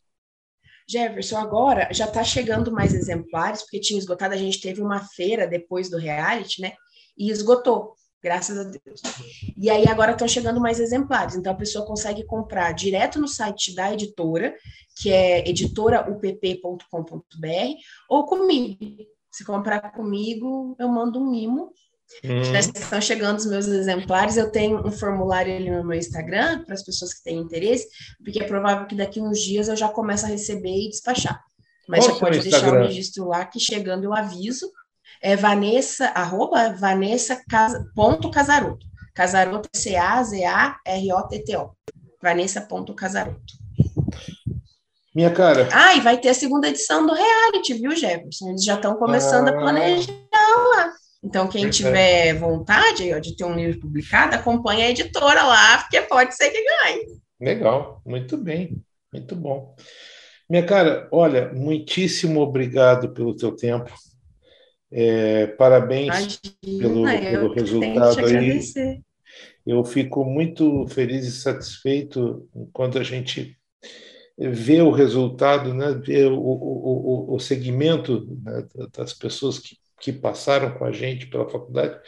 Jefferson, 0.90 1.38
agora 1.38 1.90
já 1.92 2.06
está 2.06 2.24
chegando 2.24 2.72
mais 2.72 2.94
exemplares, 2.94 3.62
porque 3.62 3.80
tinha 3.80 4.00
esgotado, 4.00 4.34
a 4.34 4.38
gente 4.38 4.60
teve 4.60 4.82
uma 4.82 5.02
feira 5.02 5.46
depois 5.46 5.90
do 5.90 5.98
reality, 5.98 6.62
né? 6.62 6.74
E 7.18 7.30
esgotou 7.30 7.94
graças 8.22 8.58
a 8.58 8.64
Deus. 8.64 9.02
E 9.58 9.70
aí 9.70 9.88
agora 9.88 10.12
estão 10.12 10.28
chegando 10.28 10.60
mais 10.60 10.80
exemplares, 10.80 11.36
então 11.36 11.52
a 11.52 11.56
pessoa 11.56 11.86
consegue 11.86 12.26
comprar 12.26 12.74
direto 12.74 13.20
no 13.20 13.28
site 13.28 13.74
da 13.74 13.94
editora, 13.94 14.54
que 14.98 15.12
é 15.12 15.48
editoraupp.com.br, 15.48 17.76
ou 18.10 18.26
comigo. 18.26 18.78
Se 19.32 19.46
comprar 19.46 19.80
comigo, 19.92 20.76
eu 20.80 20.90
mando 20.90 21.20
um 21.20 21.30
mimo. 21.30 21.72
Hum. 22.26 22.44
Já 22.44 22.60
estão 22.60 23.00
chegando 23.00 23.38
os 23.38 23.46
meus 23.46 23.68
exemplares. 23.68 24.36
Eu 24.36 24.52
tenho 24.52 24.86
um 24.86 24.92
formulário 24.92 25.56
ali 25.56 25.70
no 25.70 25.86
meu 25.86 25.98
Instagram 25.98 26.66
para 26.66 26.74
as 26.74 26.84
pessoas 26.84 27.14
que 27.14 27.24
têm 27.24 27.38
interesse, 27.38 27.88
porque 28.24 28.42
é 28.42 28.48
provável 28.48 28.88
que 28.88 28.96
daqui 28.96 29.22
uns 29.22 29.40
dias 29.40 29.68
eu 29.68 29.76
já 29.76 29.88
comece 29.88 30.26
a 30.26 30.30
receber 30.30 30.76
e 30.76 30.90
despachar. 30.90 31.40
Mas 31.88 32.06
Qual 32.06 32.14
já 32.14 32.20
pode 32.20 32.40
deixar 32.40 32.74
o 32.74 32.82
registro 32.82 33.28
lá 33.28 33.46
que 33.46 33.60
chegando 33.60 34.04
eu 34.04 34.14
aviso 34.14 34.70
é 35.22 35.36
Vanessa, 35.36 36.08
arroba 36.08 36.74
Vanessa 36.74 37.42
ponto 37.96 38.32
Casaroto. 38.32 38.86
Casaroto, 39.14 39.70
C-A-Z-A-R-O-T-T-O. 39.76 41.72
Vanessa 42.22 42.62
ponto 42.62 42.94
Casaroto. 42.94 43.60
Minha 45.14 45.32
cara. 45.32 45.68
Ah, 45.74 45.96
e 45.96 46.02
vai 46.02 46.18
ter 46.18 46.30
a 46.30 46.34
segunda 46.34 46.70
edição 46.70 47.06
do 47.06 47.14
reality, 47.14 47.74
viu, 47.74 47.96
Jefferson? 47.96 48.50
Eles 48.50 48.64
já 48.64 48.76
estão 48.76 48.96
começando 48.96 49.50
ah. 49.50 49.52
a 49.52 49.58
planejar 49.58 50.14
lá. 50.32 50.94
Então, 51.22 51.48
quem 51.50 51.70
tiver 51.70 52.34
vontade 52.36 53.14
ó, 53.14 53.20
de 53.20 53.36
ter 53.36 53.44
um 53.44 53.56
livro 53.56 53.82
publicado, 53.82 54.36
acompanhe 54.36 54.84
a 54.84 54.90
editora 54.90 55.44
lá, 55.44 55.80
porque 55.80 56.02
pode 56.02 56.36
ser 56.36 56.50
que 56.50 56.64
ganhe. 56.64 57.20
Legal, 57.42 58.02
muito 58.06 58.38
bem, 58.38 58.82
muito 59.12 59.36
bom. 59.36 59.76
Minha 60.50 60.66
cara, 60.66 61.08
olha, 61.12 61.52
muitíssimo 61.54 62.40
obrigado 62.40 63.14
pelo 63.14 63.36
teu 63.36 63.56
tempo. 63.56 63.92
É, 64.92 65.48
parabéns 65.48 66.40
Imagina, 66.64 66.80
pelo, 66.80 67.04
pelo 67.04 67.54
resultado 67.54 68.26
aí. 68.26 68.62
Eu 69.66 69.84
fico 69.84 70.26
muito 70.26 70.88
feliz 70.88 71.26
e 71.26 71.32
satisfeito 71.32 72.48
quando 72.74 72.98
a 72.98 73.04
gente 73.04 73.56
vê 74.38 74.82
o 74.82 74.90
resultado, 74.90 75.74
né, 75.74 75.94
vê 75.94 76.26
o, 76.26 76.40
o, 76.40 77.36
o 77.36 77.40
segmento 77.40 78.26
né, 78.44 78.66
das 78.98 79.14
pessoas 79.14 79.60
que, 79.60 79.78
que 80.00 80.14
passaram 80.14 80.72
com 80.78 80.86
a 80.86 80.92
gente 80.92 81.28
pela 81.28 81.50
faculdade 81.50 82.00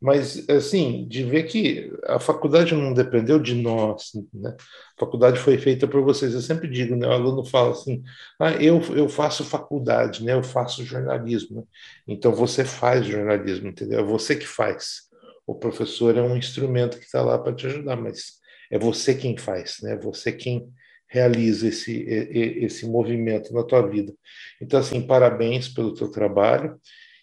mas, 0.00 0.48
assim, 0.48 1.06
de 1.06 1.22
ver 1.24 1.42
que 1.42 1.92
a 2.04 2.18
faculdade 2.18 2.74
não 2.74 2.94
dependeu 2.94 3.38
de 3.38 3.54
nós, 3.54 4.12
né? 4.32 4.56
A 4.96 5.00
faculdade 5.00 5.38
foi 5.38 5.58
feita 5.58 5.86
por 5.86 6.02
vocês. 6.02 6.32
Eu 6.32 6.40
sempre 6.40 6.68
digo, 6.68 6.96
né? 6.96 7.06
O 7.06 7.12
aluno 7.12 7.44
fala 7.44 7.72
assim, 7.72 8.02
ah, 8.38 8.52
eu, 8.52 8.80
eu 8.96 9.10
faço 9.10 9.44
faculdade, 9.44 10.24
né? 10.24 10.32
Eu 10.32 10.42
faço 10.42 10.82
jornalismo. 10.84 11.68
Então, 12.08 12.32
você 12.32 12.64
faz 12.64 13.04
jornalismo, 13.06 13.68
entendeu? 13.68 14.00
É 14.00 14.02
você 14.02 14.34
que 14.34 14.46
faz. 14.46 15.02
O 15.46 15.54
professor 15.54 16.16
é 16.16 16.22
um 16.22 16.36
instrumento 16.36 16.98
que 16.98 17.04
está 17.04 17.20
lá 17.20 17.38
para 17.38 17.54
te 17.54 17.66
ajudar, 17.66 17.96
mas 17.96 18.40
é 18.70 18.78
você 18.78 19.14
quem 19.14 19.36
faz, 19.36 19.78
né? 19.82 19.92
É 19.92 19.98
você 19.98 20.32
quem 20.32 20.72
realiza 21.08 21.68
esse, 21.68 22.04
esse 22.08 22.86
movimento 22.86 23.52
na 23.52 23.64
tua 23.64 23.86
vida. 23.86 24.14
Então, 24.62 24.80
assim, 24.80 25.02
parabéns 25.02 25.68
pelo 25.68 25.92
teu 25.92 26.10
trabalho 26.10 26.80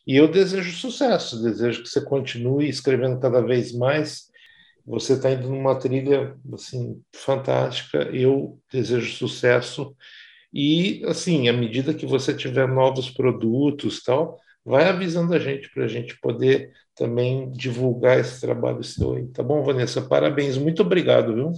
e 0.07 0.15
eu 0.15 0.27
desejo 0.29 0.71
sucesso, 0.71 1.43
desejo 1.43 1.83
que 1.83 1.89
você 1.89 1.99
continue 2.01 2.69
escrevendo 2.69 3.19
cada 3.19 3.41
vez 3.41 3.73
mais. 3.73 4.27
Você 4.85 5.13
está 5.13 5.29
indo 5.31 5.49
numa 5.49 5.75
trilha 5.77 6.33
assim 6.53 7.01
fantástica. 7.13 8.03
Eu 8.13 8.57
desejo 8.71 9.13
sucesso 9.17 9.93
e 10.53 11.03
assim, 11.05 11.49
à 11.49 11.53
medida 11.53 11.93
que 11.93 12.05
você 12.05 12.33
tiver 12.33 12.67
novos 12.67 13.09
produtos, 13.09 14.01
tal, 14.01 14.39
vai 14.63 14.85
avisando 14.85 15.33
a 15.33 15.39
gente 15.39 15.69
para 15.71 15.83
a 15.83 15.87
gente 15.89 16.17
poder 16.21 16.71
também 16.95 17.51
divulgar 17.51 18.17
esse 18.17 18.39
trabalho 18.39 18.83
seu 18.83 19.13
aí. 19.13 19.27
Tá 19.27 19.43
bom, 19.43 19.61
Vanessa? 19.61 20.01
Parabéns, 20.01 20.57
muito 20.57 20.81
obrigado, 20.83 21.35
viu? 21.35 21.51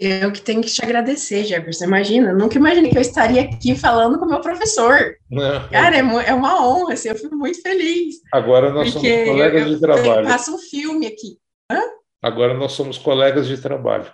Eu 0.00 0.32
que 0.32 0.40
tenho 0.40 0.62
que 0.62 0.70
te 0.70 0.82
agradecer, 0.82 1.44
Jefferson. 1.44 1.84
Imagina, 1.84 2.32
nunca 2.32 2.56
imaginei 2.56 2.90
que 2.90 2.96
eu 2.96 3.02
estaria 3.02 3.42
aqui 3.42 3.76
falando 3.76 4.18
com 4.18 4.24
o 4.24 4.28
meu 4.28 4.40
professor. 4.40 5.14
Não. 5.30 5.68
Cara, 5.68 5.96
é, 5.96 6.00
é, 6.00 6.32
uma 6.32 6.66
honra, 6.66 6.94
assim, 6.94 7.10
eu 7.10 7.16
fico 7.16 7.36
muito 7.36 7.60
feliz. 7.60 8.16
Agora 8.32 8.72
nós 8.72 8.90
somos 8.92 9.06
colegas 9.06 9.66
eu, 9.66 9.74
de 9.74 9.80
trabalho. 9.80 10.26
Passa 10.26 10.50
um 10.52 10.58
filme 10.58 11.06
aqui. 11.06 11.36
Hã? 11.70 11.82
Agora 12.22 12.54
nós 12.54 12.72
somos 12.72 12.96
colegas 12.96 13.46
de 13.46 13.58
trabalho. 13.60 14.10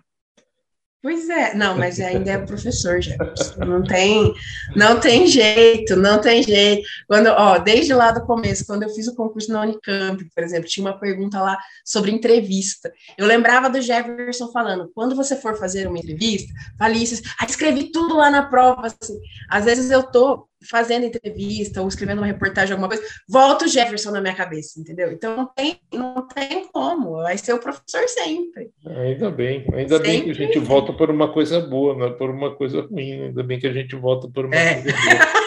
Pois 1.02 1.28
é, 1.28 1.54
não, 1.54 1.76
mas 1.78 2.00
ainda 2.00 2.32
é 2.32 2.38
professor, 2.38 3.00
já. 3.00 3.16
Não 3.58 3.82
tem, 3.82 4.34
não 4.74 4.98
tem 4.98 5.26
jeito, 5.26 5.94
não 5.96 6.20
tem 6.20 6.42
jeito. 6.42 6.86
Quando, 7.06 7.28
ó, 7.28 7.58
desde 7.58 7.94
lá 7.94 8.10
do 8.10 8.26
começo, 8.26 8.66
quando 8.66 8.82
eu 8.82 8.90
fiz 8.90 9.06
o 9.06 9.14
concurso 9.14 9.52
na 9.52 9.62
Unicamp, 9.62 10.24
por 10.34 10.42
exemplo, 10.42 10.68
tinha 10.68 10.84
uma 10.84 10.98
pergunta 10.98 11.40
lá 11.40 11.58
sobre 11.84 12.10
entrevista. 12.10 12.92
Eu 13.16 13.26
lembrava 13.26 13.70
do 13.70 13.80
Jefferson 13.80 14.50
falando: 14.50 14.90
quando 14.94 15.14
você 15.14 15.36
for 15.36 15.56
fazer 15.56 15.86
uma 15.86 15.98
entrevista, 15.98 16.52
fale 16.78 17.02
isso. 17.02 17.22
Aí 17.38 17.46
escrevi 17.48 17.90
tudo 17.90 18.16
lá 18.16 18.30
na 18.30 18.42
prova. 18.42 18.86
Assim. 18.86 19.18
Às 19.50 19.64
vezes 19.64 19.90
eu 19.90 20.02
tô 20.02 20.48
fazendo 20.68 21.06
entrevista 21.06 21.80
ou 21.80 21.88
escrevendo 21.88 22.18
uma 22.18 22.26
reportagem, 22.26 22.72
alguma 22.72 22.88
coisa, 22.88 23.02
volta 23.28 23.64
o 23.64 23.68
Jefferson 23.68 24.10
na 24.10 24.20
minha 24.20 24.34
cabeça, 24.34 24.80
entendeu? 24.80 25.12
Então 25.12 25.36
não 25.36 25.46
tem, 25.46 25.80
não 25.92 26.26
tem 26.26 26.68
como, 26.72 27.22
vai 27.22 27.38
ser 27.38 27.52
o 27.52 27.58
professor 27.58 28.08
sempre. 28.08 28.70
Ainda 28.86 29.30
bem, 29.30 29.66
ainda 29.72 29.96
sempre. 29.96 30.10
bem 30.10 30.24
que 30.24 30.30
a 30.30 30.34
gente 30.34 30.58
volta 30.58 30.92
por 30.92 31.10
uma 31.10 31.32
coisa 31.32 31.60
boa, 31.60 31.96
não 31.96 32.06
é 32.06 32.10
por 32.10 32.30
uma 32.30 32.54
coisa 32.54 32.82
ruim, 32.82 33.24
ainda 33.24 33.42
bem 33.42 33.58
que 33.58 33.66
a 33.66 33.72
gente 33.72 33.96
volta 33.96 34.28
por 34.28 34.46
uma 34.46 34.56
é. 34.56 34.82
coisa 34.82 34.96
boa. 34.96 35.46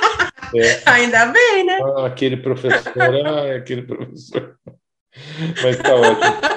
É. 0.56 0.82
Ainda 0.90 1.28
bem, 1.28 1.64
né? 1.64 1.78
Ah, 1.80 2.08
aquele 2.08 2.38
professor, 2.38 2.92
ah, 2.98 3.56
aquele 3.56 3.84
professor. 3.84 4.56
Mas 5.62 5.78
tá 5.78 5.96
ótimo. 5.96 6.50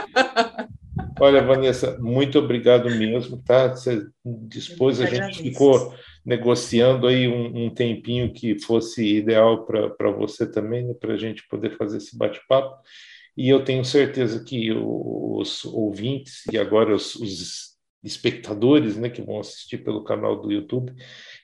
Olha, 1.20 1.42
Vanessa, 1.42 1.98
muito 2.00 2.38
obrigado 2.38 2.90
mesmo, 2.90 3.40
tá? 3.42 3.68
Você 3.68 4.06
dispôs, 4.24 5.00
a 5.00 5.06
gente 5.06 5.42
ficou 5.42 5.94
negociando 6.24 7.06
aí 7.06 7.26
um, 7.26 7.66
um 7.66 7.70
tempinho 7.70 8.32
que 8.32 8.58
fosse 8.60 9.16
ideal 9.16 9.66
para 9.66 10.10
você 10.10 10.50
também, 10.50 10.86
né, 10.86 10.94
para 10.94 11.14
a 11.14 11.16
gente 11.16 11.46
poder 11.48 11.76
fazer 11.76 11.98
esse 11.98 12.16
bate-papo. 12.16 12.76
E 13.36 13.48
eu 13.48 13.64
tenho 13.64 13.84
certeza 13.84 14.44
que 14.44 14.70
os 14.72 15.64
ouvintes 15.64 16.42
e 16.52 16.58
agora 16.58 16.94
os, 16.94 17.14
os 17.16 17.72
espectadores, 18.02 18.96
né, 18.96 19.08
que 19.08 19.22
vão 19.22 19.40
assistir 19.40 19.78
pelo 19.78 20.04
canal 20.04 20.40
do 20.40 20.52
YouTube, 20.52 20.92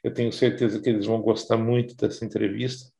eu 0.02 0.12
tenho 0.12 0.32
certeza 0.32 0.80
que 0.80 0.88
eles 0.88 1.06
vão 1.06 1.20
gostar 1.20 1.56
muito 1.56 1.96
dessa 1.96 2.24
entrevista. 2.24 2.90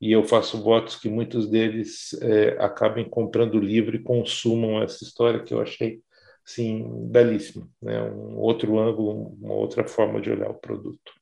E 0.00 0.12
eu 0.12 0.22
faço 0.22 0.62
votos 0.62 0.94
que 0.94 1.08
muitos 1.08 1.48
deles 1.48 2.14
é, 2.22 2.50
acabem 2.60 3.08
comprando 3.08 3.56
o 3.56 3.60
livro 3.60 3.96
e 3.96 4.02
consumam 4.02 4.80
essa 4.80 5.02
história 5.02 5.42
que 5.42 5.52
eu 5.52 5.60
achei 5.60 6.00
sim 6.48 6.82
belíssima, 7.10 7.68
né? 7.82 8.02
Um 8.02 8.38
outro 8.38 8.78
ângulo, 8.78 9.36
uma 9.38 9.52
outra 9.52 9.84
forma 9.84 10.18
de 10.18 10.30
olhar 10.30 10.48
o 10.48 10.54
produto. 10.54 11.12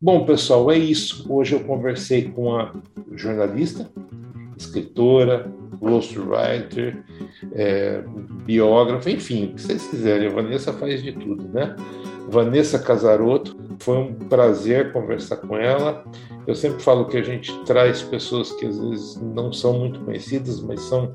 Bom, 0.00 0.26
pessoal, 0.26 0.70
é 0.72 0.76
isso. 0.76 1.32
Hoje 1.32 1.54
eu 1.54 1.60
conversei 1.60 2.28
com 2.30 2.56
a 2.56 2.72
jornalista, 3.12 3.88
escritora, 4.56 5.48
ghostwriter, 5.78 7.04
é, 7.52 8.02
biógrafa, 8.44 9.08
enfim, 9.10 9.44
o 9.46 9.54
que 9.54 9.62
vocês 9.62 9.86
quiserem. 9.86 10.26
A 10.26 10.32
Vanessa 10.32 10.72
faz 10.72 11.04
de 11.04 11.12
tudo, 11.12 11.46
né? 11.48 11.76
Vanessa 12.28 12.78
Casaroto, 12.78 13.56
foi 13.78 13.96
um 13.96 14.14
prazer 14.14 14.92
conversar 14.92 15.36
com 15.36 15.56
ela. 15.56 16.04
Eu 16.46 16.54
sempre 16.54 16.82
falo 16.82 17.06
que 17.06 17.16
a 17.16 17.22
gente 17.22 17.52
traz 17.64 18.02
pessoas 18.02 18.52
que 18.52 18.66
às 18.66 18.78
vezes 18.78 19.20
não 19.20 19.52
são 19.52 19.78
muito 19.78 20.00
conhecidas, 20.00 20.60
mas 20.60 20.80
são 20.80 21.12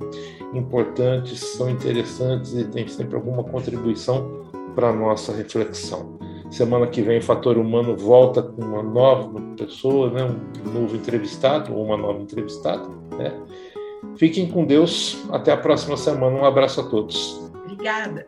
importantes, 0.53 1.39
são 1.39 1.69
interessantes 1.69 2.53
e 2.53 2.65
têm 2.65 2.87
sempre 2.87 3.15
alguma 3.15 3.43
contribuição 3.43 4.43
para 4.75 4.89
a 4.89 4.93
nossa 4.93 5.31
reflexão. 5.33 6.17
Semana 6.49 6.87
que 6.87 7.01
vem, 7.01 7.19
Fator 7.19 7.57
Humano 7.57 7.95
volta 7.95 8.43
com 8.43 8.61
uma 8.61 8.83
nova 8.83 9.41
pessoa, 9.57 10.11
né? 10.11 10.23
um 10.65 10.81
novo 10.81 10.95
entrevistado 10.95 11.73
ou 11.73 11.83
uma 11.83 11.97
nova 11.97 12.21
entrevistada. 12.21 12.87
Né? 13.17 13.33
Fiquem 14.17 14.47
com 14.47 14.63
Deus. 14.63 15.17
Até 15.31 15.51
a 15.51 15.57
próxima 15.57 15.97
semana. 15.97 16.37
Um 16.37 16.45
abraço 16.45 16.81
a 16.81 16.83
todos. 16.83 17.41
Obrigada. 17.63 18.27